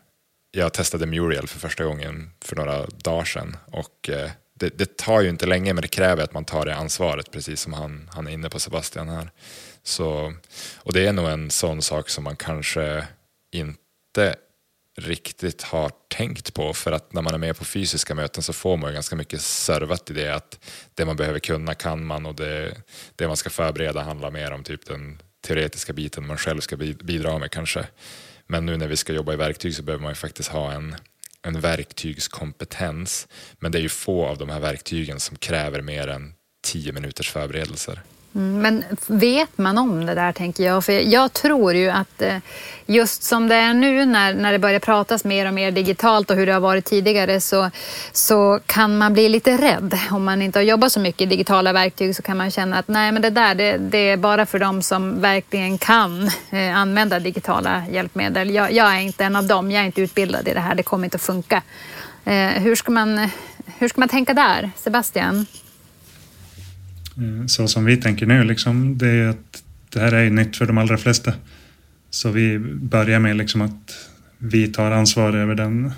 Jag 0.50 0.72
testade 0.72 1.06
Muriel 1.06 1.48
för 1.48 1.58
första 1.58 1.84
gången 1.84 2.30
för 2.40 2.56
några 2.56 2.86
dagar 2.86 3.24
sedan 3.24 3.56
och 3.66 4.08
eh, 4.08 4.30
det, 4.54 4.78
det, 4.78 4.96
tar 4.96 5.20
ju 5.20 5.28
inte 5.28 5.46
länge 5.46 5.74
men 5.74 5.82
det 5.82 5.88
kräver 5.88 6.22
att 6.22 6.32
man 6.32 6.44
tar 6.44 6.66
det 6.66 6.74
ansvaret 6.74 7.30
precis 7.30 7.60
som 7.60 7.72
han, 7.72 8.10
han 8.12 8.26
är 8.26 8.30
inne 8.30 8.50
på 8.50 8.60
Sebastian 8.60 9.08
här. 9.08 9.30
Så, 9.82 10.34
och 10.76 10.92
det 10.92 11.06
är 11.06 11.12
nog 11.12 11.28
en 11.28 11.50
sån 11.50 11.82
sak 11.82 12.08
som 12.08 12.24
man 12.24 12.36
kanske 12.36 13.06
inte 13.52 14.36
riktigt 14.96 15.62
har 15.62 15.90
tänkt 16.08 16.54
på 16.54 16.74
för 16.74 16.92
att 16.92 17.12
när 17.12 17.22
man 17.22 17.34
är 17.34 17.38
med 17.38 17.56
på 17.56 17.64
fysiska 17.64 18.14
möten 18.14 18.42
så 18.42 18.52
får 18.52 18.76
man 18.76 18.90
ju 18.90 18.94
ganska 18.94 19.16
mycket 19.16 19.40
servat 19.40 20.10
i 20.10 20.14
det 20.14 20.34
att 20.34 20.58
det 20.94 21.04
man 21.04 21.16
behöver 21.16 21.38
kunna 21.38 21.74
kan 21.74 22.04
man 22.04 22.26
och 22.26 22.34
det, 22.34 22.82
det 23.16 23.26
man 23.26 23.36
ska 23.36 23.50
förbereda 23.50 24.02
handlar 24.02 24.30
mer 24.30 24.50
om 24.50 24.64
typ 24.64 24.86
den 24.86 25.22
teoretiska 25.46 25.92
biten 25.92 26.26
man 26.26 26.38
själv 26.38 26.60
ska 26.60 26.76
bidra 26.76 27.38
med 27.38 27.50
kanske. 27.50 27.86
Men 28.46 28.66
nu 28.66 28.76
när 28.76 28.88
vi 28.88 28.96
ska 28.96 29.12
jobba 29.12 29.32
i 29.32 29.36
verktyg 29.36 29.74
så 29.74 29.82
behöver 29.82 30.02
man 30.02 30.10
ju 30.10 30.16
faktiskt 30.16 30.48
ha 30.48 30.72
en, 30.72 30.96
en 31.42 31.60
verktygskompetens. 31.60 33.28
Men 33.58 33.72
det 33.72 33.78
är 33.78 33.82
ju 33.82 33.88
få 33.88 34.26
av 34.26 34.38
de 34.38 34.48
här 34.48 34.60
verktygen 34.60 35.20
som 35.20 35.36
kräver 35.36 35.80
mer 35.80 36.08
än 36.08 36.34
tio 36.64 36.92
minuters 36.92 37.30
förberedelser. 37.30 38.02
Mm, 38.34 38.62
men 38.62 38.84
vet 39.06 39.58
man 39.58 39.78
om 39.78 40.06
det 40.06 40.14
där 40.14 40.32
tänker 40.32 40.64
jag? 40.64 40.84
För 40.84 40.92
jag 40.92 41.32
tror 41.32 41.74
ju 41.74 41.90
att 41.90 42.22
eh, 42.22 42.36
just 42.86 43.22
som 43.22 43.48
det 43.48 43.54
är 43.54 43.74
nu 43.74 44.04
när, 44.04 44.34
när 44.34 44.52
det 44.52 44.58
börjar 44.58 44.78
pratas 44.78 45.24
mer 45.24 45.46
och 45.46 45.54
mer 45.54 45.70
digitalt 45.70 46.30
och 46.30 46.36
hur 46.36 46.46
det 46.46 46.52
har 46.52 46.60
varit 46.60 46.84
tidigare 46.84 47.40
så, 47.40 47.70
så 48.12 48.60
kan 48.66 48.98
man 48.98 49.12
bli 49.12 49.28
lite 49.28 49.56
rädd. 49.56 49.98
Om 50.10 50.24
man 50.24 50.42
inte 50.42 50.58
har 50.58 50.64
jobbat 50.64 50.92
så 50.92 51.00
mycket 51.00 51.20
i 51.20 51.26
digitala 51.26 51.72
verktyg 51.72 52.16
så 52.16 52.22
kan 52.22 52.36
man 52.36 52.50
känna 52.50 52.78
att 52.78 52.88
nej 52.88 53.12
men 53.12 53.22
det 53.22 53.30
där 53.30 53.54
det, 53.54 53.76
det 53.78 54.10
är 54.10 54.16
bara 54.16 54.46
för 54.46 54.58
dem 54.58 54.82
som 54.82 55.20
verkligen 55.20 55.78
kan 55.78 56.30
eh, 56.50 56.76
använda 56.76 57.18
digitala 57.18 57.82
hjälpmedel. 57.90 58.50
Jag, 58.50 58.72
jag, 58.72 58.94
är 58.94 59.00
inte 59.00 59.24
en 59.24 59.36
av 59.36 59.44
dem, 59.46 59.70
jag 59.70 59.82
är 59.82 59.86
inte 59.86 60.00
utbildad 60.00 60.48
i 60.48 60.54
det 60.54 60.60
här, 60.60 60.74
det 60.74 60.82
kommer 60.82 61.04
inte 61.04 61.16
att 61.16 61.22
funka. 61.22 61.62
Eh, 62.24 62.48
hur, 62.48 62.74
ska 62.74 62.92
man, 62.92 63.28
hur 63.78 63.88
ska 63.88 64.00
man 64.00 64.08
tänka 64.08 64.34
där, 64.34 64.70
Sebastian? 64.76 65.46
Mm. 67.16 67.48
Så 67.48 67.68
som 67.68 67.84
vi 67.84 67.96
tänker 67.96 68.26
nu, 68.26 68.44
liksom, 68.44 68.98
det 68.98 69.08
är 69.08 69.28
att 69.28 69.62
det 69.90 70.00
här 70.00 70.14
är 70.14 70.30
nytt 70.30 70.56
för 70.56 70.66
de 70.66 70.78
allra 70.78 70.98
flesta. 70.98 71.32
Så 72.10 72.30
vi 72.30 72.58
börjar 72.58 73.18
med 73.18 73.36
liksom 73.36 73.62
att 73.62 74.08
vi 74.38 74.68
tar 74.68 74.90
ansvar 74.90 75.32
över 75.32 75.54
den, 75.54 75.92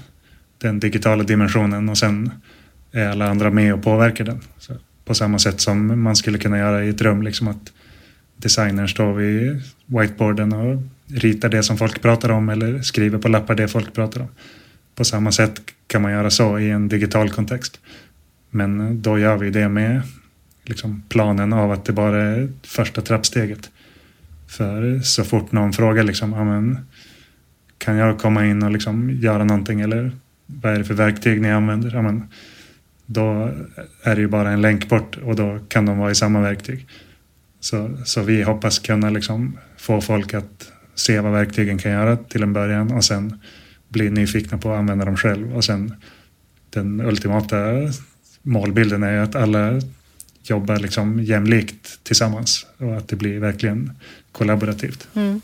den 0.59 0.81
digitala 0.81 1.23
dimensionen 1.23 1.89
och 1.89 1.99
sen 1.99 2.31
är 2.93 3.09
alla 3.09 3.31
andra 3.31 3.51
med 3.51 3.75
och 3.75 3.83
påverkar 3.83 4.25
den. 4.25 4.41
Så 4.59 4.73
på 5.05 5.15
samma 5.15 5.39
sätt 5.39 5.61
som 5.61 6.03
man 6.03 6.17
skulle 6.17 6.39
kunna 6.39 6.59
göra 6.59 6.85
i 6.85 6.89
ett 6.89 7.01
rum, 7.01 7.23
liksom 7.23 7.49
att 7.49 7.73
designern 8.37 8.89
står 8.89 9.13
vid 9.13 9.63
whiteboarden 9.87 10.53
och 10.53 10.83
ritar 11.07 11.49
det 11.49 11.63
som 11.63 11.79
folk 11.79 12.03
pratar 12.03 12.31
om 12.31 12.49
eller 12.49 12.81
skriver 12.83 13.19
på 13.19 13.29
lappar 13.29 13.55
det 13.55 13.69
folk 13.69 13.95
pratar 13.95 14.21
om. 14.21 14.29
På 14.95 15.05
samma 15.05 15.33
sätt 15.33 15.61
kan 15.87 16.03
man 16.03 16.13
göra 16.13 16.31
så 16.31 16.59
i 16.59 16.71
en 16.71 16.89
digital 16.89 17.31
kontext. 17.31 17.81
Men 18.51 19.03
då 19.03 19.19
gör 19.19 19.37
vi 19.37 19.51
det 19.51 19.69
med 19.69 20.03
liksom 20.69 21.03
planen 21.09 21.53
av 21.53 21.73
att 21.73 21.85
det 21.85 21.93
bara 21.93 22.23
är 22.23 22.49
första 22.63 23.03
trappsteget. 23.03 23.71
För 24.49 25.01
så 25.01 25.25
fort 25.25 25.53
någon 25.53 25.73
frågar 25.73 26.03
liksom, 26.03 26.35
amen, 26.35 26.79
kan 27.79 27.97
jag 27.97 28.19
komma 28.19 28.47
in 28.47 28.63
och 28.63 28.71
liksom 28.71 29.11
göra 29.11 29.45
någonting 29.45 29.81
eller 29.81 30.13
vad 30.47 30.73
är 30.73 30.79
det 30.79 30.85
för 30.85 30.95
verktyg 30.95 31.41
ni 31.41 31.51
använder? 31.51 31.97
Amen, 31.97 32.29
då 33.07 33.51
är 34.03 34.15
det 34.15 34.21
ju 34.21 34.29
bara 34.29 34.51
en 34.51 34.61
länk 34.61 34.89
bort 34.89 35.17
och 35.17 35.37
då 35.37 35.59
kan 35.69 35.87
de 35.87 35.99
vara 35.99 36.11
i 36.11 36.15
samma 36.15 36.41
verktyg. 36.41 36.87
Så, 37.61 37.91
så 38.05 38.23
vi 38.23 38.43
hoppas 38.43 38.79
kunna 38.79 39.11
liksom 39.11 39.59
få 39.77 40.01
folk 40.01 40.35
att 40.35 40.73
se 40.95 41.21
vad 41.21 41.33
verktygen 41.33 41.79
kan 41.79 41.93
göra 41.93 42.17
till 42.17 42.43
en 42.43 42.53
början 42.53 42.93
och 42.93 43.05
sen 43.05 43.41
bli 43.89 44.11
nyfikna 44.11 44.59
på 44.59 44.73
att 44.73 44.79
använda 44.79 45.05
dem 45.05 45.17
själv. 45.17 45.57
Och 45.57 45.65
sen 45.65 45.95
den 46.71 47.01
ultimata 47.01 47.57
målbilden 48.43 49.03
är 49.03 49.19
att 49.19 49.35
alla 49.35 49.81
jobbar 50.51 50.77
liksom 50.77 51.23
jämlikt 51.23 52.05
tillsammans 52.05 52.67
och 52.79 52.97
att 52.97 53.09
det 53.09 53.17
blir 53.17 53.39
verkligen 53.39 53.93
kollaborativt. 54.33 55.09
Mm. 55.15 55.41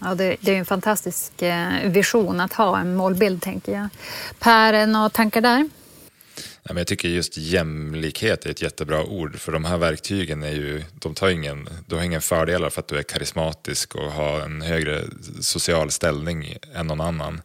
Ja, 0.00 0.14
det, 0.14 0.36
det, 0.40 0.54
är 0.54 0.58
en 0.58 0.66
fantastisk 0.66 1.42
eh, 1.42 1.90
vision 1.90 2.40
att 2.40 2.52
ha 2.52 2.78
en 2.78 2.94
målbild, 2.94 3.42
tänker 3.42 3.72
jag. 3.72 3.88
Per, 4.38 4.86
några 4.86 5.10
tankar 5.10 5.40
där? 5.40 5.68
men 6.68 6.76
jag 6.76 6.86
tycker 6.86 7.08
just 7.08 7.36
jämlikhet 7.36 8.46
är 8.46 8.50
ett 8.50 8.62
jättebra 8.62 9.04
ord, 9.04 9.38
för 9.38 9.52
de 9.52 9.64
här 9.64 9.78
verktygen 9.78 10.42
är 10.42 10.52
ju, 10.52 10.82
de 10.94 11.14
tar 11.14 11.28
ingen, 11.28 11.68
du 11.86 11.96
har 11.96 12.02
ingen 12.02 12.20
fördelar 12.20 12.70
för 12.70 12.80
att 12.80 12.88
du 12.88 12.98
är 12.98 13.02
karismatisk 13.02 13.94
och 13.94 14.12
har 14.12 14.40
en 14.40 14.62
högre 14.62 15.04
social 15.40 15.90
ställning 15.90 16.56
än 16.74 16.86
någon 16.86 17.00
annan. 17.00 17.40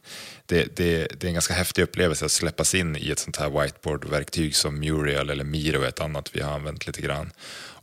Det, 0.53 0.75
det, 0.75 1.07
det 1.19 1.23
är 1.23 1.27
en 1.27 1.33
ganska 1.33 1.53
häftig 1.53 1.81
upplevelse 1.81 2.25
att 2.25 2.31
släppas 2.31 2.75
in 2.75 2.95
i 2.95 3.11
ett 3.11 3.19
sånt 3.19 3.37
här 3.37 3.49
whiteboard-verktyg 3.49 4.55
som 4.55 4.79
Muriel 4.79 5.29
eller 5.29 5.43
Miro, 5.43 5.83
ett 5.83 5.99
annat 5.99 6.29
vi 6.35 6.41
har 6.41 6.51
använt 6.51 6.87
lite 6.87 7.01
grann, 7.01 7.31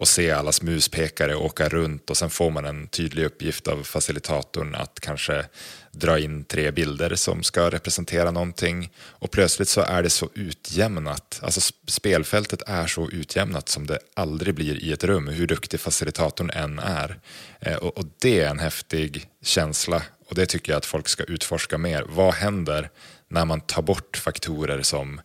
och 0.00 0.08
se 0.08 0.30
allas 0.30 0.62
muspekare 0.62 1.36
åka 1.36 1.68
runt 1.68 2.10
och 2.10 2.16
sen 2.16 2.30
får 2.30 2.50
man 2.50 2.64
en 2.64 2.86
tydlig 2.86 3.24
uppgift 3.24 3.68
av 3.68 3.82
facilitatorn 3.82 4.74
att 4.74 5.00
kanske 5.00 5.44
dra 5.93 6.18
in 6.18 6.45
tre 6.45 6.70
bilder 6.70 7.14
som 7.14 7.43
ska 7.43 7.70
representera 7.70 8.30
någonting 8.30 8.91
och 8.99 9.30
plötsligt 9.30 9.68
så 9.68 9.80
är 9.80 10.03
det 10.03 10.11
så 10.11 10.30
utjämnat, 10.34 11.41
alltså 11.43 11.74
spelfältet 11.86 12.62
är 12.66 12.86
så 12.86 13.11
utjämnat 13.11 13.68
som 13.68 13.86
det 13.86 13.99
aldrig 14.14 14.55
blir 14.55 14.84
i 14.84 14.93
ett 14.93 15.05
rum, 15.05 15.28
hur 15.28 15.47
duktig 15.47 15.80
facilitatorn 15.80 16.51
än 16.51 16.78
är. 16.78 17.20
Eh, 17.61 17.76
och, 17.76 17.99
och 17.99 18.05
det 18.18 18.41
är 18.41 18.51
en 18.51 18.59
häftig 18.59 19.28
känsla 19.43 20.03
och 20.28 20.34
det 20.34 20.47
tycker 20.47 20.72
jag 20.72 20.78
att 20.78 20.86
folk 20.86 21.09
ska 21.09 21.24
utforska 21.24 21.78
mer. 21.78 22.05
Vad 22.09 22.34
händer 22.34 22.91
när 23.28 23.45
man 23.45 23.61
tar 23.61 23.82
bort 23.82 24.16
faktorer 24.16 24.82
som 24.82 25.20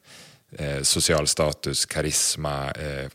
eh, 0.52 0.82
social 0.82 1.28
status, 1.28 1.86
karisma, 1.86 2.72
eh, 2.72 3.10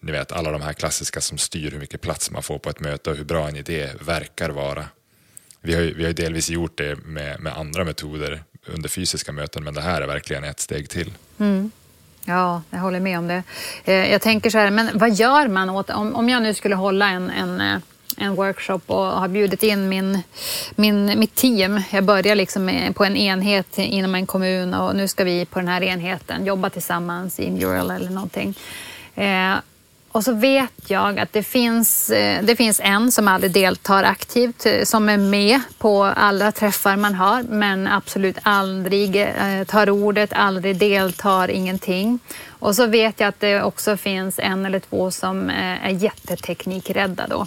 ni 0.00 0.12
vet 0.12 0.32
alla 0.32 0.50
de 0.50 0.62
här 0.62 0.72
klassiska 0.72 1.20
som 1.20 1.38
styr 1.38 1.70
hur 1.70 1.78
mycket 1.78 2.00
plats 2.00 2.30
man 2.30 2.42
får 2.42 2.58
på 2.58 2.70
ett 2.70 2.80
möte 2.80 3.10
och 3.10 3.16
hur 3.16 3.24
bra 3.24 3.48
en 3.48 3.56
idé 3.56 3.90
verkar 4.00 4.50
vara. 4.50 4.86
Vi 5.62 5.74
har 5.74 5.82
ju, 5.82 5.94
vi 5.94 6.04
har 6.04 6.12
delvis 6.12 6.50
gjort 6.50 6.78
det 6.78 6.96
med, 7.04 7.40
med 7.40 7.58
andra 7.58 7.84
metoder 7.84 8.42
under 8.66 8.88
fysiska 8.88 9.32
möten 9.32 9.64
men 9.64 9.74
det 9.74 9.80
här 9.80 10.00
är 10.00 10.06
verkligen 10.06 10.44
ett 10.44 10.60
steg 10.60 10.88
till. 10.88 11.12
Mm. 11.38 11.70
Ja, 12.24 12.62
jag 12.70 12.78
håller 12.78 13.00
med 13.00 13.18
om 13.18 13.28
det. 13.28 13.42
Eh, 13.84 14.12
jag 14.12 14.20
tänker 14.22 14.50
så 14.50 14.58
här, 14.58 14.70
men 14.70 14.90
vad 14.94 15.14
gör 15.14 15.48
man 15.48 15.70
åt, 15.70 15.90
om, 15.90 16.14
om 16.14 16.28
jag 16.28 16.42
nu 16.42 16.54
skulle 16.54 16.74
hålla 16.74 17.08
en, 17.08 17.30
en, 17.30 17.60
eh, 17.60 17.78
en 18.16 18.34
workshop 18.34 18.80
och 18.86 19.04
har 19.04 19.28
bjudit 19.28 19.62
in 19.62 19.88
min, 19.88 20.22
min, 20.74 21.18
mitt 21.18 21.34
team. 21.34 21.82
Jag 21.90 22.04
börjar 22.04 22.34
liksom 22.34 22.92
på 22.94 23.04
en 23.04 23.16
enhet 23.16 23.78
inom 23.78 24.14
en 24.14 24.26
kommun 24.26 24.74
och 24.74 24.96
nu 24.96 25.08
ska 25.08 25.24
vi 25.24 25.44
på 25.44 25.58
den 25.58 25.68
här 25.68 25.82
enheten 25.82 26.46
jobba 26.46 26.70
tillsammans 26.70 27.40
i 27.40 27.50
Mural 27.50 27.90
eller 27.90 28.10
någonting. 28.10 28.54
Eh, 29.14 29.54
och 30.12 30.24
så 30.24 30.32
vet 30.32 30.90
jag 30.90 31.18
att 31.18 31.32
det 31.32 31.42
finns, 31.42 32.10
eh, 32.10 32.42
det 32.42 32.56
finns 32.56 32.80
en 32.84 33.12
som 33.12 33.28
aldrig 33.28 33.52
deltar 33.52 34.04
aktivt, 34.04 34.66
eh, 34.66 34.84
som 34.84 35.08
är 35.08 35.16
med 35.16 35.60
på 35.78 36.04
alla 36.04 36.52
träffar 36.52 36.96
man 36.96 37.14
har, 37.14 37.42
men 37.42 37.86
absolut 37.86 38.38
aldrig 38.42 39.16
eh, 39.16 39.64
tar 39.66 39.90
ordet, 39.90 40.32
aldrig 40.32 40.76
deltar, 40.76 41.50
ingenting. 41.50 42.18
Och 42.48 42.76
så 42.76 42.86
vet 42.86 43.20
jag 43.20 43.28
att 43.28 43.40
det 43.40 43.62
också 43.62 43.96
finns 43.96 44.38
en 44.38 44.66
eller 44.66 44.80
två 44.80 45.10
som 45.10 45.50
är 45.50 45.90
jätteteknikrädda 45.90 47.26
då. 47.26 47.46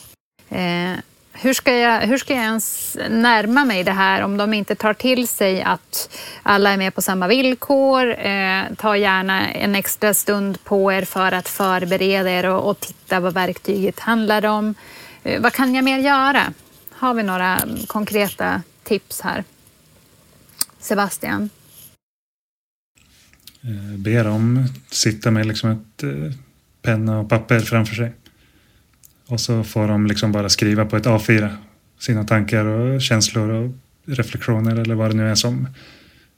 Hur 1.37 1.53
ska, 1.53 1.73
jag, 1.73 2.01
hur 2.01 2.17
ska 2.17 2.33
jag 2.33 2.43
ens 2.43 2.97
närma 3.09 3.65
mig 3.65 3.83
det 3.83 3.91
här 3.91 4.21
om 4.21 4.37
de 4.37 4.53
inte 4.53 4.75
tar 4.75 4.93
till 4.93 5.27
sig 5.27 5.61
att 5.61 6.09
alla 6.43 6.69
är 6.69 6.77
med 6.77 6.95
på 6.95 7.01
samma 7.01 7.27
villkor? 7.27 8.19
Eh, 8.19 8.63
ta 8.77 8.97
gärna 8.97 9.49
en 9.49 9.75
extra 9.75 10.13
stund 10.13 10.63
på 10.63 10.91
er 10.91 11.05
för 11.05 11.31
att 11.31 11.49
förbereda 11.49 12.31
er 12.31 12.45
och, 12.45 12.69
och 12.69 12.79
titta 12.79 13.19
vad 13.19 13.33
verktyget 13.33 13.99
handlar 13.99 14.45
om. 14.45 14.75
Eh, 15.23 15.41
vad 15.41 15.53
kan 15.53 15.75
jag 15.75 15.83
mer 15.83 15.99
göra? 15.99 16.53
Har 16.91 17.13
vi 17.13 17.23
några 17.23 17.61
konkreta 17.87 18.61
tips 18.83 19.21
här? 19.21 19.43
Sebastian? 20.79 21.49
Eh, 23.61 23.97
be 23.97 24.23
dem 24.23 24.67
sitta 24.91 25.31
med 25.31 25.45
liksom 25.45 25.69
ett 25.69 26.03
eh, 26.03 26.09
penna 26.81 27.19
och 27.19 27.29
papper 27.29 27.59
framför 27.59 27.95
sig. 27.95 28.13
Och 29.27 29.41
så 29.41 29.63
får 29.63 29.87
de 29.87 30.07
liksom 30.07 30.31
bara 30.31 30.49
skriva 30.49 30.85
på 30.85 30.97
ett 30.97 31.05
A4 31.05 31.55
sina 31.99 32.23
tankar 32.23 32.65
och 32.65 33.01
känslor 33.01 33.49
och 33.49 33.71
reflektioner 34.05 34.75
eller 34.75 34.95
vad 34.95 35.11
det 35.11 35.17
nu 35.17 35.29
är 35.29 35.35
som 35.35 35.67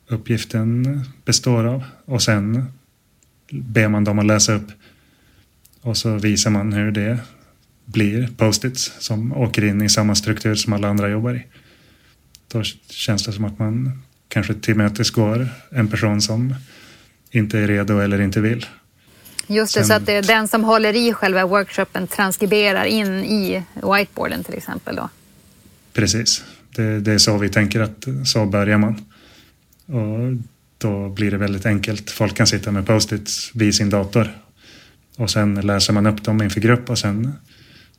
uppgiften 0.07 1.01
består 1.25 1.63
av. 1.63 1.83
Och 2.05 2.21
sen 2.21 2.65
ber 3.51 3.87
man 3.87 4.03
dem 4.03 4.19
att 4.19 4.25
läsa 4.25 4.53
upp. 4.53 4.71
Och 5.81 5.97
så 5.97 6.17
visar 6.17 6.51
man 6.51 6.73
hur 6.73 6.91
det 6.91 7.19
blir 7.85 8.29
post-its 8.37 8.91
som 8.99 9.33
åker 9.33 9.63
in 9.63 9.81
i 9.81 9.89
samma 9.89 10.15
struktur 10.15 10.55
som 10.55 10.73
alla 10.73 10.87
andra 10.87 11.09
jobbar 11.09 11.33
i. 11.33 11.45
Då 12.47 12.63
känns 12.89 13.25
det 13.25 13.31
som 13.31 13.45
att 13.45 13.59
man 13.59 14.01
kanske 14.27 14.53
tillmötesgår 14.53 15.49
en 15.69 15.87
person 15.87 16.21
som 16.21 16.55
inte 17.31 17.59
är 17.59 17.67
redo 17.67 17.99
eller 17.99 18.21
inte 18.21 18.41
vill. 18.41 18.65
Just 19.47 19.73
det, 19.73 19.79
Sen, 19.79 19.87
så 19.87 19.93
att 19.93 20.05
det 20.05 20.13
är 20.13 20.23
den 20.23 20.47
som 20.47 20.63
håller 20.63 20.95
i 20.95 21.13
själva 21.13 21.45
workshopen 21.45 22.07
transkriberar 22.07 22.85
in 22.85 23.23
i 23.23 23.63
whiteboarden 23.73 24.43
till 24.43 24.53
exempel 24.53 24.95
då? 24.95 25.09
Precis, 25.93 26.43
det, 26.75 26.99
det 26.99 27.13
är 27.13 27.17
så 27.17 27.37
vi 27.37 27.49
tänker 27.49 27.79
att 27.79 28.07
så 28.25 28.45
börjar 28.45 28.77
man. 28.77 29.05
Och 29.85 30.43
då 30.77 31.09
blir 31.09 31.31
det 31.31 31.37
väldigt 31.37 31.65
enkelt. 31.65 32.11
Folk 32.11 32.35
kan 32.35 32.47
sitta 32.47 32.71
med 32.71 32.85
post-its 32.85 33.51
vid 33.55 33.75
sin 33.75 33.89
dator 33.89 34.37
och 35.17 35.29
sen 35.29 35.55
läser 35.55 35.93
man 35.93 36.07
upp 36.07 36.23
dem 36.23 36.41
inför 36.41 36.61
grupp 36.61 36.89
och 36.89 36.99
sen 36.99 37.33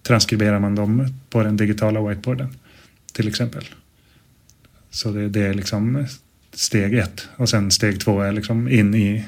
transkriberar 0.03 0.59
man 0.59 0.75
dem 0.75 1.15
på 1.31 1.43
den 1.43 1.57
digitala 1.57 2.09
whiteboarden 2.09 2.49
till 3.13 3.29
exempel. 3.29 3.65
Så 4.91 5.11
det, 5.11 5.29
det 5.29 5.47
är 5.47 5.55
liksom 5.55 6.07
steg 6.53 6.95
ett 6.95 7.29
och 7.37 7.49
sen 7.49 7.71
steg 7.71 8.01
två 8.01 8.21
är 8.21 8.33
liksom 8.33 8.69
in 8.69 8.95
i 8.95 9.25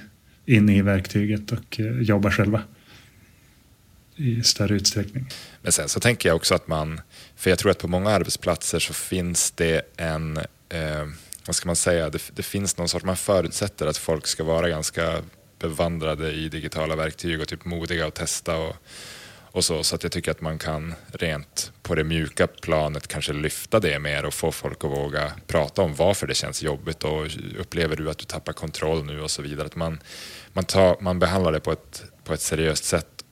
in 0.51 0.68
i 0.68 0.82
verktyget 0.82 1.53
och 1.53 1.80
eh, 1.80 1.86
jobbar 1.86 2.03
jobba 2.03 2.30
själva 2.30 2.62
i 4.16 4.42
större 4.42 4.74
utsträckning. 4.74 5.28
Men 5.62 5.72
sen 5.72 5.88
så 5.88 6.01
tänker 6.01 6.28
jag 6.28 6.36
också 6.36 6.55
att 6.55 6.68
man, 6.68 7.01
för 7.36 7.51
jag 7.51 7.59
tror 7.59 7.70
att 7.70 7.78
på 7.78 7.88
många 7.88 8.11
arbetsplatser 8.11 8.78
så 8.78 8.92
finns 8.92 9.51
det 9.51 9.82
en, 9.96 10.36
eh, 10.68 11.07
vad 11.46 11.57
ska 11.57 11.68
man 11.68 11.76
säga, 11.76 12.11
det, 12.11 12.22
det, 12.34 12.42
finns 12.42 12.76
någon 12.76 12.88
sorts, 12.88 13.05
man 13.05 13.16
förutsätter 13.16 13.86
att 13.86 13.96
folk 13.96 14.26
ska 14.26 14.44
vara 14.44 14.68
ganska 14.68 15.22
bevandrade 15.59 16.32
i 16.32 16.48
digitala 16.48 16.96
verktyg 16.96 17.40
och 17.40 17.48
typ 17.48 17.64
modiga 17.64 18.07
att 18.07 18.14
testa 18.14 18.57
och, 18.57 18.76
och 19.53 19.64
så. 19.64 19.84
Så 19.84 19.94
att 19.94 20.03
jag 20.03 20.12
tycker 20.12 20.30
att 20.30 20.40
man 20.40 20.59
kan 20.59 20.94
rent 21.12 21.72
på 21.82 21.94
det 21.94 22.05
mjuka 22.05 22.46
planet 22.46 23.09
kanske 23.09 23.32
lyfta 23.32 23.80
det 23.80 23.98
mer 23.98 24.24
och 24.24 24.34
få 24.34 24.53
folk 24.53 24.84
att 24.84 24.90
våga 24.90 25.32
prata 25.46 25.82
om 25.82 25.94
varför 25.94 26.26
det 26.26 26.34
känns 26.34 26.62
jobbigt 26.62 27.05
och 27.05 27.26
upplever 27.59 27.96
du 27.96 28.11
att 28.11 28.18
du 28.18 28.24
tappar 28.24 28.53
kontroll 28.53 29.05
nu 29.05 29.20
och 29.20 29.30
så 29.30 29.42
vidare. 29.42 29.66
Att 29.66 29.76
man, 29.76 30.01
man, 30.53 30.64
tar, 30.64 30.96
man 31.01 31.18
behandlar 31.18 31.53
det 31.53 31.61
på 31.61 31.72
ett, 31.72 32.05
på 32.24 32.32
ett 32.32 32.40
seriöst 32.40 32.84
sätt 32.84 33.24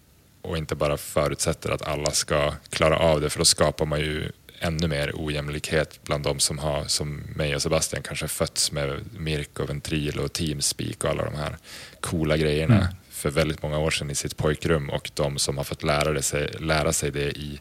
och 0.43 0.59
inte 0.59 0.75
bara 0.75 0.97
förutsätter 0.97 1.71
att 1.71 1.89
alla 1.89 2.11
ska 2.11 2.53
klara 2.71 2.99
av 2.99 3.21
det 3.21 3.31
för 3.31 3.39
då 3.39 3.45
skapar 3.45 3.87
man 3.87 4.01
ju 4.01 4.33
ännu 4.61 4.89
mer 4.89 5.13
ojämlikhet 5.15 6.01
bland 6.05 6.25
de 6.25 6.39
som 6.39 6.59
har, 6.59 6.85
som 6.85 7.17
mig 7.17 7.55
och 7.55 7.63
Sebastian, 7.63 8.03
kanske 8.03 8.29
fötts 8.29 8.73
med 8.73 9.01
Mirk 9.19 9.59
och 9.59 9.69
Ventril 9.69 10.19
och 10.19 10.33
Teamspeak 10.33 11.05
och 11.05 11.11
alla 11.11 11.25
de 11.25 11.35
här 11.35 11.57
coola 12.01 12.37
grejerna 12.37 12.77
mm. 12.77 12.95
för 13.11 13.31
väldigt 13.31 13.63
många 13.63 13.79
år 13.79 13.91
sedan 13.91 14.11
i 14.11 14.15
sitt 14.15 14.37
pojkrum 14.37 14.91
och 14.91 15.11
de 15.15 15.39
som 15.39 15.57
har 15.57 15.65
fått 15.65 15.83
lära, 15.83 16.13
det 16.13 16.23
sig, 16.23 16.49
lära 16.61 16.93
sig 16.93 17.11
det 17.11 17.39
i, 17.39 17.61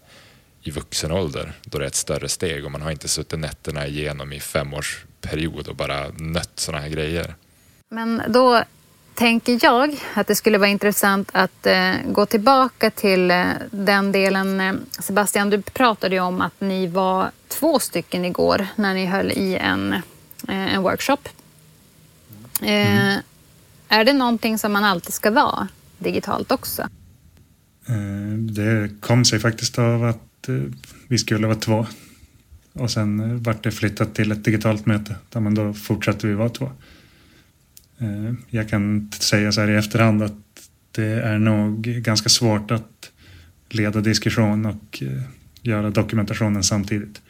i 0.61 0.71
vuxen 0.71 1.11
ålder 1.11 1.53
då 1.63 1.77
det 1.77 1.85
är 1.85 1.87
ett 1.87 1.95
större 1.95 2.29
steg 2.29 2.65
och 2.65 2.71
man 2.71 2.81
har 2.81 2.91
inte 2.91 3.07
suttit 3.07 3.39
nätterna 3.39 3.87
igenom 3.87 4.33
i 4.33 4.39
fem 4.39 4.73
års 4.73 5.05
period 5.21 5.67
och 5.67 5.75
bara 5.75 6.07
nött 6.09 6.51
sådana 6.55 6.83
här 6.83 6.89
grejer. 6.89 7.35
Men 7.89 8.21
då 8.27 8.63
tänker 9.17 9.59
jag 9.61 10.03
att 10.13 10.27
det 10.27 10.35
skulle 10.35 10.57
vara 10.57 10.69
intressant 10.69 11.29
att 11.33 11.65
eh, 11.65 11.93
gå 12.05 12.25
tillbaka 12.25 12.91
till 12.91 13.31
eh, 13.31 13.45
den 13.71 14.11
delen. 14.11 14.59
Eh, 14.59 14.73
Sebastian, 14.99 15.49
du 15.49 15.61
pratade 15.61 16.15
ju 16.15 16.21
om 16.21 16.41
att 16.41 16.61
ni 16.61 16.87
var 16.87 17.31
två 17.47 17.79
stycken 17.79 18.25
igår 18.25 18.67
när 18.75 18.93
ni 18.93 19.05
höll 19.05 19.31
i 19.31 19.55
en, 19.55 19.93
eh, 20.47 20.73
en 20.75 20.81
workshop. 20.81 21.17
Eh, 22.61 23.01
mm. 23.01 23.21
Är 23.89 24.05
det 24.05 24.13
någonting 24.13 24.59
som 24.59 24.73
man 24.73 24.83
alltid 24.83 25.13
ska 25.13 25.31
vara 25.31 25.67
digitalt 25.97 26.51
också? 26.51 26.81
Eh, 27.87 28.37
det 28.37 29.01
kom 29.01 29.25
sig 29.25 29.39
faktiskt 29.39 29.79
av 29.79 30.03
att 30.03 30.49
vi 31.07 31.17
skulle 31.17 31.47
vara 31.47 31.57
två. 31.57 31.85
Och 32.73 32.91
sen 32.91 33.43
vart 33.43 33.63
det 33.63 33.71
flyttat 33.71 34.15
till 34.15 34.31
ett 34.31 34.43
digitalt 34.43 34.85
möte 34.85 35.15
där 35.29 35.39
man 35.39 35.55
då 35.55 35.73
fortsatte 35.73 36.27
vi 36.27 36.33
vara 36.33 36.49
två. 36.49 36.71
Eh, 37.97 38.33
jag 38.49 38.69
kan 38.69 39.11
säga 39.11 39.51
så 39.51 39.61
här 39.61 39.69
i 39.69 39.75
efterhand 39.75 40.23
att 40.23 40.33
det 40.91 41.21
är 41.21 41.39
nog 41.39 41.81
ganska 41.81 42.29
svårt 42.29 42.71
att 42.71 43.11
leda 43.69 44.01
diskussion 44.01 44.65
och 44.65 45.03
eh, 45.03 45.21
göra 45.61 45.89
dokumentationen 45.89 46.63
samtidigt. 46.63 47.21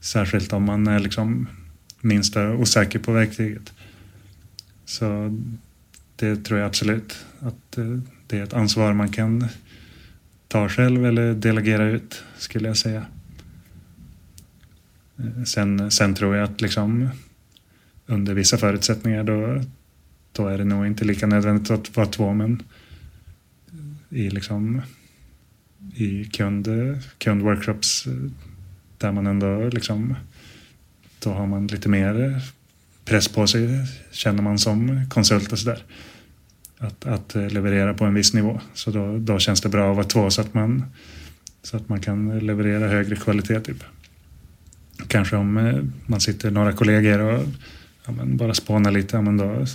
Särskilt 0.00 0.52
om 0.52 0.64
man 0.64 0.86
är 0.86 0.98
liksom 0.98 1.48
minsta 2.00 2.50
osäker 2.50 2.98
på 2.98 3.12
verktyget. 3.12 3.72
Så 4.84 5.38
det 6.16 6.36
tror 6.36 6.58
jag 6.58 6.66
absolut 6.66 7.24
att 7.40 7.78
eh, 7.78 7.98
det 8.26 8.38
är 8.38 8.42
ett 8.42 8.54
ansvar 8.54 8.92
man 8.92 9.08
kan 9.08 9.48
ta 10.48 10.68
själv 10.68 11.06
eller 11.06 11.34
delegera 11.34 11.84
ut 11.84 12.24
skulle 12.38 12.68
jag 12.68 12.76
säga. 12.76 13.06
Sen, 15.46 15.90
sen 15.90 16.14
tror 16.14 16.36
jag 16.36 16.44
att 16.44 16.60
liksom 16.60 17.08
under 18.06 18.34
vissa 18.34 18.58
förutsättningar 18.58 19.24
då 19.24 19.62
då 20.32 20.48
är 20.48 20.58
det 20.58 20.64
nog 20.64 20.86
inte 20.86 21.04
lika 21.04 21.26
nödvändigt 21.26 21.70
att 21.70 21.96
vara 21.96 22.06
två 22.06 22.32
män 22.32 22.62
i 24.10 24.30
liksom 24.30 24.82
i 25.94 26.24
kund, 26.24 26.68
kundworkshops 27.18 28.06
eh, 28.06 28.12
där 28.98 29.12
man 29.12 29.26
ändå 29.26 29.68
liksom 29.68 30.14
då 31.18 31.30
har 31.30 31.46
man 31.46 31.66
lite 31.66 31.88
mer 31.88 32.42
press 33.04 33.28
på 33.28 33.46
sig 33.46 33.68
känner 34.10 34.42
man 34.42 34.58
som 34.58 35.06
konsult 35.10 35.52
och 35.52 35.58
sådär. 35.58 35.84
Att, 36.78 37.06
att 37.06 37.34
eh, 37.34 37.48
leverera 37.48 37.94
på 37.94 38.04
en 38.04 38.14
viss 38.14 38.34
nivå. 38.34 38.60
Så 38.74 38.90
då, 38.90 39.18
då 39.18 39.38
känns 39.38 39.60
det 39.60 39.68
bra 39.68 39.90
att 39.90 39.96
vara 39.96 40.06
två 40.06 40.30
så 40.30 40.40
att 40.40 40.54
man, 40.54 40.84
så 41.62 41.76
att 41.76 41.88
man 41.88 42.00
kan 42.00 42.38
leverera 42.38 42.88
högre 42.88 43.16
kvalitet. 43.16 43.60
Typ. 43.60 43.84
Kanske 45.06 45.36
om 45.36 45.56
eh, 45.56 45.78
man 46.06 46.20
sitter 46.20 46.50
några 46.50 46.72
kollegor 46.72 47.18
och 47.18 47.44
ja, 48.06 48.12
bara 48.24 48.54
spånar 48.54 48.90
lite, 48.90 49.16
ja, 49.16 49.22
men 49.22 49.36
då 49.36 49.66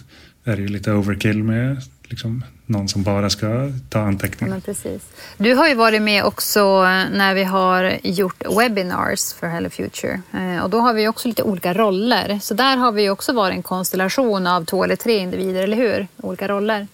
är 0.48 0.56
det 0.56 0.62
ju 0.62 0.68
lite 0.68 0.92
overkill 0.92 1.44
med 1.44 1.82
liksom, 2.04 2.44
någon 2.66 2.88
som 2.88 3.04
bara 3.04 3.30
ska 3.30 3.72
ta 3.90 4.00
anteckningar. 4.00 4.56
Ja, 4.56 4.62
precis. 4.66 5.02
Du 5.38 5.54
har 5.54 5.68
ju 5.68 5.76
varit 5.76 6.02
med 6.02 6.24
också 6.24 6.82
när 7.12 7.34
vi 7.36 7.44
har 7.44 8.00
gjort 8.04 8.44
webinars 8.60 9.34
för 9.34 9.48
Hello 9.48 9.70
Future 9.70 10.22
eh, 10.34 10.64
och 10.64 10.70
då 10.70 10.80
har 10.80 10.94
vi 10.94 11.08
också 11.08 11.28
lite 11.28 11.44
olika 11.44 11.74
roller. 11.74 12.40
Så 12.42 12.54
där 12.54 12.78
har 12.78 12.92
vi 12.92 13.10
också 13.10 13.34
varit 13.34 13.56
en 13.56 13.64
konstellation 13.64 14.48
av 14.48 14.66
två 14.66 14.84
eller 14.84 14.96
tre 14.96 15.18
individer, 15.18 15.64
eller 15.64 15.78
hur? 15.78 16.08
Olika 16.18 16.48
roller. 16.48 16.88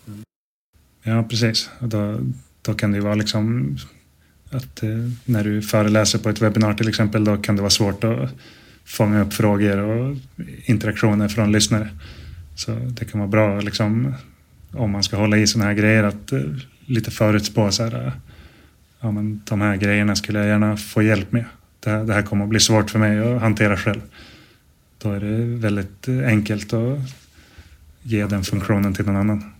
Ja, 1.04 1.24
precis. 1.30 1.70
Och 1.80 1.88
då, 1.88 2.20
då 2.62 2.74
kan 2.74 2.92
det 2.92 2.98
ju 2.98 3.04
vara 3.04 3.16
liksom 3.16 3.78
att 4.52 4.84
eh, 4.84 4.90
när 5.26 5.44
du 5.44 5.62
föreläser 5.62 6.20
på 6.20 6.30
ett 6.30 6.42
webbinar 6.42 6.74
till 6.74 6.90
exempel, 6.90 7.24
då 7.24 7.38
kan 7.38 7.56
det 7.56 7.62
vara 7.62 7.70
svårt 7.70 8.04
att 8.04 8.30
fånga 8.86 9.22
upp 9.22 9.34
frågor 9.34 9.78
och 9.78 10.16
interaktioner 10.66 11.28
från 11.28 11.52
lyssnare. 11.52 11.90
Så 12.56 12.72
det 12.72 13.06
kan 13.06 13.20
vara 13.20 13.30
bra 13.30 13.60
liksom, 13.60 14.14
om 14.72 14.92
man 14.92 15.04
ska 15.04 15.18
hålla 15.18 15.38
i 15.38 15.48
sådana 15.48 15.70
här 15.70 15.78
grejer 15.78 16.04
att 16.04 16.32
eh, 16.32 16.42
lite 16.86 17.12
förutspå 17.12 17.72
så 17.72 17.84
här, 17.84 18.12
ja, 19.00 19.12
men 19.12 19.42
de 19.46 19.62
här 19.62 19.76
grejerna 19.76 20.16
skulle 20.16 20.40
jag 20.40 20.48
gärna 20.48 20.78
få 20.78 21.02
hjälp 21.02 21.32
med. 21.32 21.46
Det 21.80 21.90
här, 21.90 22.04
det 22.04 22.14
här 22.14 22.22
kommer 22.22 22.44
att 22.44 22.50
bli 22.50 22.60
svårt 22.60 22.90
för 22.90 23.00
mig 23.00 23.36
att 23.36 23.42
hantera 23.42 23.78
själv. 23.78 24.02
Då 24.98 25.12
är 25.12 25.20
det 25.20 25.46
väldigt 25.46 26.08
eh, 26.08 26.28
enkelt 26.28 26.74
att 26.74 27.00
ge 28.04 28.26
den 28.26 28.44
funktionen 28.44 28.94
till 28.94 29.06
någon 29.06 29.16
annan. 29.16 29.53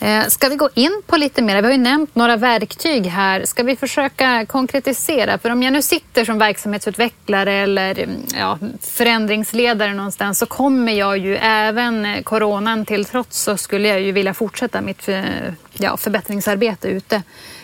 Eh, 0.00 0.26
ska 0.26 0.48
vi 0.48 0.56
gå 0.56 0.68
in 0.74 1.02
på 1.06 1.16
lite 1.16 1.42
mer? 1.42 1.62
Vi 1.62 1.66
har 1.66 1.72
ju 1.72 1.78
nämnt 1.78 2.14
några 2.14 2.36
verktyg 2.36 3.06
här. 3.06 3.44
Ska 3.44 3.62
vi 3.62 3.76
försöka 3.76 4.46
konkretisera? 4.46 5.38
För 5.38 5.50
om 5.50 5.62
jag 5.62 5.72
nu 5.72 5.82
sitter 5.82 6.24
som 6.24 6.38
verksamhetsutvecklare 6.38 7.52
eller 7.52 7.98
mm, 7.98 8.22
ja, 8.38 8.58
förändringsledare 8.80 9.94
någonstans 9.94 10.38
så 10.38 10.46
kommer 10.46 10.92
jag 10.92 11.18
ju 11.18 11.36
även 11.36 12.04
eh, 12.04 12.22
coronan 12.22 12.84
till 12.84 13.04
trots 13.04 13.42
så 13.42 13.56
skulle 13.56 13.88
jag 13.88 14.00
ju 14.00 14.12
vilja 14.12 14.34
fortsätta 14.34 14.80
mitt 14.80 15.02
för, 15.02 15.24
ja, 15.72 15.96
förbättringsarbete 15.96 16.88
ute. 16.88 17.22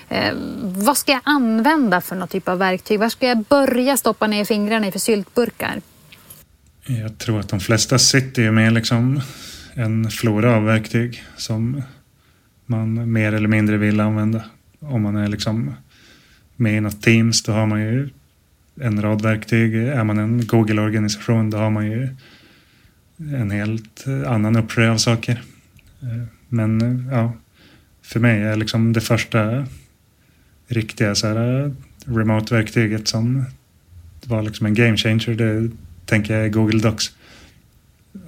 Eh, 0.08 0.32
vad 0.62 0.96
ska 0.96 1.12
jag 1.12 1.20
använda 1.24 2.00
för 2.00 2.16
någon 2.16 2.28
typ 2.28 2.48
av 2.48 2.58
verktyg? 2.58 3.00
Var 3.00 3.08
ska 3.08 3.26
jag 3.26 3.38
börja 3.38 3.96
stoppa 3.96 4.26
ner 4.26 4.44
fingrarna 4.44 4.86
i 4.86 4.92
för 4.92 4.98
syltburkar? 4.98 5.80
Jag 6.86 7.18
tror 7.18 7.40
att 7.40 7.48
de 7.48 7.60
flesta 7.60 7.98
sitter 7.98 8.42
ju 8.42 8.50
med 8.50 8.72
liksom 8.72 9.20
en 9.74 10.10
flora 10.10 10.56
av 10.56 10.64
verktyg 10.64 11.24
som 11.36 11.82
man 12.72 13.12
mer 13.12 13.32
eller 13.32 13.48
mindre 13.48 13.76
vill 13.76 14.00
använda. 14.00 14.44
Om 14.78 15.02
man 15.02 15.16
är 15.16 15.28
liksom 15.28 15.74
med 16.56 16.76
i 16.76 16.80
något 16.80 17.02
Teams 17.02 17.42
då 17.42 17.52
har 17.52 17.66
man 17.66 17.80
ju 17.80 18.08
en 18.80 19.02
rad 19.02 19.22
verktyg. 19.22 19.74
Är 19.74 20.04
man 20.04 20.18
en 20.18 20.46
Google-organisation 20.46 21.50
då 21.50 21.58
har 21.58 21.70
man 21.70 21.86
ju 21.86 22.08
en 23.18 23.50
helt 23.50 24.04
annan 24.26 24.56
uppsjö 24.56 24.90
av 24.90 24.96
saker. 24.96 25.42
Eh, 26.02 26.24
men 26.48 27.04
ja, 27.10 27.32
för 28.02 28.20
mig 28.20 28.42
är 28.42 28.56
liksom 28.56 28.92
det 28.92 29.00
första 29.00 29.66
riktiga 30.66 31.14
så 31.14 31.26
här, 31.26 31.64
eh, 31.64 31.72
remote-verktyget 32.04 33.08
som 33.08 33.44
var 34.24 34.42
liksom 34.42 34.66
en 34.66 34.74
game 34.74 34.96
changer. 34.96 35.34
Det 35.34 35.70
tänker 36.06 36.34
jag 36.34 36.44
är 36.44 36.48
Google 36.48 36.80
Docs. 36.80 37.12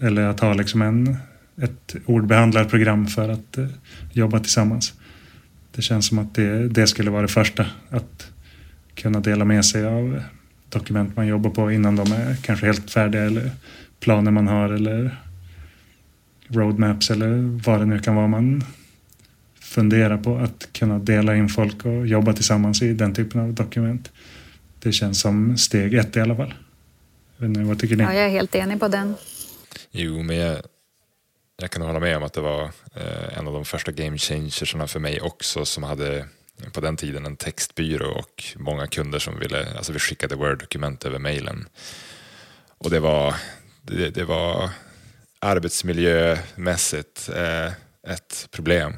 Eller 0.01 0.22
att 0.22 0.40
ha 0.40 0.55
liksom 0.55 0.82
en 0.82 1.16
ett 1.62 1.96
ordbehandlarprogram 2.07 3.07
för 3.07 3.28
att 3.28 3.59
eh, 3.59 3.66
jobba 4.12 4.40
tillsammans. 4.40 4.92
Det 5.74 5.82
känns 5.82 6.07
som 6.07 6.18
att 6.18 6.34
det, 6.34 6.68
det 6.68 6.86
skulle 6.86 7.11
vara 7.11 7.22
det 7.22 7.28
första. 7.28 7.66
Att 7.90 8.30
kunna 8.94 9.20
dela 9.20 9.44
med 9.44 9.64
sig 9.64 9.86
av 9.86 10.22
dokument 10.68 11.16
man 11.16 11.26
jobbar 11.26 11.50
på 11.50 11.72
innan 11.72 11.96
de 11.96 12.12
är 12.12 12.36
kanske 12.42 12.66
helt 12.66 12.90
färdiga 12.90 13.22
eller 13.22 13.50
planer 14.00 14.30
man 14.30 14.48
har 14.48 14.68
eller 14.68 15.18
roadmaps 16.48 17.11
eller 17.11 17.61
vad 17.64 17.80
det 17.80 17.86
nu 17.86 17.98
kan 17.98 18.14
vara 18.14 18.26
man 18.26 18.64
funderar 19.61 20.18
på. 20.18 20.36
Att 20.36 20.68
kunna 20.72 20.98
dela 20.98 21.36
in 21.36 21.48
folk 21.48 21.84
och 21.84 22.07
jobba 22.07 22.32
tillsammans 22.32 22.82
i 22.82 22.92
den 22.92 23.14
typen 23.14 23.40
av 23.40 23.55
dokument. 23.55 24.12
Det 24.78 24.92
känns 24.92 25.20
som 25.20 25.57
steg 25.57 25.94
ett 25.94 26.16
i 26.16 26.20
alla 26.20 26.36
fall. 26.36 26.55
Jag 27.36 27.48
vet 27.48 27.57
inte, 27.57 27.68
vad 27.68 27.78
tycker 27.78 27.96
ni? 27.96 28.02
Ja, 28.02 28.14
jag 28.14 28.24
är 28.24 28.30
helt 28.30 28.55
enig 28.55 28.80
på 28.80 28.88
den. 28.88 29.14
Jo, 29.90 30.22
men 30.22 30.36
jag, 30.36 30.62
jag 31.57 31.70
kan 31.70 31.82
hålla 31.82 32.00
med 32.00 32.16
om 32.16 32.22
att 32.22 32.32
det 32.32 32.40
var 32.40 32.64
eh, 32.94 33.38
en 33.38 33.46
av 33.46 33.52
de 33.52 33.64
första 33.64 33.92
game 33.92 34.18
changersarna 34.18 34.86
för 34.86 35.00
mig 35.00 35.20
också 35.20 35.64
som 35.64 35.82
hade 35.82 36.28
på 36.72 36.80
den 36.80 36.96
tiden 36.96 37.26
en 37.26 37.36
textbyrå 37.36 38.11
och 38.11 38.44
många 38.57 38.86
kunder 38.86 39.18
som 39.18 39.38
ville, 39.38 39.76
alltså 39.76 39.92
vi 39.92 39.98
skickade 39.98 40.34
Word-dokument 40.34 41.05
över 41.05 41.18
mailen. 41.18 41.68
Och 42.78 42.90
det 42.90 43.00
var, 43.00 43.34
det, 43.82 44.11
det 44.11 44.24
var 44.24 44.70
arbetsmiljömässigt 45.38 47.28
eh, 47.28 47.72
ett 48.12 48.48
problem. 48.50 48.96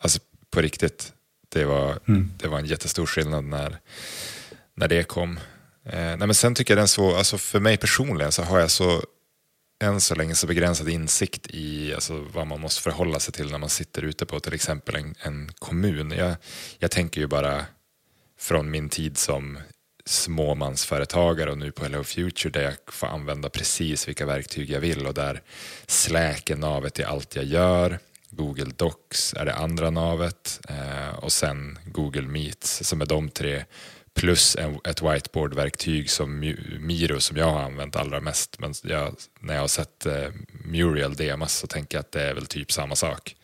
Alltså 0.00 0.20
på 0.50 0.60
riktigt. 0.60 1.12
Det 1.48 1.64
var, 1.64 1.98
mm. 2.08 2.32
det 2.36 2.48
var 2.48 2.58
en 2.58 2.66
jättestor 2.66 3.06
skillnad 3.06 3.44
när, 3.44 3.78
när 4.74 4.88
det 4.88 5.04
kom. 5.04 5.40
Eh, 5.84 5.92
nej 5.92 6.16
men 6.16 6.34
sen 6.34 6.54
tycker 6.54 6.74
jag 6.74 6.80
den 6.80 6.88
så, 6.88 7.16
alltså 7.16 7.38
för 7.38 7.60
mig 7.60 7.76
personligen 7.76 8.32
så 8.32 8.42
har 8.42 8.58
jag 8.58 8.70
så 8.70 9.02
än 9.82 10.00
så 10.00 10.14
länge 10.14 10.34
så 10.34 10.46
begränsad 10.46 10.88
insikt 10.88 11.46
i 11.50 11.94
alltså, 11.94 12.26
vad 12.32 12.46
man 12.46 12.60
måste 12.60 12.82
förhålla 12.82 13.20
sig 13.20 13.34
till 13.34 13.50
när 13.50 13.58
man 13.58 13.68
sitter 13.68 14.02
ute 14.02 14.26
på 14.26 14.40
till 14.40 14.54
exempel 14.54 14.96
en, 14.96 15.14
en 15.18 15.52
kommun. 15.58 16.10
Jag, 16.10 16.34
jag 16.78 16.90
tänker 16.90 17.20
ju 17.20 17.26
bara 17.26 17.64
från 18.38 18.70
min 18.70 18.88
tid 18.88 19.18
som 19.18 19.58
småmansföretagare 20.04 21.50
och 21.50 21.58
nu 21.58 21.72
på 21.72 21.84
Hello 21.84 22.04
Future 22.04 22.50
där 22.50 22.62
jag 22.62 22.74
får 22.94 23.06
använda 23.06 23.48
precis 23.48 24.08
vilka 24.08 24.26
verktyg 24.26 24.70
jag 24.70 24.80
vill 24.80 25.06
och 25.06 25.14
där 25.14 25.42
Slack 25.86 26.50
är 26.50 26.56
navet 26.56 26.98
i 26.98 27.04
allt 27.04 27.36
jag 27.36 27.44
gör. 27.44 27.98
Google 28.30 28.72
Docs 28.76 29.34
är 29.34 29.44
det 29.44 29.54
andra 29.54 29.90
navet 29.90 30.60
eh, 30.68 31.14
och 31.18 31.32
sen 31.32 31.78
Google 31.84 32.22
Meets 32.22 32.84
som 32.84 33.00
är 33.00 33.06
de 33.06 33.28
tre 33.28 33.64
plus 34.14 34.56
en, 34.56 34.78
ett 34.84 35.02
whiteboardverktyg 35.02 36.10
som 36.10 36.54
Miro 36.80 37.20
som 37.20 37.36
jag 37.36 37.50
har 37.50 37.62
använt 37.62 37.96
allra 37.96 38.20
mest. 38.20 38.58
Men 38.58 38.74
jag, 38.82 39.14
när 39.40 39.54
jag 39.54 39.60
har 39.60 39.68
sett 39.68 40.06
eh, 40.06 40.28
Muriel 40.64 41.14
demas 41.14 41.58
så 41.58 41.66
tänker 41.66 41.98
jag 41.98 42.00
att 42.00 42.12
det 42.12 42.22
är 42.22 42.34
väl 42.34 42.46
typ 42.46 42.72
samma 42.72 42.96
sak. 42.96 43.36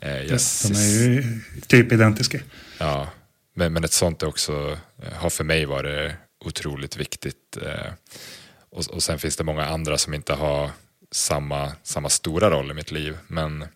Eh, 0.00 0.22
jag, 0.22 0.40
de 0.62 0.74
är 0.74 1.08
ju 1.08 1.40
typ 1.66 1.92
identiska. 1.92 2.40
Ja, 2.78 3.08
men, 3.54 3.72
men 3.72 3.84
ett 3.84 3.92
sånt 3.92 4.22
är 4.22 4.26
också, 4.26 4.78
eh, 5.02 5.12
har 5.12 5.30
för 5.30 5.44
mig 5.44 5.64
varit 5.64 6.12
otroligt 6.44 6.96
viktigt. 6.96 7.56
Eh, 7.62 7.92
och, 8.70 8.86
och 8.90 9.02
sen 9.02 9.18
finns 9.18 9.36
det 9.36 9.44
många 9.44 9.64
andra 9.64 9.98
som 9.98 10.14
inte 10.14 10.32
har 10.34 10.70
samma, 11.10 11.72
samma 11.82 12.08
stora 12.08 12.50
roll 12.50 12.70
i 12.70 12.74
mitt 12.74 12.90
liv. 12.90 13.18
Men 13.26 13.66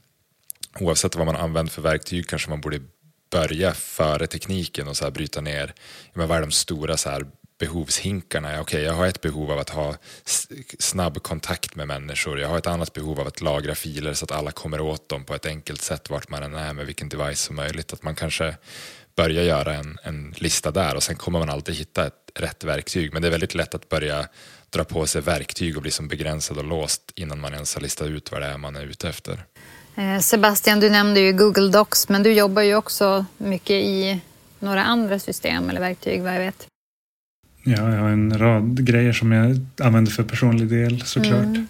oavsett 0.81 1.17
vad 1.17 1.27
man 1.27 1.37
använder 1.37 1.73
för 1.73 1.83
verktyg 1.83 2.29
kanske 2.29 2.51
man 2.51 2.61
borde 2.61 2.81
börja 3.31 3.75
före 3.75 4.27
tekniken 4.27 4.89
och 4.89 4.97
så 4.97 5.05
här 5.05 5.11
bryta 5.11 5.41
ner 5.41 5.75
men 6.13 6.29
vad 6.29 6.37
är 6.37 6.43
de 6.43 6.51
stora 6.51 6.97
så 6.97 7.11
här 7.11 7.27
behovshinkarna. 7.59 8.49
Okej, 8.49 8.61
okay, 8.61 8.83
jag 8.83 8.93
har 8.93 9.07
ett 9.07 9.21
behov 9.21 9.51
av 9.51 9.59
att 9.59 9.71
ha 9.71 9.97
snabb 10.79 11.23
kontakt 11.23 11.75
med 11.75 11.89
människor. 11.89 12.41
Jag 12.41 12.49
har 12.49 12.59
ett 12.59 12.67
annat 12.67 12.93
behov 12.93 13.21
av 13.21 13.27
att 13.27 13.41
lagra 13.41 13.75
filer 13.75 14.15
så 14.15 14.25
att 14.25 14.33
alla 14.33 14.51
kommer 14.51 14.81
åt 14.81 15.09
dem 15.09 15.25
på 15.25 15.35
ett 15.35 15.47
enkelt 15.47 15.83
sätt 15.83 16.11
vart 16.11 16.29
man 16.29 16.43
än 16.43 16.55
är 16.55 16.73
med 16.73 16.87
vilken 16.87 17.09
device 17.09 17.41
som 17.41 17.57
möjligt. 17.57 17.93
Att 17.93 18.03
man 18.03 18.15
kanske 18.15 18.57
börjar 19.17 19.43
göra 19.43 19.75
en, 19.75 19.99
en 20.03 20.35
lista 20.37 20.71
där 20.71 20.97
och 20.97 21.03
sen 21.03 21.17
kommer 21.17 21.39
man 21.39 21.51
alltid 21.51 21.75
hitta 21.75 22.07
ett 22.07 22.31
rätt 22.35 22.65
verktyg. 22.65 23.13
Men 23.13 23.23
det 23.23 23.29
är 23.29 23.33
väldigt 23.33 23.55
lätt 23.55 23.75
att 23.75 23.89
börja 23.89 24.29
dra 24.71 24.85
på 24.85 25.07
sig 25.07 25.23
verktyg 25.23 25.77
och 25.77 25.83
bli 25.83 25.91
som 25.91 26.09
begränsad 26.09 26.59
och 26.59 26.65
låst 26.65 27.13
innan 27.15 27.41
man 27.41 27.55
ens 27.55 27.75
har 27.75 27.83
listat 27.83 28.09
ut 28.09 28.33
vad 28.33 28.43
det 28.43 28.47
är 28.47 28.59
man 28.59 28.77
är 28.77 28.85
ute 28.85 29.09
efter. 29.09 29.45
Eh, 29.99 30.21
Sebastian, 30.21 30.81
du 30.81 30.91
nämnde 30.91 31.21
ju 31.21 31.33
Google 31.33 31.69
Docs, 31.69 32.09
men 32.09 32.23
du 32.23 32.33
jobbar 32.33 32.63
ju 32.63 32.75
också 32.75 33.27
mycket 33.39 33.71
i 33.71 34.21
några 34.59 34.85
andra 34.85 35.19
system 35.19 35.71
eller 35.71 35.81
verktyg 35.81 36.23
vad 36.23 36.35
jag 36.35 36.39
vet. 36.39 36.67
Ja, 37.65 37.95
jag 37.95 38.01
har 38.01 38.09
en 38.09 38.39
rad 38.39 38.85
grejer 38.87 39.13
som 39.13 39.33
jag 39.33 39.61
använder 39.81 40.13
för 40.13 40.23
personlig 40.23 40.69
del 40.69 41.03
såklart. 41.03 41.45
Mm. 41.45 41.67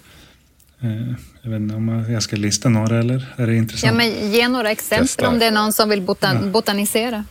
Eh, 0.81 1.15
jag 1.43 1.51
vet 1.51 1.61
inte 1.61 1.75
om 1.75 2.07
jag 2.09 2.23
ska 2.23 2.37
lista 2.37 2.69
några 2.69 2.99
eller 2.99 3.35
är 3.37 3.47
det 3.47 3.57
intressant? 3.57 3.93
Ja, 3.93 3.97
men 3.97 4.31
ge 4.31 4.49
några 4.49 4.71
exempel 4.71 5.07
Testa. 5.07 5.29
om 5.29 5.39
det 5.39 5.47
är 5.47 5.53
någon 5.53 5.73
som 5.73 5.89
vill 5.89 6.03
botan 6.03 6.37
ja. 6.43 6.51
botanisera. 6.51 7.25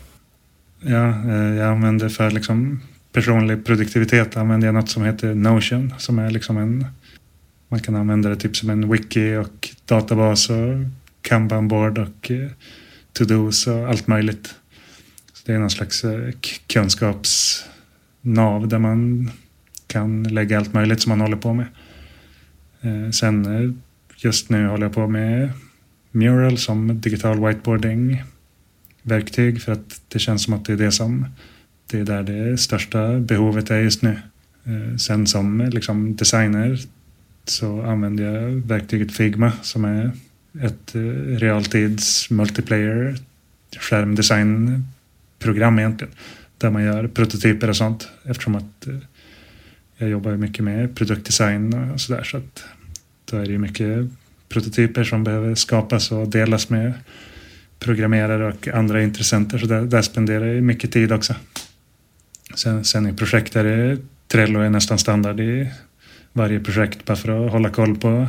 Ja, 0.80 1.10
eh, 1.10 1.56
jag 1.56 1.68
använder 1.68 2.10
för 2.10 2.32
liksom 2.32 2.82
personlig 3.12 3.66
produktivitet 3.66 4.38
använder 4.38 4.68
jag 4.68 4.76
något 4.76 4.90
som 4.90 5.04
heter 5.04 5.34
Notion 5.34 5.94
som 5.98 6.20
är 6.20 6.32
liksom 6.32 6.58
en 6.58 6.86
man 7.70 7.80
kan 7.80 7.96
använda 7.96 8.30
det 8.30 8.36
typ 8.36 8.56
som 8.56 8.70
en 8.70 8.92
wiki 8.92 9.36
och 9.36 9.70
databas 9.86 10.50
och 10.50 10.76
kanbanboard 11.22 11.98
och 11.98 12.32
eh, 12.32 12.50
to-dos 13.14 13.68
och 13.68 13.90
allt 13.90 14.08
möjligt. 14.08 14.56
Så 15.34 15.44
det 15.46 15.54
är 15.54 15.60
någon 15.60 15.70
slags 15.70 16.04
eh, 16.04 16.32
kunskapsnav 16.68 18.68
där 18.68 18.80
man 18.80 19.32
kan 19.88 20.24
lägga 20.24 20.58
allt 20.58 20.74
möjligt 20.74 21.02
som 21.02 21.10
man 21.10 21.22
håller 21.22 21.38
på 21.38 21.54
med. 21.54 21.66
Eh, 22.82 23.10
sen 23.12 23.82
just 24.18 24.50
nu 24.50 24.68
håller 24.68 24.86
jag 24.86 24.94
på 24.94 25.08
med 25.08 25.52
Mural 26.12 26.58
som 26.58 27.02
digital 27.02 27.46
whiteboarding 27.46 28.24
verktyg 29.02 29.62
för 29.62 29.72
att 29.72 30.02
det 30.08 30.20
känns 30.20 30.44
som 30.44 30.54
att 30.54 30.66
det 30.66 30.74
är 30.74 30.78
det 30.78 30.92
som 30.92 31.26
det 31.88 32.00
är 32.00 32.04
där 32.04 32.24
det 32.24 32.58
största 32.58 33.20
behovet 33.20 33.72
är 33.72 33.78
just 33.78 34.02
nu. 34.02 34.20
Sen 34.98 35.28
som 35.28 35.70
liksom 35.72 36.16
designer 36.16 36.80
så 37.50 37.82
använder 37.82 38.24
jag 38.24 38.52
verktyget 38.52 39.12
Figma 39.12 39.52
som 39.62 39.86
är 39.86 40.12
ett 40.62 40.96
eh, 40.96 41.02
realtids 41.38 42.30
multiplayer 42.30 43.18
skärmdesignprogram 43.80 45.80
egentligen. 45.80 46.14
Där 46.58 46.70
man 46.70 46.84
gör 46.84 47.08
prototyper 47.08 47.70
och 47.70 47.78
sånt 47.78 48.08
eftersom 48.24 48.56
att 48.56 48.88
eh, 48.88 48.98
jag 49.98 50.10
jobbar 50.10 50.32
mycket 50.32 50.64
med 50.64 50.96
produktdesign 50.96 51.92
och 51.92 52.02
sådär 52.02 52.24
så 52.24 52.38
att 52.38 52.64
då 53.26 53.38
är 53.38 53.46
det 53.46 53.52
ju 53.52 53.58
mycket 53.58 54.10
prototyper 54.50 55.04
som 55.04 55.24
behöver 55.24 55.56
skapas 55.56 56.12
och 56.12 56.28
delas 56.28 56.70
med 56.70 56.94
programmerare 57.80 58.48
och 58.48 58.68
andra 58.68 59.04
intressenter. 59.04 59.58
Så 59.58 59.66
där, 59.66 59.82
där 59.82 60.02
spenderar 60.02 60.46
jag 60.46 60.64
mycket 60.64 60.92
tid 60.92 61.12
också. 61.12 61.36
Sen, 62.56 62.84
sen 62.84 63.08
i 63.08 63.14
projekt 63.14 63.56
är 63.56 63.64
det 63.64 63.98
Trello 64.28 64.60
är 64.60 64.70
nästan 64.70 64.98
standard 64.98 65.40
i 65.40 65.72
varje 66.38 66.60
projekt 66.60 67.06
bara 67.06 67.18
för 67.18 67.46
att 67.46 67.52
hålla 67.52 67.70
koll 67.70 67.96
på 67.98 68.28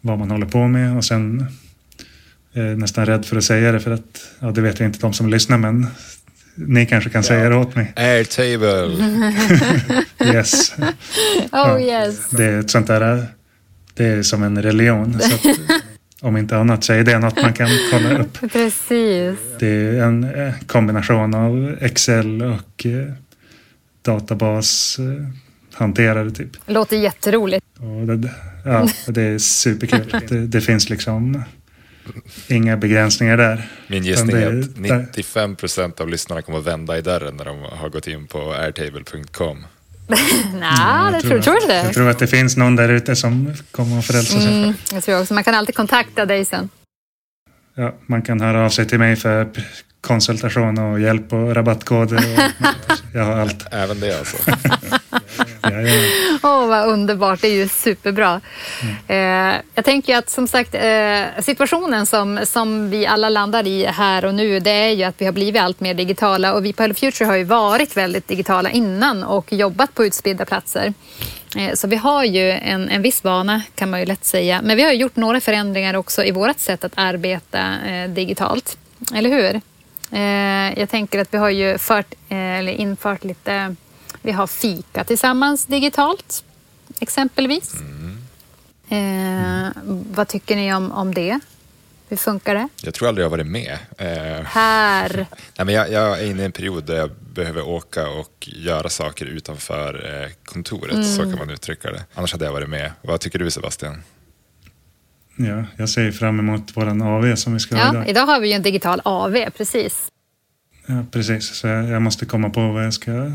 vad 0.00 0.18
man 0.18 0.30
håller 0.30 0.46
på 0.46 0.68
med 0.68 0.96
och 0.96 1.04
sen 1.04 1.46
är 2.52 2.62
jag 2.62 2.78
nästan 2.78 3.06
rädd 3.06 3.26
för 3.26 3.36
att 3.36 3.44
säga 3.44 3.72
det 3.72 3.80
för 3.80 3.90
att 3.90 4.28
ja, 4.38 4.50
det 4.50 4.60
vet 4.60 4.80
jag 4.80 4.88
inte 4.88 4.98
de 4.98 5.12
som 5.12 5.28
lyssnar 5.28 5.58
men 5.58 5.86
ni 6.54 6.86
kanske 6.86 7.10
kan 7.10 7.18
ja. 7.18 7.28
säga 7.28 7.48
det 7.48 7.56
åt 7.56 7.74
mig. 7.74 7.92
Airtable. 7.96 9.04
yes. 10.34 10.74
Oh 11.52 11.82
yes. 11.82 12.30
Det 12.30 12.44
är 12.44 12.60
ett 12.60 12.70
sånt 12.70 12.86
där 12.86 13.26
det 13.94 14.04
är 14.04 14.22
som 14.22 14.42
en 14.42 14.62
religion. 14.62 15.20
Så 15.20 15.34
att, 15.34 15.56
om 16.20 16.36
inte 16.36 16.56
annat 16.56 16.84
så 16.84 16.92
är 16.92 17.04
det 17.04 17.18
något 17.18 17.42
man 17.42 17.52
kan 17.52 17.68
kolla 17.90 18.18
upp. 18.18 18.38
Precis. 18.52 19.38
Det 19.58 19.66
är 19.66 20.02
en 20.02 20.24
eh, 20.24 20.54
kombination 20.66 21.34
av 21.34 21.76
Excel 21.80 22.42
och 22.42 22.86
eh, 25.80 25.88
databashanterare 25.88 26.30
typ. 26.30 26.50
Låter 26.66 26.96
jätteroligt. 26.96 27.66
Och 27.78 28.16
det, 28.16 28.30
ja, 28.64 28.88
det 29.06 29.22
är 29.22 29.38
superkul. 29.38 30.20
Det, 30.28 30.46
det 30.46 30.60
finns 30.60 30.90
liksom 30.90 31.44
inga 32.48 32.76
begränsningar 32.76 33.36
där. 33.36 33.68
Min 33.86 34.04
gissning 34.04 34.36
är 34.36 34.60
att 34.60 34.76
95 34.76 35.56
procent 35.56 36.00
av 36.00 36.08
lyssnarna 36.08 36.42
kommer 36.42 36.58
att 36.58 36.66
vända 36.66 36.98
i 36.98 37.00
dörren 37.00 37.36
när 37.36 37.44
de 37.44 37.58
har 37.62 37.88
gått 37.88 38.06
in 38.06 38.26
på 38.26 38.52
airtable.com. 38.52 39.66
Nej, 40.54 41.12
det 41.12 41.20
tror, 41.20 41.40
tror 41.40 41.68
det. 41.68 41.74
Jag 41.74 41.94
tror 41.94 42.10
att 42.10 42.18
det 42.18 42.26
finns 42.26 42.56
någon 42.56 42.76
där 42.76 42.88
ute 42.88 43.16
som 43.16 43.54
kommer 43.70 43.98
att 43.98 44.06
frälsa 44.06 44.40
sig. 44.40 44.58
Mm, 44.58 44.74
jag 44.92 45.04
tror 45.04 45.20
också. 45.20 45.34
Man 45.34 45.44
kan 45.44 45.54
alltid 45.54 45.74
kontakta 45.74 46.26
dig 46.26 46.44
sen. 46.44 46.68
Ja, 47.74 47.94
man 48.06 48.22
kan 48.22 48.40
höra 48.40 48.64
av 48.64 48.68
sig 48.68 48.86
till 48.86 48.98
mig 48.98 49.16
för 49.16 49.48
konsultation 50.00 50.78
och 50.78 51.00
hjälp 51.00 51.32
och 51.32 51.54
rabattkoder. 51.54 52.16
Och, 52.16 52.42
jag 53.14 53.24
har 53.24 53.32
allt. 53.32 53.66
Även 53.70 54.00
det 54.00 54.18
alltså? 54.18 54.36
Åh, 56.42 56.64
oh, 56.64 56.68
vad 56.68 56.88
underbart. 56.88 57.40
Det 57.40 57.48
är 57.48 57.52
ju 57.52 57.68
superbra. 57.68 58.40
Mm. 59.08 59.54
Eh, 59.54 59.60
jag 59.74 59.84
tänker 59.84 60.16
att 60.16 60.30
som 60.30 60.48
sagt, 60.48 60.74
eh, 60.74 61.42
situationen 61.42 62.06
som, 62.06 62.40
som 62.44 62.90
vi 62.90 63.06
alla 63.06 63.28
landar 63.28 63.66
i 63.66 63.86
här 63.86 64.24
och 64.24 64.34
nu, 64.34 64.60
det 64.60 64.70
är 64.70 64.90
ju 64.90 65.04
att 65.04 65.14
vi 65.18 65.24
har 65.24 65.32
blivit 65.32 65.62
allt 65.62 65.80
mer 65.80 65.94
digitala 65.94 66.54
och 66.54 66.64
vi 66.64 66.72
på 66.72 66.82
Hello 66.82 66.94
Future 66.94 67.26
har 67.26 67.36
ju 67.36 67.44
varit 67.44 67.96
väldigt 67.96 68.28
digitala 68.28 68.70
innan 68.70 69.24
och 69.24 69.52
jobbat 69.52 69.94
på 69.94 70.04
utspridda 70.04 70.44
platser. 70.44 70.94
Eh, 71.56 71.74
så 71.74 71.88
vi 71.88 71.96
har 71.96 72.24
ju 72.24 72.50
en, 72.50 72.88
en 72.88 73.02
viss 73.02 73.24
vana 73.24 73.62
kan 73.74 73.90
man 73.90 74.00
ju 74.00 74.06
lätt 74.06 74.24
säga. 74.24 74.60
Men 74.62 74.76
vi 74.76 74.82
har 74.82 74.92
gjort 74.92 75.16
några 75.16 75.40
förändringar 75.40 75.94
också 75.94 76.24
i 76.24 76.30
vårt 76.30 76.58
sätt 76.58 76.84
att 76.84 76.92
arbeta 76.94 77.74
eh, 77.86 78.10
digitalt. 78.10 78.78
Eller 79.14 79.30
hur? 79.30 79.60
Eh, 80.10 80.78
jag 80.80 80.88
tänker 80.88 81.18
att 81.18 81.34
vi 81.34 81.38
har 81.38 81.50
ju 81.50 81.78
fört, 81.78 82.14
eh, 82.28 82.58
eller 82.58 82.72
infört 82.72 83.24
lite, 83.24 83.76
vi 84.26 84.32
har 84.32 84.46
fika 84.46 85.04
tillsammans 85.04 85.66
digitalt 85.66 86.44
exempelvis. 87.00 87.74
Mm. 87.74 88.18
Eh, 88.88 89.72
vad 90.10 90.28
tycker 90.28 90.56
ni 90.56 90.74
om, 90.74 90.92
om 90.92 91.14
det? 91.14 91.40
Hur 92.08 92.16
funkar 92.16 92.54
det? 92.54 92.68
Jag 92.82 92.94
tror 92.94 93.08
aldrig 93.08 93.24
jag 93.24 93.30
har 93.30 93.36
varit 93.36 93.46
med. 93.46 93.78
Eh, 93.98 94.44
Här? 94.44 95.26
Nej, 95.56 95.64
men 95.66 95.74
jag, 95.74 95.92
jag, 95.92 96.20
är 96.20 96.26
inne 96.26 96.42
i 96.42 96.44
en 96.44 96.52
period 96.52 96.84
där 96.84 96.96
jag 96.96 97.10
behöver 97.34 97.68
åka 97.68 98.08
och 98.08 98.48
göra 98.52 98.88
saker 98.88 99.26
utanför 99.26 100.22
eh, 100.22 100.30
kontoret, 100.44 100.94
mm. 100.94 101.04
så 101.04 101.22
kan 101.22 101.38
man 101.38 101.50
uttrycka 101.50 101.90
det. 101.90 102.04
Annars 102.14 102.32
hade 102.32 102.44
jag 102.44 102.52
varit 102.52 102.68
med. 102.68 102.92
Vad 103.02 103.20
tycker 103.20 103.38
du 103.38 103.50
Sebastian? 103.50 104.02
Ja, 105.36 105.64
jag 105.76 105.88
ser 105.88 106.12
fram 106.12 106.38
emot 106.38 106.72
vår 106.74 107.02
AV 107.02 107.36
som 107.36 107.54
vi 107.54 107.60
ska 107.60 107.76
ja, 107.76 107.84
ha 107.84 107.90
idag. 107.90 108.08
Idag 108.08 108.26
har 108.26 108.40
vi 108.40 108.48
ju 108.48 108.54
en 108.54 108.62
digital 108.62 109.00
AV, 109.04 109.50
precis. 109.56 110.08
Ja, 110.86 111.04
precis. 111.10 111.54
Så 111.54 111.66
jag, 111.66 111.84
jag 111.84 112.02
måste 112.02 112.26
komma 112.26 112.50
på 112.50 112.72
vad 112.72 112.84
jag 112.84 112.94
ska 112.94 113.32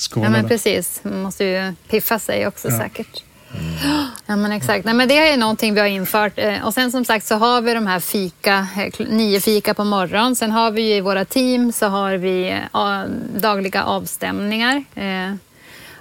skåla. 0.00 0.26
Ja, 0.26 0.30
men 0.30 0.48
precis. 0.48 1.00
Man 1.02 1.22
måste 1.22 1.44
ju 1.44 1.74
piffa 1.88 2.18
sig 2.18 2.46
också 2.46 2.68
ja. 2.68 2.78
säkert. 2.78 3.24
Mm. 3.54 4.06
Ja 4.26 4.36
men 4.36 4.52
exakt. 4.52 4.84
Nej, 4.84 4.94
men 4.94 5.08
det 5.08 5.28
är 5.28 5.36
någonting 5.36 5.74
vi 5.74 5.80
har 5.80 5.86
infört. 5.86 6.32
Eh, 6.36 6.66
och 6.66 6.74
sen 6.74 6.90
som 6.90 7.04
sagt 7.04 7.26
så 7.26 7.34
har 7.34 7.60
vi 7.60 7.74
de 7.74 7.86
här 7.86 8.00
fika, 8.00 8.66
eh, 8.76 9.06
nio 9.08 9.40
fika 9.40 9.74
på 9.74 9.84
morgonen. 9.84 10.36
Sen 10.36 10.50
har 10.50 10.70
vi 10.70 10.96
i 10.96 11.00
våra 11.00 11.24
team 11.24 11.72
så 11.72 11.86
har 11.86 12.12
vi 12.12 12.50
eh, 12.72 13.04
dagliga 13.40 13.84
avstämningar 13.84 14.84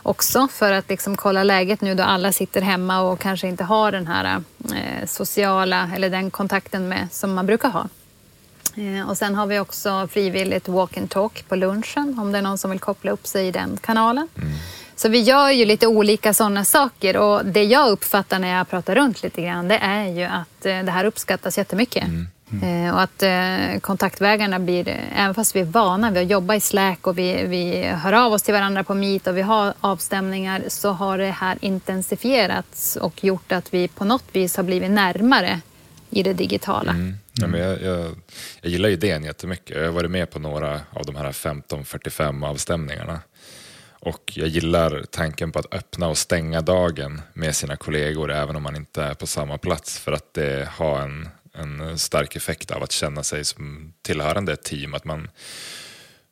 också 0.03 0.47
för 0.47 0.71
att 0.71 0.89
liksom 0.89 1.17
kolla 1.17 1.43
läget 1.43 1.81
nu 1.81 1.95
då 1.95 2.03
alla 2.03 2.31
sitter 2.31 2.61
hemma 2.61 3.01
och 3.01 3.19
kanske 3.19 3.47
inte 3.47 3.63
har 3.63 3.91
den 3.91 4.07
här 4.07 4.43
eh, 4.75 5.05
sociala 5.07 5.91
eller 5.95 6.09
den 6.09 6.31
kontakten 6.31 6.87
med 6.87 7.07
som 7.11 7.33
man 7.33 7.45
brukar 7.45 7.69
ha. 7.69 7.87
Eh, 8.80 9.09
och 9.09 9.17
sen 9.17 9.36
har 9.36 9.45
vi 9.45 9.59
också 9.59 10.07
frivilligt 10.11 10.67
walk 10.67 10.97
and 10.97 11.09
talk 11.09 11.47
på 11.47 11.55
lunchen 11.55 12.19
om 12.19 12.32
det 12.32 12.38
är 12.38 12.41
någon 12.41 12.57
som 12.57 12.71
vill 12.71 12.80
koppla 12.80 13.11
upp 13.11 13.27
sig 13.27 13.47
i 13.47 13.51
den 13.51 13.77
kanalen. 13.82 14.27
Mm. 14.38 14.53
Så 14.95 15.09
vi 15.09 15.19
gör 15.19 15.49
ju 15.49 15.65
lite 15.65 15.88
olika 15.88 16.34
sådana 16.34 16.65
saker 16.65 17.17
och 17.17 17.45
det 17.45 17.63
jag 17.63 17.89
uppfattar 17.89 18.39
när 18.39 18.57
jag 18.57 18.69
pratar 18.69 18.95
runt 18.95 19.23
lite 19.23 19.41
grann 19.41 19.67
det 19.67 19.77
är 19.77 20.07
ju 20.07 20.23
att 20.23 20.65
eh, 20.65 20.84
det 20.84 20.91
här 20.91 21.05
uppskattas 21.05 21.57
jättemycket. 21.57 22.03
Mm. 22.03 22.27
Mm. 22.51 22.93
Och 22.93 23.01
att 23.01 23.23
eh, 23.23 23.80
kontaktvägarna 23.82 24.59
blir, 24.59 24.97
även 25.15 25.36
fast 25.36 25.55
vi 25.55 25.59
är 25.59 25.65
vana 25.65 26.11
vid 26.11 26.23
att 26.23 26.30
jobba 26.30 26.55
i 26.55 26.59
Slack 26.59 27.07
och 27.07 27.17
vi, 27.17 27.45
vi 27.45 27.84
hör 27.84 28.13
av 28.13 28.34
oss 28.34 28.41
till 28.41 28.53
varandra 28.53 28.84
på 28.84 28.93
Meet 28.93 29.27
och 29.27 29.38
vi 29.38 29.41
har 29.41 29.73
avstämningar 29.80 30.63
så 30.67 30.91
har 30.91 31.17
det 31.17 31.32
här 31.32 31.57
intensifierats 31.61 32.95
och 32.95 33.23
gjort 33.23 33.51
att 33.51 33.73
vi 33.73 33.88
på 33.88 34.05
något 34.05 34.25
vis 34.32 34.57
har 34.57 34.63
blivit 34.63 34.91
närmare 34.91 35.61
i 36.09 36.23
det 36.23 36.34
digitala. 36.34 36.91
Mm. 36.91 37.17
Ja, 37.41 37.47
men 37.47 37.61
jag, 37.61 37.81
jag, 37.81 38.15
jag 38.61 38.71
gillar 38.71 38.89
idén 38.89 39.23
jättemycket. 39.23 39.77
Jag 39.77 39.85
har 39.85 39.91
varit 39.91 40.11
med 40.11 40.31
på 40.31 40.39
några 40.39 40.81
av 40.91 41.05
de 41.05 41.15
här 41.15 41.31
15-45 41.31 42.45
avstämningarna. 42.45 43.19
Och 44.01 44.31
jag 44.35 44.47
gillar 44.47 45.05
tanken 45.11 45.51
på 45.51 45.59
att 45.59 45.73
öppna 45.73 46.07
och 46.07 46.17
stänga 46.17 46.61
dagen 46.61 47.21
med 47.33 47.55
sina 47.55 47.75
kollegor 47.75 48.31
även 48.31 48.55
om 48.55 48.63
man 48.63 48.75
inte 48.75 49.03
är 49.03 49.13
på 49.13 49.27
samma 49.27 49.57
plats 49.57 49.99
för 49.99 50.11
att 50.11 50.33
det 50.33 50.69
har 50.71 51.01
en, 51.01 51.29
en 51.53 51.97
stark 51.97 52.35
effekt 52.35 52.71
av 52.71 52.83
att 52.83 52.91
känna 52.91 53.23
sig 53.23 53.45
som 53.45 53.93
tillhörande 54.01 54.53
ett 54.53 54.63
team. 54.63 54.93
Att 54.93 55.05
man, 55.05 55.29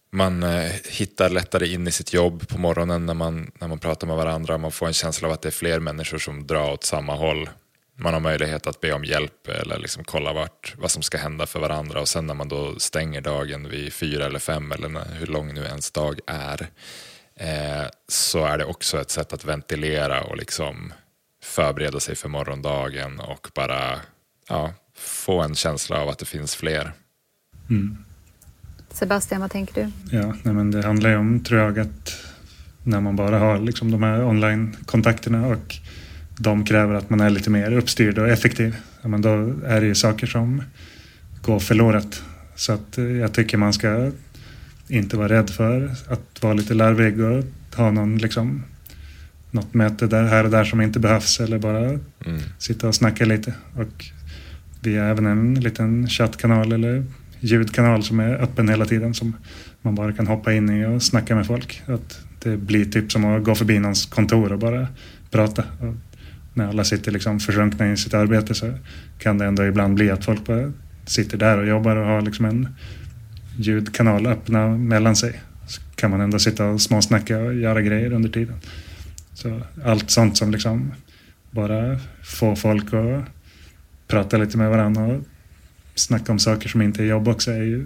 man 0.09 0.43
eh, 0.43 0.71
hittar 0.89 1.29
lättare 1.29 1.67
in 1.67 1.87
i 1.87 1.91
sitt 1.91 2.13
jobb 2.13 2.47
på 2.47 2.57
morgonen 2.57 3.05
när 3.05 3.13
man, 3.13 3.51
när 3.59 3.67
man 3.67 3.79
pratar 3.79 4.07
med 4.07 4.15
varandra. 4.15 4.57
Man 4.57 4.71
får 4.71 4.87
en 4.87 4.93
känsla 4.93 5.27
av 5.27 5.33
att 5.33 5.41
det 5.41 5.49
är 5.49 5.51
fler 5.51 5.79
människor 5.79 6.17
som 6.17 6.47
drar 6.47 6.71
åt 6.71 6.83
samma 6.83 7.15
håll. 7.15 7.49
Man 7.99 8.13
har 8.13 8.19
möjlighet 8.19 8.67
att 8.67 8.81
be 8.81 8.93
om 8.93 9.05
hjälp 9.05 9.47
eller 9.47 9.77
liksom 9.77 10.03
kolla 10.03 10.33
vart, 10.33 10.75
vad 10.77 10.91
som 10.91 11.01
ska 11.01 11.17
hända 11.17 11.45
för 11.45 11.59
varandra. 11.59 12.01
Och 12.01 12.07
sen 12.07 12.27
när 12.27 12.33
man 12.33 12.47
då 12.47 12.79
stänger 12.79 13.21
dagen 13.21 13.69
vid 13.69 13.93
fyra 13.93 14.25
eller 14.25 14.39
fem 14.39 14.71
eller 14.71 14.89
när, 14.89 15.13
hur 15.13 15.27
lång 15.27 15.53
nu 15.53 15.61
ens 15.61 15.91
dag 15.91 16.19
är 16.27 16.67
eh, 17.35 17.87
så 18.07 18.45
är 18.45 18.57
det 18.57 18.65
också 18.65 19.01
ett 19.01 19.09
sätt 19.09 19.33
att 19.33 19.45
ventilera 19.45 20.23
och 20.23 20.37
liksom 20.37 20.93
förbereda 21.43 21.99
sig 21.99 22.15
för 22.15 22.29
morgondagen 22.29 23.19
och 23.19 23.49
bara 23.55 23.99
ja, 24.49 24.73
få 24.97 25.41
en 25.41 25.55
känsla 25.55 26.01
av 26.01 26.09
att 26.09 26.19
det 26.19 26.25
finns 26.25 26.55
fler. 26.55 26.91
Mm. 27.69 27.97
Sebastian, 28.89 29.41
vad 29.41 29.51
tänker 29.51 29.73
du? 29.73 29.91
Ja, 30.17 30.33
nej 30.43 30.53
men 30.53 30.71
det 30.71 30.85
handlar 30.85 31.09
ju 31.09 31.15
om, 31.15 31.43
tror 31.43 31.61
jag, 31.61 31.79
att 31.79 32.15
när 32.83 33.01
man 33.01 33.15
bara 33.15 33.39
har 33.39 33.59
liksom 33.59 33.91
de 33.91 34.03
här 34.03 34.23
online-kontakterna 34.23 35.47
och 35.47 35.75
de 36.39 36.65
kräver 36.65 36.95
att 36.95 37.09
man 37.09 37.19
är 37.21 37.29
lite 37.29 37.49
mer 37.49 37.71
uppstyrd 37.71 38.17
och 38.17 38.27
effektiv. 38.29 38.75
Ja, 39.01 39.07
men 39.07 39.21
då 39.21 39.53
är 39.65 39.81
det 39.81 39.87
ju 39.87 39.95
saker 39.95 40.27
som 40.27 40.61
går 41.41 41.59
förlorat. 41.59 42.23
Så 42.55 42.73
att 42.73 42.97
eh, 42.97 43.05
jag 43.05 43.33
tycker 43.33 43.57
man 43.57 43.73
ska 43.73 44.11
inte 44.87 45.17
vara 45.17 45.29
rädd 45.29 45.49
för 45.49 45.91
att 46.07 46.43
vara 46.43 46.53
lite 46.53 46.73
larvig 46.73 47.19
och 47.21 47.43
ha 47.75 47.91
någon 47.91 48.17
liksom 48.17 48.63
något 49.51 49.73
möte 49.73 50.07
där, 50.07 50.23
här 50.23 50.43
och 50.43 50.51
där 50.51 50.63
som 50.63 50.81
inte 50.81 50.99
behövs 50.99 51.39
eller 51.39 51.59
bara 51.59 51.99
Mm. 52.25 52.41
sitta 52.57 52.87
och 52.87 52.95
snacka 52.95 53.25
lite. 53.25 53.53
Och 53.75 54.05
vi 54.81 54.97
har 54.97 55.05
även 55.05 55.25
en 55.25 55.53
liten 55.53 56.07
chattkanal 56.07 56.71
eller 56.71 57.03
ljudkanal 57.39 58.03
som 58.03 58.19
är 58.19 58.35
öppen 58.35 58.69
hela 58.69 58.85
tiden 58.85 59.13
som 59.13 59.35
man 59.81 59.95
bara 59.95 60.13
kan 60.13 60.27
hoppa 60.27 60.53
in 60.53 60.69
i 60.69 60.85
och 60.85 61.03
snacka 61.03 61.35
med 61.35 61.47
folk. 61.47 61.81
Att 61.85 62.19
det 62.43 62.57
blir 62.57 62.85
typ 62.85 63.11
som 63.11 63.25
att 63.25 63.43
gå 63.43 63.55
förbi 63.55 63.79
någons 63.79 64.05
kontor 64.05 64.51
och 64.51 64.59
bara 64.59 64.87
prata. 65.31 65.63
Och 65.79 65.95
när 66.57 66.67
alla 66.67 66.83
sitter 66.83 67.11
liksom 67.11 67.39
försjunkna 67.39 67.91
i 67.91 67.97
sitt 67.97 68.13
arbete 68.13 68.53
så 68.53 68.73
kan 69.19 69.37
det 69.37 69.45
ändå 69.45 69.65
ibland 69.65 69.95
bli 69.95 70.11
att 70.11 70.25
folk 70.25 70.45
bara 70.45 70.71
sitter 71.05 71.37
där 71.37 71.57
och 71.57 71.67
jobbar 71.67 71.95
och 71.95 72.05
har 72.05 72.21
liksom 72.21 72.45
en 72.45 72.67
ljudkanal 73.57 74.27
öppna 74.27 74.67
mellan 74.67 75.15
sig. 75.15 75.41
Så 75.67 75.81
kan 75.95 76.11
man 76.11 76.21
ändå 76.21 76.39
sitta 76.39 76.65
och 76.65 76.81
småsnacka 76.81 77.39
och 77.39 77.53
göra 77.53 77.81
grejer 77.81 78.13
under 78.13 78.29
tiden. 78.29 78.55
Så 79.33 79.61
allt 79.85 80.09
sånt 80.09 80.37
som 80.37 80.51
liksom 80.51 80.93
bara 81.51 81.99
får 82.23 82.55
folk 82.55 82.93
att 82.93 83.25
prata 84.07 84.37
lite 84.37 84.57
med 84.57 84.69
varandra 84.69 85.05
och 85.05 85.23
snacka 85.95 86.31
om 86.31 86.39
saker 86.39 86.69
som 86.69 86.81
inte 86.81 87.03
är 87.03 87.07
jobb 87.07 87.27
också 87.27 87.51
är 87.51 87.63
ju 87.63 87.85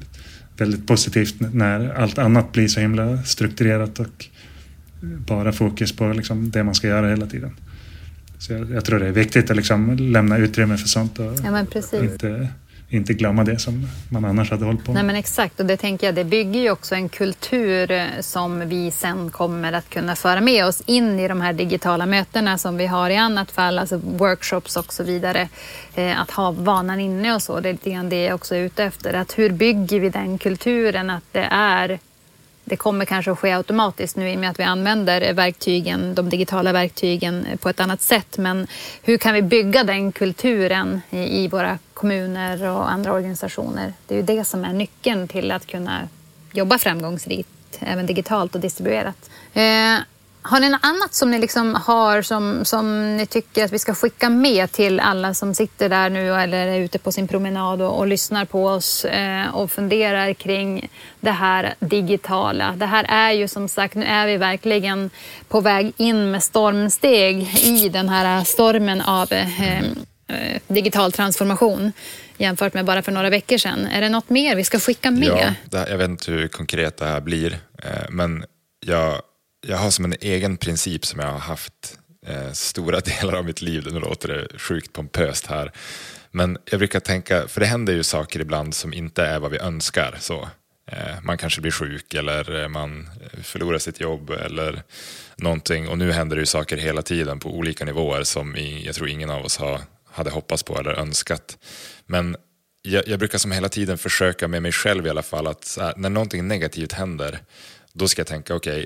väldigt 0.58 0.88
positivt 0.88 1.36
när 1.54 1.94
allt 1.94 2.18
annat 2.18 2.52
blir 2.52 2.68
så 2.68 2.80
himla 2.80 3.24
strukturerat 3.24 4.00
och 4.00 4.26
bara 5.02 5.52
fokus 5.52 5.96
på 5.96 6.14
liksom 6.14 6.52
det 6.52 6.64
man 6.64 6.76
ska 6.76 6.88
göra 6.88 7.10
hela 7.10 7.26
tiden. 7.26 7.56
Så 8.42 8.54
jag, 8.54 8.72
jag 8.72 8.86
tror 8.86 9.00
det 9.00 9.08
är 9.08 9.12
viktigt 9.12 9.52
att 9.52 9.56
liksom 9.58 9.98
lämna 9.98 10.38
utrymme 10.38 10.78
för 10.78 10.88
sånt 10.88 11.20
och 11.20 11.26
Ja, 11.26 11.66
inte, 12.02 12.48
inte 12.90 13.14
glömma 13.14 13.44
det 13.44 13.60
som 13.60 13.88
man 14.10 14.26
annars 14.26 14.52
hade 14.52 14.66
hållit 14.66 14.86
på 14.86 14.94
Nej 14.94 15.04
med. 15.04 15.06
men 15.06 15.16
exakt 15.16 15.60
och 15.60 15.66
det 15.66 15.78
tänker 15.78 16.08
jag, 16.08 16.16
det 16.16 16.24
bygger 16.24 16.60
ju 16.60 16.72
också 16.72 16.96
en 16.96 17.10
kultur 17.10 17.92
eh, 17.92 18.06
som 18.20 18.70
vi 18.70 18.92
sen 18.92 19.30
kommer 19.32 19.74
att 19.74 19.90
kunna 19.90 20.16
föra 20.16 20.42
med 20.42 20.66
oss 20.66 20.82
in 20.86 21.20
i 21.20 21.28
de 21.28 21.42
här 21.42 21.54
digitala 21.54 22.06
mötena 22.06 22.58
som 22.58 22.78
vi 22.78 22.88
har 22.88 23.10
i 23.10 23.16
annat 23.16 23.52
fall, 23.52 23.80
alltså 23.80 24.02
workshops 24.04 24.78
och 24.78 24.94
så 24.94 25.04
vidare. 25.04 25.50
Eh, 25.96 26.22
att 26.22 26.32
ha 26.32 26.52
vanan 26.52 27.00
inne 27.00 27.36
och 27.36 27.42
så, 27.42 27.60
det 27.60 27.70
är 27.70 27.74
lite 27.74 27.90
grann 27.90 28.10
det 28.10 28.24
jag 28.24 28.36
också 28.36 28.56
är 28.56 28.60
ute 28.60 28.84
efter. 28.84 29.14
Att 29.14 29.38
hur 29.40 29.50
bygger 29.50 30.00
vi 30.00 30.10
den 30.10 30.38
kulturen 30.38 31.10
att 31.10 31.24
det 31.32 31.48
är 31.52 32.00
det 32.72 32.78
kommer 32.78 33.06
kanske 33.06 33.32
att 33.32 33.40
ske 33.40 33.52
automatiskt 33.52 34.16
nu 34.16 34.32
i 34.32 34.36
och 34.36 34.40
med 34.40 34.50
att 34.50 34.60
vi 34.60 34.64
använder 34.64 35.34
verktygen, 35.34 36.16
de 36.16 36.30
digitala 36.30 36.72
verktygen 36.72 37.48
på 37.60 37.70
ett 37.70 37.80
annat 37.80 38.02
sätt. 38.02 38.38
Men 38.38 38.68
hur 39.04 39.18
kan 39.18 39.34
vi 39.34 39.42
bygga 39.42 39.84
den 39.84 40.12
kulturen 40.12 41.02
i, 41.10 41.44
i 41.44 41.48
våra 41.48 41.78
kommuner 41.94 42.70
och 42.70 42.92
andra 42.92 43.14
organisationer? 43.14 43.94
Det 44.08 44.14
är 44.14 44.18
ju 44.18 44.24
det 44.24 44.46
som 44.46 44.66
är 44.66 44.74
nyckeln 44.74 45.28
till 45.28 45.52
att 45.52 45.68
kunna 45.68 46.08
jobba 46.52 46.78
framgångsrikt, 46.78 47.78
även 47.80 48.06
digitalt 48.06 48.56
och 48.56 48.62
distribuerat. 48.62 49.30
Eh, 49.54 49.96
har 50.44 50.60
ni 50.60 50.70
något 50.70 50.84
annat 50.84 51.14
som 51.14 51.32
ni 51.32 51.40
liksom 51.40 51.76
har 51.76 52.22
som, 52.22 52.66
som 52.66 53.18
ni 53.18 53.26
tycker 53.26 53.66
att 53.66 53.72
vi 53.72 53.80
ska 53.80 53.96
skicka 53.96 54.30
med 54.30 54.72
till 54.72 55.00
alla 55.00 55.34
som 55.34 55.56
sitter 55.56 55.90
där 55.90 56.10
nu 56.10 56.34
eller 56.34 56.68
är 56.68 56.80
ute 56.80 57.00
på 57.00 57.12
sin 57.12 57.28
promenad 57.28 57.82
och, 57.82 58.00
och 58.00 58.08
lyssnar 58.08 58.46
på 58.46 58.66
oss 58.66 59.06
eh, 59.06 59.56
och 59.56 59.72
funderar 59.72 60.34
kring 60.34 60.90
det 61.20 61.32
här 61.32 61.76
digitala? 61.80 62.74
Det 62.78 62.86
här 62.86 63.06
är 63.10 63.32
ju 63.32 63.48
som 63.48 63.68
sagt, 63.68 63.96
nu 63.96 64.06
är 64.06 64.28
vi 64.28 64.38
verkligen 64.38 65.10
på 65.48 65.62
väg 65.62 65.94
in 65.98 66.32
med 66.32 66.44
stormsteg 66.44 67.56
i 67.64 67.90
den 67.90 68.10
här 68.10 68.44
stormen 68.44 69.02
av 69.02 69.34
eh, 69.34 69.80
eh 69.80 69.86
digital 70.68 71.12
transformation 71.12 71.92
jämfört 72.38 72.74
med 72.74 72.86
bara 72.86 73.02
för 73.02 73.12
några 73.12 73.30
veckor 73.30 73.58
sedan. 73.58 73.86
Är 73.86 74.02
det 74.02 74.10
något 74.10 74.30
mer 74.30 74.56
vi 74.56 74.64
ska 74.64 74.80
skicka 74.80 75.12
med? 75.12 75.56
Ja, 75.72 75.80
här, 75.80 75.90
jag 75.90 75.98
vet 75.98 76.10
inte 76.10 76.32
hur 76.32 76.48
konkret 76.48 76.98
det 76.98 77.06
här 77.06 77.22
blir, 77.22 77.60
eh, 77.84 78.10
men 78.10 78.46
jag, 78.86 79.22
jag 79.62 79.78
har 79.78 79.92
som 79.92 80.06
en 80.06 80.16
egen 80.22 80.58
princip 80.58 81.06
som 81.06 81.20
jag 81.20 81.28
har 81.28 81.40
haft 81.40 81.98
eh, 82.28 82.52
stora 82.52 83.00
delar 83.22 83.34
av 83.34 83.46
mitt 83.46 83.62
liv. 83.62 83.88
Nu 83.92 84.00
låter 84.00 84.28
det 84.28 84.60
sjukt 84.60 84.94
pompöst 84.94 85.48
här. 85.48 85.72
Men 86.32 86.58
jag 86.66 86.80
brukar 86.80 87.00
tänka, 87.00 87.48
för 87.48 87.62
det 87.62 87.68
händer 87.68 87.94
ju 87.94 88.04
saker 88.04 88.40
ibland 88.40 88.76
som 88.76 88.94
inte 88.94 89.26
är 89.26 89.40
vad 89.40 89.52
vi 89.52 89.58
önskar. 89.58 90.16
Så. 90.20 90.50
Eh, 90.88 91.22
man 91.24 91.38
kanske 91.38 91.62
blir 91.62 91.72
sjuk 91.72 92.14
eller 92.14 92.62
eh, 92.62 92.68
man 92.68 93.10
förlorar 93.44 93.78
sitt 93.78 94.00
jobb 94.00 94.30
eller 94.30 94.84
någonting. 95.36 95.88
Och 95.88 95.98
nu 95.98 96.12
händer 96.12 96.36
det 96.36 96.40
ju 96.40 96.46
saker 96.46 96.78
hela 96.78 97.02
tiden 97.02 97.40
på 97.40 97.50
olika 97.50 97.86
nivåer 97.86 98.24
som 98.24 98.56
i, 98.56 98.86
jag 98.86 98.96
tror 98.96 99.10
ingen 99.10 99.30
av 99.30 99.46
oss 99.46 99.58
har, 99.58 99.82
hade 100.12 100.30
hoppats 100.30 100.64
på 100.64 100.80
eller 100.80 100.94
önskat. 100.94 101.58
Men 102.06 102.36
jag, 102.82 103.08
jag 103.08 103.20
brukar 103.20 103.38
som 103.38 103.52
hela 103.52 103.70
tiden 103.70 103.98
försöka 103.98 104.48
med 104.48 104.62
mig 104.62 104.72
själv 104.72 105.08
i 105.08 105.10
alla 105.10 105.22
fall 105.22 105.48
att 105.48 105.78
här, 105.80 105.94
när 105.98 106.10
någonting 106.10 106.48
negativt 106.48 106.92
händer, 106.92 107.40
då 107.94 108.08
ska 108.08 108.20
jag 108.20 108.28
tänka 108.28 108.56
okej, 108.56 108.86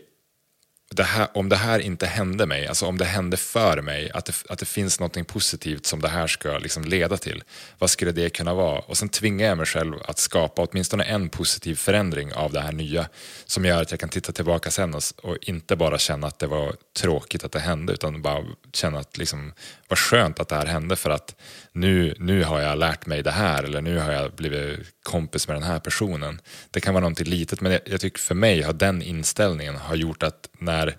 det 0.89 1.03
här, 1.03 1.27
om 1.33 1.49
det 1.49 1.55
här 1.55 1.79
inte 1.79 2.05
hände 2.05 2.45
mig, 2.45 2.67
alltså 2.67 2.85
om 2.85 2.97
det 2.97 3.05
hände 3.05 3.37
för 3.37 3.81
mig, 3.81 4.11
att 4.13 4.25
det, 4.25 4.33
att 4.49 4.59
det 4.59 4.65
finns 4.65 4.99
något 4.99 5.27
positivt 5.27 5.85
som 5.85 6.01
det 6.01 6.07
här 6.07 6.27
ska 6.27 6.57
liksom 6.57 6.83
leda 6.83 7.17
till, 7.17 7.43
vad 7.79 7.89
skulle 7.89 8.11
det 8.11 8.29
kunna 8.29 8.53
vara? 8.53 8.79
Och 8.79 8.97
sen 8.97 9.09
tvingar 9.09 9.47
jag 9.47 9.57
mig 9.57 9.65
själv 9.65 9.95
att 10.05 10.19
skapa 10.19 10.61
åtminstone 10.61 11.03
en 11.03 11.29
positiv 11.29 11.75
förändring 11.75 12.33
av 12.33 12.51
det 12.51 12.59
här 12.59 12.71
nya 12.71 13.07
som 13.45 13.65
gör 13.65 13.81
att 13.81 13.91
jag 13.91 13.99
kan 13.99 14.09
titta 14.09 14.31
tillbaka 14.31 14.71
sen 14.71 14.93
och, 14.93 15.03
och 15.23 15.37
inte 15.41 15.75
bara 15.75 15.97
känna 15.97 16.27
att 16.27 16.39
det 16.39 16.47
var 16.47 16.75
tråkigt 16.97 17.43
att 17.43 17.51
det 17.51 17.59
hände 17.59 17.93
utan 17.93 18.21
bara 18.21 18.45
känna 18.73 18.99
att 18.99 19.17
liksom, 19.17 19.53
vad 19.87 19.99
skönt 19.99 20.39
att 20.39 20.47
det 20.47 20.55
här 20.55 20.65
hände 20.65 20.95
för 20.95 21.09
att 21.09 21.35
nu, 21.75 22.15
nu 22.19 22.43
har 22.43 22.61
jag 22.61 22.77
lärt 22.77 23.05
mig 23.05 23.23
det 23.23 23.31
här 23.31 23.63
eller 23.63 23.81
nu 23.81 23.97
har 23.97 24.11
jag 24.11 24.31
blivit 24.31 24.79
kompis 25.03 25.47
med 25.47 25.55
den 25.55 25.63
här 25.63 25.79
personen. 25.79 26.41
Det 26.71 26.81
kan 26.81 26.93
vara 26.93 27.01
någonting 27.01 27.27
litet 27.27 27.61
men 27.61 27.71
jag, 27.71 27.81
jag 27.85 28.01
tycker 28.01 28.19
för 28.19 28.35
mig 28.35 28.61
har 28.61 28.73
den 28.73 29.01
inställningen 29.01 29.75
har 29.75 29.95
gjort 29.95 30.23
att 30.23 30.49
när, 30.59 30.97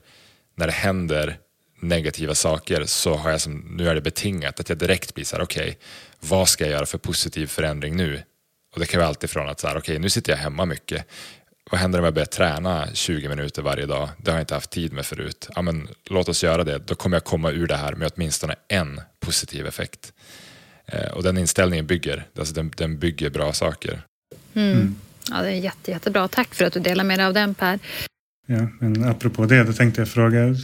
när 0.55 0.67
det 0.67 0.73
händer 0.73 1.39
negativa 1.81 2.35
saker 2.35 2.85
så 2.85 3.15
har 3.15 3.31
jag 3.31 3.41
som, 3.41 3.77
nu 3.77 3.89
är 3.89 3.95
det 3.95 4.01
betingat 4.01 4.61
att 4.61 4.69
jag 4.69 4.79
direkt 4.79 5.15
blir 5.15 5.25
så 5.25 5.37
här, 5.37 5.43
okej, 5.43 5.63
okay, 5.63 5.75
vad 6.21 6.49
ska 6.49 6.65
jag 6.65 6.71
göra 6.71 6.87
för 6.87 6.99
positiv 6.99 7.47
förändring 7.47 7.97
nu? 7.97 8.23
Och 8.75 8.81
det 8.81 8.87
kan 8.87 8.99
vara 8.99 9.09
alltifrån 9.09 9.49
att 9.49 9.61
så 9.61 9.67
här, 9.67 9.75
okej, 9.75 9.93
okay, 9.93 9.99
nu 9.99 10.11
sitter 10.11 10.33
jag 10.33 10.39
hemma 10.39 10.65
mycket. 10.65 11.07
Vad 11.71 11.81
händer 11.81 11.99
om 11.99 12.05
jag 12.05 12.15
börjar 12.15 12.27
träna 12.27 12.89
20 12.93 13.29
minuter 13.29 13.63
varje 13.63 13.87
dag? 13.87 14.09
Det 14.19 14.31
har 14.31 14.39
jag 14.39 14.43
inte 14.43 14.55
haft 14.55 14.71
tid 14.71 14.93
med 14.93 15.07
förut. 15.07 15.49
Ja, 15.55 15.63
men 15.63 15.89
låt 16.05 16.29
oss 16.29 16.45
göra 16.45 16.65
det. 16.65 16.79
Då 16.79 16.95
kommer 16.95 17.17
jag 17.17 17.25
komma 17.25 17.51
ur 17.51 17.67
det 17.67 17.77
här 17.77 17.93
med 17.95 18.13
åtminstone 18.15 18.55
en 18.69 19.01
positiv 19.21 19.67
effekt. 19.67 20.13
Eh, 20.93 21.11
och 21.11 21.23
den 21.23 21.39
inställningen 21.39 21.87
bygger, 21.87 22.27
alltså 22.39 22.55
den, 22.55 22.73
den 22.77 22.99
bygger 22.99 23.31
bra 23.31 23.53
saker. 23.53 24.01
Mm. 24.55 24.95
Ja, 25.31 25.43
det 25.43 25.49
är 25.49 25.53
jätte, 25.53 25.91
jättebra. 25.91 26.29
Tack 26.29 26.55
för 26.55 26.65
att 26.65 26.73
du 26.73 26.81
delar 26.81 27.05
med 27.05 27.19
dig 27.19 27.27
av 27.27 27.35
den 27.35 27.55
Per. 27.55 27.79
Ja, 28.47 28.69
men 28.79 29.05
apropå 29.05 29.47
det, 29.47 29.65
då 29.65 29.73
tänkte 29.73 30.01
jag 30.01 30.09
fråga, 30.09 30.55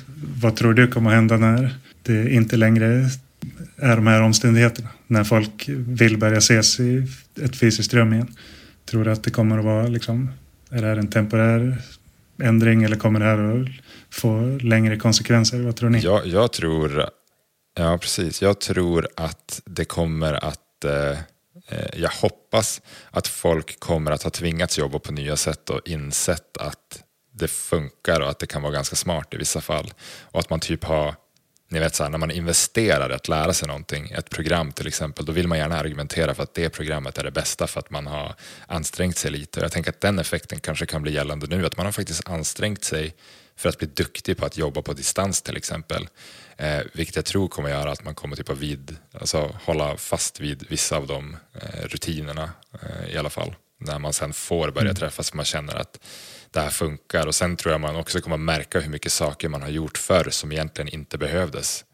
vad 0.40 0.56
tror 0.56 0.74
du 0.74 0.88
kommer 0.88 1.10
att 1.10 1.16
hända 1.16 1.36
när 1.36 1.74
det 2.02 2.30
inte 2.30 2.56
längre 2.56 3.08
är 3.76 3.96
de 3.96 4.06
här 4.06 4.22
omständigheterna? 4.22 4.88
När 5.06 5.24
folk 5.24 5.68
vill 5.68 6.18
börja 6.18 6.38
ses 6.38 6.80
i 6.80 7.06
ett 7.42 7.56
fysiskt 7.56 7.94
rum 7.94 8.12
igen. 8.12 8.34
Tror 8.84 9.04
du 9.04 9.10
att 9.10 9.24
det 9.24 9.30
kommer 9.30 9.58
att 9.58 9.64
vara 9.64 9.86
liksom, 9.86 10.30
är 10.70 10.82
det 10.82 10.88
här 10.88 10.96
en 10.96 11.10
temporär 11.10 11.78
ändring 12.42 12.82
eller 12.82 12.96
kommer 12.96 13.20
det 13.20 13.26
här 13.26 13.62
att 13.62 13.68
få 14.10 14.58
längre 14.62 14.96
konsekvenser? 14.96 15.60
Vad 15.60 15.76
tror 15.76 15.90
ni? 15.90 15.98
Jag, 15.98 16.26
jag 16.26 16.52
tror, 16.52 17.08
ja 17.74 17.98
precis, 17.98 18.42
jag 18.42 18.60
tror 18.60 19.08
att 19.16 19.60
det 19.64 19.84
kommer 19.84 20.44
att 20.44 20.84
eh, 20.84 21.18
eh, 21.68 21.90
jag 21.96 22.10
hoppas 22.10 22.82
att 23.10 23.28
folk 23.28 23.80
kommer 23.80 24.10
att 24.10 24.22
ha 24.22 24.30
tvingats 24.30 24.78
jobba 24.78 24.98
på 24.98 25.12
nya 25.12 25.36
sätt 25.36 25.70
och 25.70 25.80
insett 25.88 26.56
att 26.56 27.02
det 27.32 27.48
funkar 27.48 28.20
och 28.20 28.30
att 28.30 28.38
det 28.38 28.46
kan 28.46 28.62
vara 28.62 28.72
ganska 28.72 28.96
smart 28.96 29.34
i 29.34 29.36
vissa 29.36 29.60
fall. 29.60 29.92
Och 30.22 30.40
att 30.40 30.50
man 30.50 30.60
typ 30.60 30.84
har, 30.84 31.14
ni 31.70 31.78
vet 31.78 31.94
så 31.94 32.02
här, 32.02 32.10
när 32.10 32.18
man 32.18 32.30
investerar 32.30 33.10
i 33.10 33.14
att 33.14 33.28
lära 33.28 33.52
sig 33.52 33.68
någonting, 33.68 34.10
ett 34.10 34.30
program 34.30 34.72
till 34.72 34.86
exempel, 34.86 35.24
då 35.24 35.32
vill 35.32 35.48
man 35.48 35.58
gärna 35.58 35.78
argumentera 35.78 36.34
för 36.34 36.42
att 36.42 36.54
det 36.54 36.70
programmet 36.70 37.18
är 37.18 37.24
det 37.24 37.30
bästa 37.30 37.66
för 37.66 37.80
att 37.80 37.90
man 37.90 38.06
har 38.06 38.34
ansträngt 38.66 39.16
sig 39.16 39.30
lite. 39.30 39.60
Och 39.60 39.64
jag 39.64 39.72
tänker 39.72 39.90
att 39.90 40.00
den 40.00 40.18
effekten 40.18 40.60
kanske 40.60 40.86
kan 40.86 41.02
bli 41.02 41.12
gällande 41.12 41.46
nu, 41.46 41.66
att 41.66 41.76
man 41.76 41.86
har 41.86 41.92
faktiskt 41.92 42.28
ansträngt 42.28 42.84
sig 42.84 43.14
för 43.56 43.68
att 43.68 43.78
bli 43.78 43.86
duktig 43.86 44.36
på 44.36 44.46
att 44.46 44.56
jobba 44.56 44.82
på 44.82 44.92
distans 44.92 45.42
till 45.42 45.56
exempel. 45.56 46.08
Eh, 46.56 46.80
vilket 46.92 47.16
jag 47.16 47.24
tror 47.24 47.48
kommer 47.48 47.70
göra 47.70 47.90
att 47.92 48.04
man 48.04 48.14
kommer 48.14 48.36
typ 48.36 48.50
vid, 48.50 48.96
alltså, 49.12 49.56
hålla 49.64 49.96
fast 49.96 50.40
vid 50.40 50.66
vissa 50.68 50.96
av 50.96 51.06
de 51.06 51.36
eh, 51.54 51.82
rutinerna 51.84 52.50
eh, 52.82 53.14
i 53.14 53.18
alla 53.18 53.30
fall. 53.30 53.54
När 53.80 53.98
man 53.98 54.12
sen 54.12 54.32
får 54.32 54.70
börja 54.70 54.84
Mm. 54.90 54.94
träffas, 54.96 55.34
man 55.34 55.44
känner 55.44 55.74
att 55.74 55.98
det 56.50 56.60
här 56.60 56.70
funkar. 56.70 57.26
Och 57.26 57.34
sen 57.34 57.56
tror 57.56 57.72
jag 57.72 57.80
man 57.80 57.96
också 57.96 58.20
kommer 58.20 58.36
märka 58.36 58.80
hur 58.80 58.90
mycket 58.90 59.12
saker 59.12 59.48
man 59.48 59.62
har 59.62 59.68
gjort 59.68 59.98
förr 59.98 60.30
som 60.30 60.52
egentligen 60.52 60.88
inte 60.88 61.18
behövdes. 61.18 61.84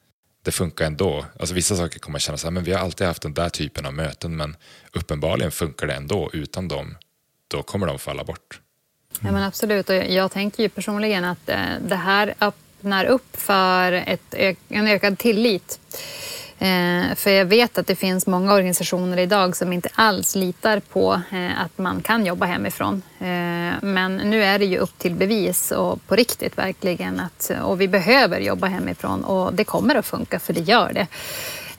Det 0.44 0.52
funkar 0.52 0.86
ändå. 0.86 1.26
Alltså 1.40 1.54
vissa 1.54 1.76
saker 1.76 1.98
kommer 1.98 2.12
man 2.12 2.20
känna 2.20 2.38
så 2.38 2.46
här, 2.46 2.52
men 2.52 2.64
vi 2.64 2.72
har 2.72 2.80
alltid 2.80 3.06
haft 3.06 3.22
den 3.22 3.34
där 3.34 3.48
typen 3.48 3.86
av 3.86 3.94
möten 3.94 4.36
men 4.36 4.56
uppenbarligen 4.92 5.50
funkar 5.52 5.86
det 5.86 5.94
ändå 5.94 6.30
utan 6.32 6.68
dem. 6.68 6.96
Då 7.48 7.62
kommer 7.62 7.86
de 7.86 7.98
falla 7.98 8.24
bort. 8.24 8.60
Ja, 9.20 9.32
men 9.32 9.42
absolut. 9.42 9.88
Och 9.88 9.94
jag 9.96 10.30
tänker 10.32 10.62
ju 10.62 10.68
personligen 10.68 11.24
att 11.24 11.48
eh, 11.48 11.56
det 11.88 11.96
här 11.96 12.34
öppnar 12.78 13.04
upp 13.04 13.36
för 13.36 13.92
ett, 13.92 14.34
en 14.68 14.86
ökad 14.86 15.18
tillit 15.18 15.80
Eh, 16.60 17.14
för 17.14 17.30
jag 17.30 17.44
vet 17.44 17.78
att 17.78 17.86
det 17.86 17.96
finns 17.96 18.26
många 18.26 18.54
organisationer 18.54 19.18
idag 19.18 19.56
som 19.56 19.72
inte 19.72 19.88
alls 19.94 20.34
litar 20.34 20.80
på 20.80 21.20
eh, 21.30 21.62
att 21.62 21.78
man 21.78 22.00
kan 22.00 22.26
jobba 22.26 22.46
hemifrån. 22.46 23.02
Eh, 23.18 23.74
men 23.82 24.16
nu 24.16 24.44
är 24.44 24.58
det 24.58 24.64
ju 24.64 24.78
upp 24.78 24.98
till 24.98 25.14
bevis 25.14 25.70
och 25.70 26.06
på 26.06 26.16
riktigt 26.16 26.58
verkligen 26.58 27.20
att 27.20 27.50
och 27.62 27.80
vi 27.80 27.88
behöver 27.88 28.40
jobba 28.40 28.66
hemifrån 28.66 29.24
och 29.24 29.54
det 29.54 29.64
kommer 29.64 29.94
att 29.94 30.06
funka 30.06 30.38
för 30.38 30.52
det 30.52 30.60
gör 30.60 30.92
det. 30.92 31.06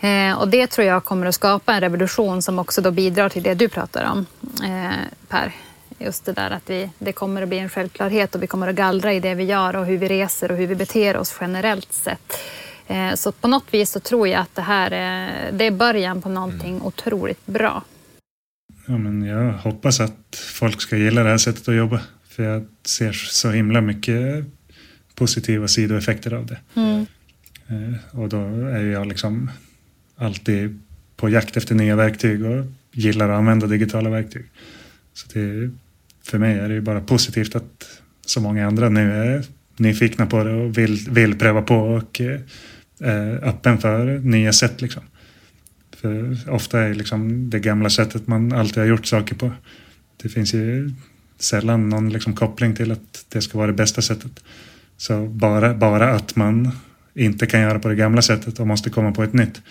Eh, 0.08 0.40
och 0.40 0.48
det 0.48 0.68
tror 0.68 0.88
jag 0.88 1.04
kommer 1.04 1.26
att 1.26 1.36
skapa 1.36 1.74
en 1.74 1.82
revolution 1.82 2.42
som 2.42 2.60
också 2.60 2.82
då 2.82 2.92
bidrar 2.92 3.30
till 3.30 3.44
det 3.44 3.54
du 3.54 3.70
pratar 3.70 4.12
om 4.12 4.26
eh, 4.64 4.92
Per. 5.28 5.52
Just 6.00 6.26
det 6.26 6.34
där 6.34 6.52
att 6.52 6.70
vi, 6.70 6.90
det 7.00 7.12
kommer 7.12 7.42
att 7.42 7.50
bli 7.50 7.60
en 7.60 7.70
självklarhet 7.70 8.36
och 8.36 8.44
vi 8.44 8.48
kommer 8.48 8.68
att 8.68 8.76
gallra 8.76 9.14
i 9.14 9.20
det 9.20 9.36
vi 9.36 9.44
gör 9.44 9.76
och 9.76 9.86
hur 9.86 9.98
vi 9.98 10.08
reser 10.08 10.52
och 10.52 10.58
hur 10.58 10.68
vi 10.68 10.76
beter 10.76 11.18
oss 11.18 11.36
generellt 11.42 11.94
sett. 11.94 12.34
Eh, 12.88 13.14
så 13.14 13.32
på 13.32 13.48
något 13.48 13.74
vis 13.74 13.92
så 13.92 14.00
tror 14.00 14.28
jag 14.28 14.42
att 14.42 14.56
det 14.56 14.62
här 14.62 14.92
är, 14.92 15.52
det 15.52 15.66
är 15.66 15.72
början 15.72 16.22
på 16.22 16.30
någonting 16.30 16.70
mm. 16.70 16.84
otroligt 16.84 17.46
bra. 17.46 17.84
Ja, 18.86 18.98
men 18.98 19.26
jag 19.26 19.54
hoppas 19.54 20.00
att 20.00 20.36
folk 20.36 20.82
ska 20.82 20.98
gilla 20.98 21.24
det 21.24 21.30
här 21.30 21.38
sättet 21.38 21.68
att 21.68 21.76
jobba. 21.76 22.02
För 22.30 22.44
jag 22.44 22.66
ser 22.84 23.12
så 23.12 23.50
himla 23.52 23.82
mycket 23.82 24.46
positiva 25.16 25.68
sidoeffekter 25.68 26.34
av 26.34 26.46
det. 26.46 26.58
Mm. 26.76 27.06
Eh, 27.68 28.20
och 28.20 28.30
då 28.30 28.42
är 28.68 28.86
jag 28.86 29.08
liksom 29.08 29.52
alltid 30.16 30.80
på 31.16 31.30
jakt 31.30 31.58
efter 31.58 31.76
nya 31.76 31.96
verktyg 31.96 32.46
och 32.46 32.66
gillar 32.92 33.30
att 33.30 33.38
använda 33.38 33.68
digitala 33.68 34.10
verktyg. 34.10 34.46
Så 35.14 35.28
det, 35.34 35.72
för 36.30 36.38
mig 36.38 36.60
är 36.60 36.68
det 36.70 36.74
ju 36.74 36.82
bara 36.82 37.02
positivt 37.02 37.56
att 37.56 38.02
så 38.26 38.42
många 38.42 38.68
andra 38.68 38.90
nu 38.90 39.14
är 39.14 39.44
nyfikna 39.78 40.26
på 40.26 40.44
det 40.44 40.54
och 40.54 40.78
vill, 40.78 41.10
vill 41.10 41.40
pröva 41.40 41.62
på 41.62 41.76
och 41.76 42.22
eh, 42.22 43.50
öppen 43.50 43.78
för 43.78 44.20
nya 44.20 44.54
sätt. 44.54 44.82
Liksom. 44.82 45.04
För 45.98 46.38
ofta 46.50 46.80
är 46.80 46.94
liksom 46.94 47.50
det 47.50 47.60
gamla 47.60 47.90
sättet 47.90 48.28
man 48.28 48.54
alltid 48.54 48.78
har 48.78 48.86
gjort 48.86 49.06
saker 49.06 49.36
på. 49.36 49.52
Det 50.22 50.30
finns 50.30 50.54
ju 50.54 50.92
sällan 51.40 51.90
någon 51.90 52.10
liksom 52.10 52.36
koppling 52.36 52.76
till 52.76 52.92
att 52.92 53.26
det 53.30 53.42
ska 53.42 53.58
vara 53.58 53.68
det 53.68 53.74
bästa 53.74 54.02
sättet. 54.02 54.44
Så 54.98 55.26
bara, 55.26 55.74
bara 55.74 56.10
att 56.10 56.36
man 56.36 56.72
inte 57.14 57.46
kan 57.46 57.62
göra 57.62 57.80
på 57.80 57.88
det 57.88 57.96
gamla 57.96 58.22
sättet 58.22 58.60
och 58.60 58.68
måste 58.68 58.90
komma 58.90 59.12
på 59.12 59.24
ett 59.24 59.34
nytt 59.34 59.62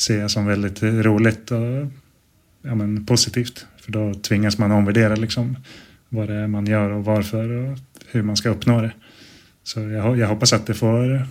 ser 0.00 0.20
jag 0.20 0.30
som 0.30 0.46
väldigt 0.46 0.82
roligt 0.82 1.50
och 1.50 1.86
ja, 2.62 2.74
men 2.74 3.06
positivt. 3.06 3.66
För 3.80 3.92
då 3.92 4.14
tvingas 4.14 4.58
man 4.58 4.72
omvärdera 4.72 5.16
liksom 5.16 5.56
vad 6.12 6.28
det 6.28 6.34
är 6.34 6.46
man 6.46 6.66
gör 6.66 6.90
och 6.90 7.04
varför 7.04 7.50
och 7.50 7.78
hur 8.10 8.22
man 8.22 8.36
ska 8.36 8.48
uppnå 8.48 8.80
det. 8.80 8.92
Så 9.62 9.80
jag, 9.80 10.18
jag 10.18 10.28
hoppas 10.28 10.52
att 10.52 10.66
det 10.66 10.74
får 10.74 11.26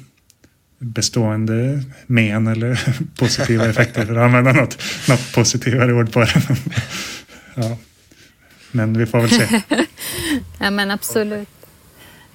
bestående 0.80 1.84
men 2.08 2.48
eller 2.48 2.80
positiva 3.20 3.66
effekter 3.66 4.06
för 4.06 4.16
att 4.16 4.26
använda 4.26 4.54
något, 4.54 4.78
något 5.10 5.34
positivare 5.36 5.94
ord 5.94 6.14
på 6.14 6.20
det. 6.20 6.34
ja. 7.56 7.78
Men 8.72 8.98
vi 8.98 9.06
får 9.06 9.20
väl 9.20 9.30
se. 9.30 9.62
ja 10.60 10.72
men 10.72 10.92
absolut. 10.92 11.50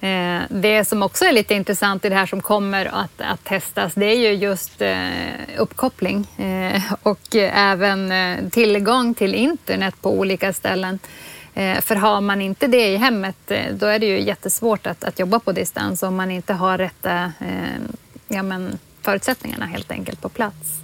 Eh, 0.01 0.41
det 0.49 0.85
som 0.85 1.03
också 1.03 1.25
är 1.25 1.31
lite 1.31 1.53
intressant 1.53 2.05
i 2.05 2.09
det 2.09 2.15
här 2.15 2.25
som 2.25 2.41
kommer 2.41 2.85
att, 2.85 3.21
att 3.21 3.43
testas 3.43 3.93
det 3.93 4.05
är 4.05 4.19
ju 4.19 4.33
just 4.33 4.81
eh, 4.81 5.09
uppkoppling 5.57 6.27
eh, 6.37 6.81
och 7.03 7.35
även 7.35 8.13
tillgång 8.51 9.13
till 9.13 9.35
internet 9.35 9.95
på 10.01 10.19
olika 10.19 10.53
ställen. 10.53 10.99
Eh, 11.55 11.81
för 11.81 11.95
har 11.95 12.21
man 12.21 12.41
inte 12.41 12.67
det 12.67 12.87
i 12.87 12.97
hemmet 12.97 13.51
eh, 13.51 13.73
då 13.73 13.85
är 13.85 13.99
det 13.99 14.05
ju 14.05 14.21
jättesvårt 14.21 14.87
att, 14.87 15.03
att 15.03 15.19
jobba 15.19 15.39
på 15.39 15.51
distans 15.51 16.03
om 16.03 16.15
man 16.15 16.31
inte 16.31 16.53
har 16.53 16.77
rätta 16.77 17.23
eh, 17.23 17.81
ja, 18.27 18.43
men, 18.43 18.79
förutsättningarna 19.01 19.65
helt 19.65 19.91
enkelt 19.91 20.21
på 20.21 20.29
plats. 20.29 20.81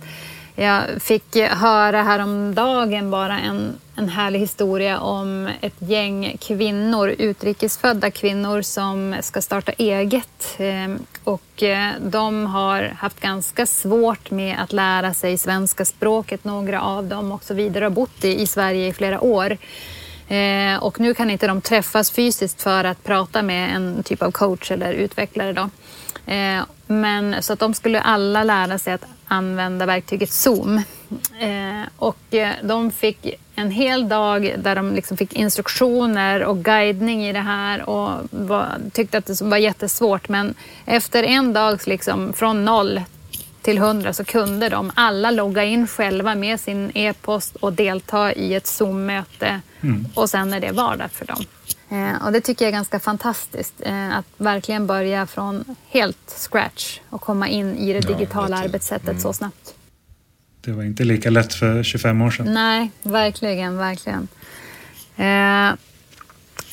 Jag 0.55 0.83
fick 0.99 1.37
höra 1.37 2.03
häromdagen 2.03 3.11
bara 3.11 3.39
en, 3.39 3.73
en 3.95 4.09
härlig 4.09 4.39
historia 4.39 4.99
om 4.99 5.49
ett 5.61 5.75
gäng 5.79 6.37
kvinnor, 6.39 7.09
utrikesfödda 7.09 8.11
kvinnor 8.11 8.61
som 8.61 9.15
ska 9.21 9.41
starta 9.41 9.71
eget. 9.71 10.57
Och 11.23 11.63
de 11.99 12.45
har 12.45 12.81
haft 12.97 13.19
ganska 13.19 13.65
svårt 13.65 14.31
med 14.31 14.59
att 14.59 14.73
lära 14.73 15.13
sig 15.13 15.37
svenska 15.37 15.85
språket, 15.85 16.43
några 16.43 16.81
av 16.81 17.07
dem 17.07 17.31
och 17.31 17.43
så 17.43 17.53
vidare, 17.53 17.85
har 17.85 17.89
bott 17.89 18.23
i, 18.23 18.41
i 18.41 18.47
Sverige 18.47 18.87
i 18.87 18.93
flera 18.93 19.21
år. 19.21 19.57
Eh, 20.31 20.83
och 20.83 20.99
nu 20.99 21.13
kan 21.13 21.29
inte 21.29 21.47
de 21.47 21.61
träffas 21.61 22.11
fysiskt 22.11 22.61
för 22.61 22.83
att 22.83 23.03
prata 23.03 23.41
med 23.41 23.75
en 23.75 24.03
typ 24.03 24.21
av 24.21 24.31
coach 24.31 24.71
eller 24.71 24.93
utvecklare. 24.93 25.53
Då. 25.53 25.69
Eh, 26.33 26.63
men, 26.87 27.43
så 27.43 27.53
att 27.53 27.59
de 27.59 27.73
skulle 27.73 28.01
alla 28.01 28.43
lära 28.43 28.77
sig 28.77 28.93
att 28.93 29.05
använda 29.27 29.85
verktyget 29.85 30.31
Zoom. 30.31 30.77
Eh, 31.39 31.87
och 31.97 32.33
eh, 32.33 32.53
de 32.63 32.91
fick 32.91 33.35
en 33.55 33.71
hel 33.71 34.09
dag 34.09 34.55
där 34.57 34.75
de 34.75 34.95
liksom 34.95 35.17
fick 35.17 35.33
instruktioner 35.33 36.43
och 36.43 36.63
guidning 36.63 37.25
i 37.25 37.33
det 37.33 37.39
här 37.39 37.89
och 37.89 38.11
var, 38.29 38.67
tyckte 38.93 39.17
att 39.17 39.25
det 39.25 39.41
var 39.41 39.57
jättesvårt. 39.57 40.29
Men 40.29 40.53
efter 40.85 41.23
en 41.23 41.53
dag 41.53 41.79
liksom, 41.85 42.33
från 42.33 42.65
noll 42.65 43.01
till 43.61 43.77
hundra 43.77 44.13
så 44.13 44.23
kunde 44.23 44.69
de 44.69 44.91
alla 44.95 45.31
logga 45.31 45.63
in 45.63 45.87
själva 45.87 46.35
med 46.35 46.59
sin 46.59 46.91
e-post 46.93 47.55
och 47.55 47.73
delta 47.73 48.33
i 48.33 48.53
ett 48.53 48.67
Zoom-möte. 48.67 49.61
Mm. 49.81 50.07
Och 50.13 50.29
sen 50.29 50.53
är 50.53 50.59
det 50.59 50.71
vardag 50.71 51.11
för 51.11 51.25
dem. 51.25 51.45
Eh, 51.89 52.25
och 52.25 52.31
det 52.31 52.41
tycker 52.41 52.65
jag 52.65 52.69
är 52.69 52.73
ganska 52.73 52.99
fantastiskt. 52.99 53.73
Eh, 53.79 54.17
att 54.17 54.25
verkligen 54.37 54.87
börja 54.87 55.27
från 55.27 55.75
helt 55.89 56.35
scratch 56.37 56.99
och 57.09 57.21
komma 57.21 57.47
in 57.47 57.75
i 57.77 57.93
det 57.93 57.99
digitala 57.99 58.57
ja, 58.57 58.63
arbetssättet 58.63 59.09
mm. 59.09 59.21
så 59.21 59.33
snabbt. 59.33 59.75
Det 60.61 60.71
var 60.71 60.83
inte 60.83 61.03
lika 61.03 61.29
lätt 61.29 61.53
för 61.53 61.83
25 61.83 62.21
år 62.21 62.31
sedan. 62.31 62.53
Nej, 62.53 62.91
verkligen, 63.03 63.77
verkligen. 63.77 64.27
Eh, 65.15 65.75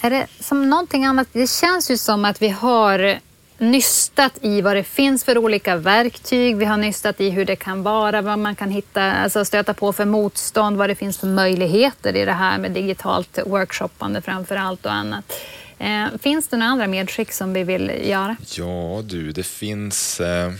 är 0.01 0.11
det 0.11 0.26
som 0.41 0.70
någonting 0.70 1.05
annat? 1.05 1.28
Det 1.32 1.51
känns 1.51 1.91
ju 1.91 1.97
som 1.97 2.24
att 2.24 2.43
vi 2.43 2.49
har 2.49 3.18
nystat 3.59 4.32
i 4.40 4.61
vad 4.61 4.76
det 4.76 4.84
finns 4.84 5.24
för 5.24 5.38
olika 5.38 5.76
verktyg. 5.76 6.56
Vi 6.56 6.64
har 6.64 6.76
nystat 6.76 7.20
i 7.20 7.30
hur 7.30 7.44
det 7.44 7.56
kan 7.56 7.82
vara, 7.82 8.22
vad 8.22 8.38
man 8.38 8.56
kan 8.56 8.70
hitta, 8.70 9.02
alltså 9.02 9.44
stöta 9.44 9.74
på 9.74 9.92
för 9.92 10.04
motstånd, 10.04 10.76
vad 10.76 10.90
det 10.90 10.94
finns 10.94 11.18
för 11.18 11.26
möjligheter 11.26 12.16
i 12.16 12.24
det 12.24 12.32
här 12.32 12.59
med 12.59 12.70
digitalt 12.72 13.38
workshoppande 13.46 14.22
framför 14.22 14.56
allt 14.56 14.86
och 14.86 14.92
annat. 14.92 15.32
Eh, 15.78 16.06
finns 16.20 16.48
det 16.48 16.56
några 16.56 16.72
andra 16.72 16.86
medskick 16.86 17.32
som 17.32 17.52
vi 17.52 17.64
vill 17.64 17.92
göra? 18.04 18.36
Ja 18.56 19.02
du, 19.04 19.32
det 19.32 19.46
finns... 19.46 20.20
Eh, 20.20 20.52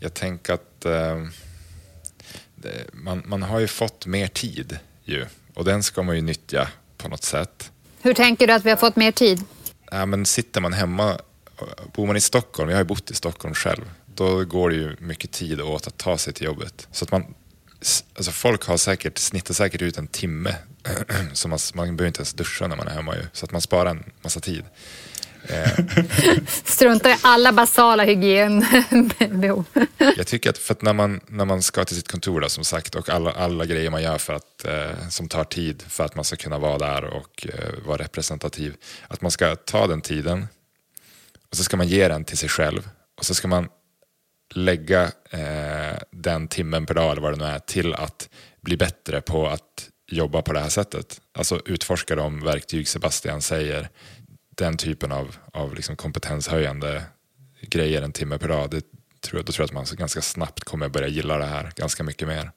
jag 0.00 0.14
tänker 0.14 0.52
att 0.52 0.84
eh, 0.84 1.22
det, 2.54 2.92
man, 2.92 3.22
man 3.26 3.42
har 3.42 3.58
ju 3.58 3.66
fått 3.66 4.06
mer 4.06 4.26
tid 4.26 4.78
ju 5.04 5.26
och 5.54 5.64
den 5.64 5.82
ska 5.82 6.02
man 6.02 6.16
ju 6.16 6.22
nyttja 6.22 6.68
på 6.96 7.08
något 7.08 7.24
sätt. 7.24 7.70
Hur 8.02 8.14
tänker 8.14 8.46
du 8.46 8.52
att 8.52 8.64
vi 8.64 8.70
har 8.70 8.76
fått 8.76 8.96
mer 8.96 9.12
tid? 9.12 9.42
Ja, 9.90 10.06
men 10.06 10.26
sitter 10.26 10.60
man 10.60 10.72
hemma 10.72 11.18
bor 11.92 12.06
man 12.06 12.16
i 12.16 12.20
Stockholm, 12.20 12.70
jag 12.70 12.76
har 12.76 12.82
ju 12.82 12.88
bott 12.88 13.10
i 13.10 13.14
Stockholm 13.14 13.54
själv, 13.54 13.90
då 14.14 14.44
går 14.44 14.70
det 14.70 14.76
ju 14.76 14.96
mycket 14.98 15.32
tid 15.32 15.60
åt 15.60 15.86
att 15.86 15.98
ta 15.98 16.18
sig 16.18 16.32
till 16.32 16.46
jobbet. 16.46 16.88
Så 16.92 17.04
att 17.04 17.10
man, 17.10 17.34
alltså 18.16 18.32
folk 18.32 18.66
har 18.66 18.76
säkert, 18.76 19.18
snittar 19.18 19.54
säkert 19.54 19.82
ut 19.82 19.98
en 19.98 20.06
timme, 20.06 20.54
så 21.32 21.48
man, 21.48 21.58
man 21.74 21.86
behöver 21.86 22.06
inte 22.06 22.20
ens 22.20 22.32
duscha 22.32 22.66
när 22.66 22.76
man 22.76 22.88
är 22.88 22.94
hemma 22.94 23.16
ju, 23.16 23.22
så 23.32 23.44
att 23.44 23.52
man 23.52 23.60
sparar 23.60 23.90
en 23.90 24.04
massa 24.22 24.40
tid. 24.40 24.64
Eh. 25.48 25.84
Strunta 26.64 27.10
i 27.10 27.16
alla 27.22 27.52
basala 27.52 28.04
hygienbehov. 28.04 29.64
jag 30.16 30.26
tycker 30.26 30.50
att, 30.50 30.58
för 30.58 30.74
att 30.74 30.82
när, 30.82 30.92
man, 30.92 31.20
när 31.26 31.44
man 31.44 31.62
ska 31.62 31.84
till 31.84 31.96
sitt 31.96 32.10
kontor 32.10 32.40
då, 32.40 32.48
som 32.48 32.64
sagt 32.64 32.94
och 32.94 33.08
alla, 33.08 33.32
alla 33.32 33.66
grejer 33.66 33.90
man 33.90 34.02
gör 34.02 34.18
för 34.18 34.32
att, 34.32 34.64
eh, 34.64 35.08
som 35.08 35.28
tar 35.28 35.44
tid 35.44 35.82
för 35.88 36.04
att 36.04 36.14
man 36.14 36.24
ska 36.24 36.36
kunna 36.36 36.58
vara 36.58 36.78
där 36.78 37.04
och 37.04 37.46
eh, 37.46 37.86
vara 37.86 37.96
representativ, 37.96 38.74
att 39.08 39.20
man 39.20 39.30
ska 39.30 39.56
ta 39.56 39.86
den 39.86 40.00
tiden 40.00 40.46
och 41.54 41.58
så 41.58 41.64
ska 41.64 41.76
man 41.76 41.88
ge 41.88 42.08
den 42.08 42.24
till 42.24 42.38
sig 42.38 42.48
själv 42.48 42.88
och 43.18 43.24
så 43.24 43.34
ska 43.34 43.48
man 43.48 43.68
lägga 44.54 45.02
eh, 45.30 45.98
den 46.10 46.48
timmen 46.48 46.86
per 46.86 46.94
dag 46.94 47.12
eller 47.12 47.22
vad 47.22 47.32
det 47.32 47.44
nu 47.44 47.44
är 47.44 47.58
till 47.58 47.94
att 47.94 48.28
bli 48.60 48.76
bättre 48.76 49.20
på 49.20 49.48
att 49.48 49.90
jobba 50.10 50.42
på 50.42 50.52
det 50.52 50.60
här 50.60 50.68
sättet. 50.68 51.20
Alltså 51.32 51.60
utforska 51.66 52.16
de 52.16 52.40
verktyg 52.40 52.88
Sebastian 52.88 53.42
säger, 53.42 53.88
den 54.56 54.76
typen 54.76 55.12
av, 55.12 55.36
av 55.52 55.74
liksom 55.74 55.96
kompetenshöjande 55.96 57.02
grejer 57.60 58.02
en 58.02 58.12
timme 58.12 58.38
per 58.38 58.48
dag. 58.48 58.70
Det 58.70 58.84
tror 59.20 59.42
då 59.42 59.52
tror 59.52 59.62
jag 59.62 59.64
att 59.64 59.90
man 59.90 59.98
ganska 59.98 60.22
snabbt 60.22 60.64
kommer 60.64 60.88
börja 60.88 61.08
gilla 61.08 61.38
det 61.38 61.46
här 61.46 61.72
ganska 61.76 62.02
mycket 62.02 62.28
mer. 62.28 62.50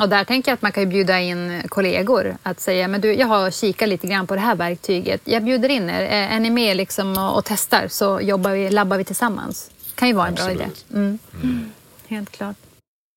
Och 0.00 0.08
där 0.08 0.24
tänker 0.24 0.50
jag 0.50 0.54
att 0.54 0.62
man 0.62 0.72
kan 0.72 0.88
bjuda 0.88 1.20
in 1.20 1.62
kollegor 1.68 2.36
att 2.42 2.60
säga, 2.60 2.88
men 2.88 3.00
du, 3.00 3.12
jag 3.14 3.26
har 3.26 3.50
kikat 3.50 3.88
lite 3.88 4.06
grann 4.06 4.26
på 4.26 4.34
det 4.34 4.40
här 4.40 4.54
verktyget. 4.54 5.20
Jag 5.24 5.44
bjuder 5.44 5.68
in 5.68 5.90
er. 5.90 6.02
Är 6.02 6.40
ni 6.40 6.50
med 6.50 6.76
liksom 6.76 7.18
och, 7.18 7.36
och 7.36 7.44
testar 7.44 7.88
så 7.88 8.20
jobbar 8.20 8.50
vi, 8.50 8.70
labbar 8.70 8.98
vi 8.98 9.04
tillsammans. 9.04 9.70
Kan 9.94 10.08
ju 10.08 10.14
vara 10.14 10.26
en 10.26 10.32
Absolut. 10.32 10.58
bra 10.58 10.66
idé. 10.66 10.74
Mm. 10.94 11.18
Mm. 11.42 11.70
Helt 12.08 12.30
klart. 12.30 12.56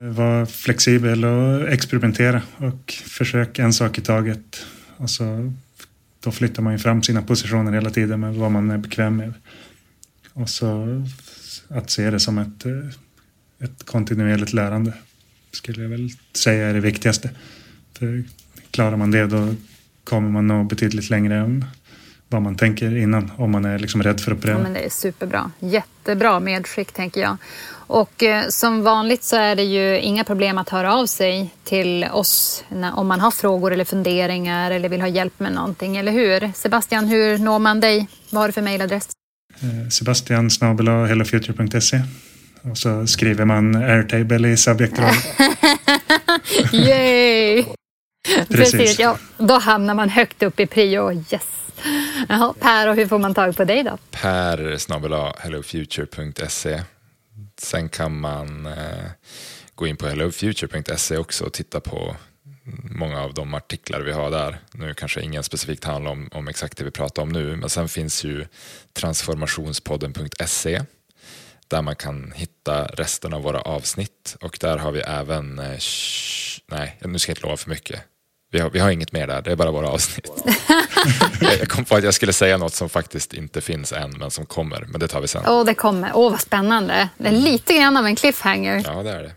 Var 0.03 0.45
flexibel 0.45 1.25
och 1.25 1.69
experimentera 1.69 2.41
och 2.57 2.91
försök 2.91 3.59
en 3.59 3.73
sak 3.73 3.97
i 3.97 4.01
taget. 4.01 4.65
Och 4.97 5.09
så, 5.09 5.53
då 6.19 6.31
flyttar 6.31 6.63
man 6.63 6.73
ju 6.73 6.79
fram 6.79 7.03
sina 7.03 7.21
positioner 7.21 7.71
hela 7.71 7.89
tiden 7.89 8.19
med 8.19 8.35
vad 8.35 8.51
man 8.51 8.71
är 8.71 8.77
bekväm 8.77 9.17
med. 9.17 9.33
Och 10.33 10.49
så 10.49 10.87
att 11.67 11.89
se 11.89 12.09
det 12.09 12.19
som 12.19 12.37
ett, 12.37 12.65
ett 13.59 13.83
kontinuerligt 13.85 14.53
lärande 14.53 14.93
skulle 15.57 15.81
jag 15.81 15.89
väl 15.89 16.09
säga 16.33 16.67
är 16.67 16.73
det 16.73 16.79
viktigaste. 16.79 17.29
För 17.99 18.23
klarar 18.71 18.97
man 18.97 19.11
det 19.11 19.27
då 19.27 19.55
kommer 20.03 20.29
man 20.29 20.47
nå 20.47 20.63
betydligt 20.63 21.09
längre 21.09 21.35
än 21.35 21.65
vad 22.29 22.41
man 22.41 22.55
tänker 22.55 22.97
innan 22.97 23.31
om 23.37 23.51
man 23.51 23.65
är 23.65 23.79
liksom 23.79 24.03
rädd 24.03 24.21
för 24.21 24.31
att 24.31 24.41
pröva. 24.41 24.59
Ja, 24.59 24.63
men 24.63 24.73
det 24.73 24.79
är 24.79 24.89
superbra. 24.89 25.51
Jättebra 25.59 26.39
medskick 26.39 26.91
tänker 26.91 27.21
jag. 27.21 27.37
Och 27.71 28.23
eh, 28.23 28.47
som 28.49 28.83
vanligt 28.83 29.23
så 29.23 29.35
är 29.35 29.55
det 29.55 29.63
ju 29.63 29.99
inga 29.99 30.23
problem 30.23 30.57
att 30.57 30.69
höra 30.69 30.93
av 30.95 31.05
sig 31.05 31.53
till 31.63 32.05
oss 32.11 32.63
när, 32.69 32.97
om 32.97 33.07
man 33.07 33.19
har 33.19 33.31
frågor 33.31 33.73
eller 33.73 33.85
funderingar 33.85 34.71
eller 34.71 34.89
vill 34.89 35.01
ha 35.01 35.07
hjälp 35.07 35.39
med 35.39 35.53
någonting, 35.53 35.97
eller 35.97 36.11
hur? 36.11 36.51
Sebastian, 36.55 37.07
hur 37.07 37.37
når 37.37 37.59
man 37.59 37.79
dig? 37.79 38.07
Vad 38.29 38.41
har 38.41 38.47
du 38.47 38.51
för 38.51 38.61
mejladress? 38.61 39.09
Eh, 39.59 39.89
Sebastian 39.89 40.49
snabel-a 40.49 41.05
hellofuture.se 41.05 42.01
och 42.61 42.77
så 42.77 43.07
skriver 43.07 43.45
man 43.45 43.75
airtable 43.75 44.49
i 44.49 44.57
subjektrollen. 44.57 45.13
Yay! 46.73 47.65
Precis. 48.49 48.71
Precis, 48.71 48.99
ja, 48.99 49.17
då 49.37 49.53
hamnar 49.53 49.93
man 49.93 50.09
högt 50.09 50.43
upp 50.43 50.59
i 50.59 50.65
prio. 50.65 51.11
Yes! 51.13 51.43
Jaha, 52.29 52.53
per, 52.59 52.87
och 52.87 52.95
hur 52.95 53.07
får 53.07 53.19
man 53.19 53.33
tag 53.33 53.57
på 53.57 53.63
dig 53.63 53.83
då? 53.83 53.97
Per 54.11 54.77
snabel-a 54.77 55.33
hellofuture.se. 55.39 56.83
Sen 57.61 57.89
kan 57.89 58.19
man 58.19 58.65
eh, 58.65 59.05
gå 59.75 59.87
in 59.87 59.97
på 59.97 60.07
hellofuture.se 60.07 61.17
också 61.17 61.45
och 61.45 61.53
titta 61.53 61.79
på 61.79 62.15
många 62.91 63.21
av 63.21 63.33
de 63.33 63.53
artiklar 63.53 64.01
vi 64.01 64.11
har 64.11 64.31
där. 64.31 64.59
Nu 64.71 64.93
kanske 64.93 65.21
ingen 65.21 65.43
specifikt 65.43 65.83
handlar 65.83 66.11
om, 66.11 66.29
om 66.31 66.47
exakt 66.47 66.77
det 66.77 66.83
vi 66.83 66.91
pratar 66.91 67.21
om 67.21 67.29
nu, 67.29 67.55
men 67.55 67.69
sen 67.69 67.89
finns 67.89 68.23
ju 68.23 68.45
transformationspodden.se 68.93 70.81
där 71.67 71.81
man 71.81 71.95
kan 71.95 72.33
hitta 72.35 72.85
resten 72.85 73.33
av 73.33 73.41
våra 73.41 73.61
avsnitt 73.61 74.37
och 74.41 74.57
där 74.61 74.77
har 74.77 74.91
vi 74.91 74.99
även, 74.99 75.59
eh, 75.59 75.65
sh- 75.77 76.61
nej 76.71 76.97
nu 77.01 77.19
ska 77.19 77.29
jag 77.29 77.33
inte 77.35 77.45
lova 77.45 77.57
för 77.57 77.69
mycket. 77.69 78.01
Vi 78.51 78.59
har, 78.59 78.69
vi 78.69 78.79
har 78.79 78.89
inget 78.89 79.11
mer 79.11 79.27
där, 79.27 79.41
det 79.41 79.51
är 79.51 79.55
bara 79.55 79.71
våra 79.71 79.89
avsnitt. 79.89 80.31
jag 81.41 81.69
kom 81.69 81.85
på 81.85 81.95
att 81.95 82.03
jag 82.03 82.13
skulle 82.13 82.33
säga 82.33 82.57
något 82.57 82.73
som 82.73 82.89
faktiskt 82.89 83.33
inte 83.33 83.61
finns 83.61 83.93
än 83.93 84.11
men 84.17 84.31
som 84.31 84.45
kommer, 84.45 84.85
men 84.87 84.99
det 84.99 85.07
tar 85.07 85.21
vi 85.21 85.27
sen. 85.27 85.43
Åh, 85.47 85.65
det 85.65 85.73
kommer. 85.73 86.11
Åh, 86.13 86.31
vad 86.31 86.41
spännande. 86.41 87.09
Det 87.17 87.27
är 87.27 87.31
lite 87.31 87.73
grann 87.73 87.97
av 87.97 88.05
en 88.05 88.15
cliffhanger. 88.15 88.83
Ja, 88.85 89.03
det 89.03 89.11
är 89.11 89.23
det. 89.23 89.31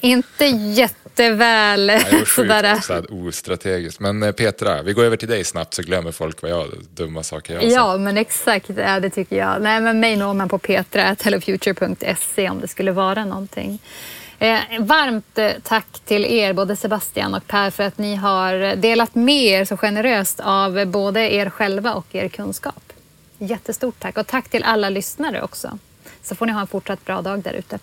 Inte 0.00 0.46
jätteväl 0.46 1.90
sjukt 2.10 2.30
sådär. 2.30 2.80
så 2.80 3.04
ostrategiskt. 3.28 4.00
Men 4.00 4.22
eh, 4.22 4.32
Petra, 4.32 4.82
vi 4.82 4.92
går 4.92 5.04
över 5.04 5.16
till 5.16 5.28
dig 5.28 5.44
snabbt 5.44 5.74
så 5.74 5.82
glömmer 5.82 6.12
folk 6.12 6.42
vad 6.42 6.50
jag, 6.50 6.66
dumma 6.94 7.22
saker 7.22 7.54
jag 7.54 7.60
har 7.60 7.68
sagt. 7.68 7.76
Ja, 7.76 7.96
men 7.96 8.16
exakt. 8.16 8.70
Ja, 8.76 9.00
det 9.00 9.10
tycker 9.10 9.36
jag. 9.36 9.62
Nej, 9.62 9.80
men 9.80 10.00
mig 10.00 10.16
når 10.16 10.34
man 10.34 10.48
på 10.48 10.58
petra.hellofuture.se 10.58 12.50
om 12.50 12.60
det 12.60 12.68
skulle 12.68 12.92
vara 12.92 13.24
någonting. 13.24 13.78
Eh, 14.38 14.58
varmt 14.80 15.38
eh, 15.38 15.52
tack 15.62 15.86
till 16.04 16.24
er, 16.24 16.52
både 16.52 16.76
Sebastian 16.76 17.34
och 17.34 17.46
Per, 17.46 17.70
för 17.70 17.84
att 17.84 17.98
ni 17.98 18.14
har 18.14 18.76
delat 18.76 19.14
med 19.14 19.44
er 19.44 19.64
så 19.64 19.76
generöst 19.76 20.40
av 20.40 20.86
både 20.86 21.34
er 21.34 21.50
själva 21.50 21.94
och 21.94 22.06
er 22.12 22.28
kunskap. 22.28 22.92
Jättestort 23.38 23.94
tack. 23.98 24.18
Och 24.18 24.26
tack 24.26 24.48
till 24.48 24.64
alla 24.64 24.90
lyssnare 24.90 25.42
också. 25.42 25.78
Så 26.22 26.34
får 26.34 26.46
ni 26.46 26.52
ha 26.52 26.60
en 26.60 26.66
fortsatt 26.66 27.04
bra 27.04 27.22
dag 27.22 27.42
där 27.42 27.52
ute. 27.52 27.78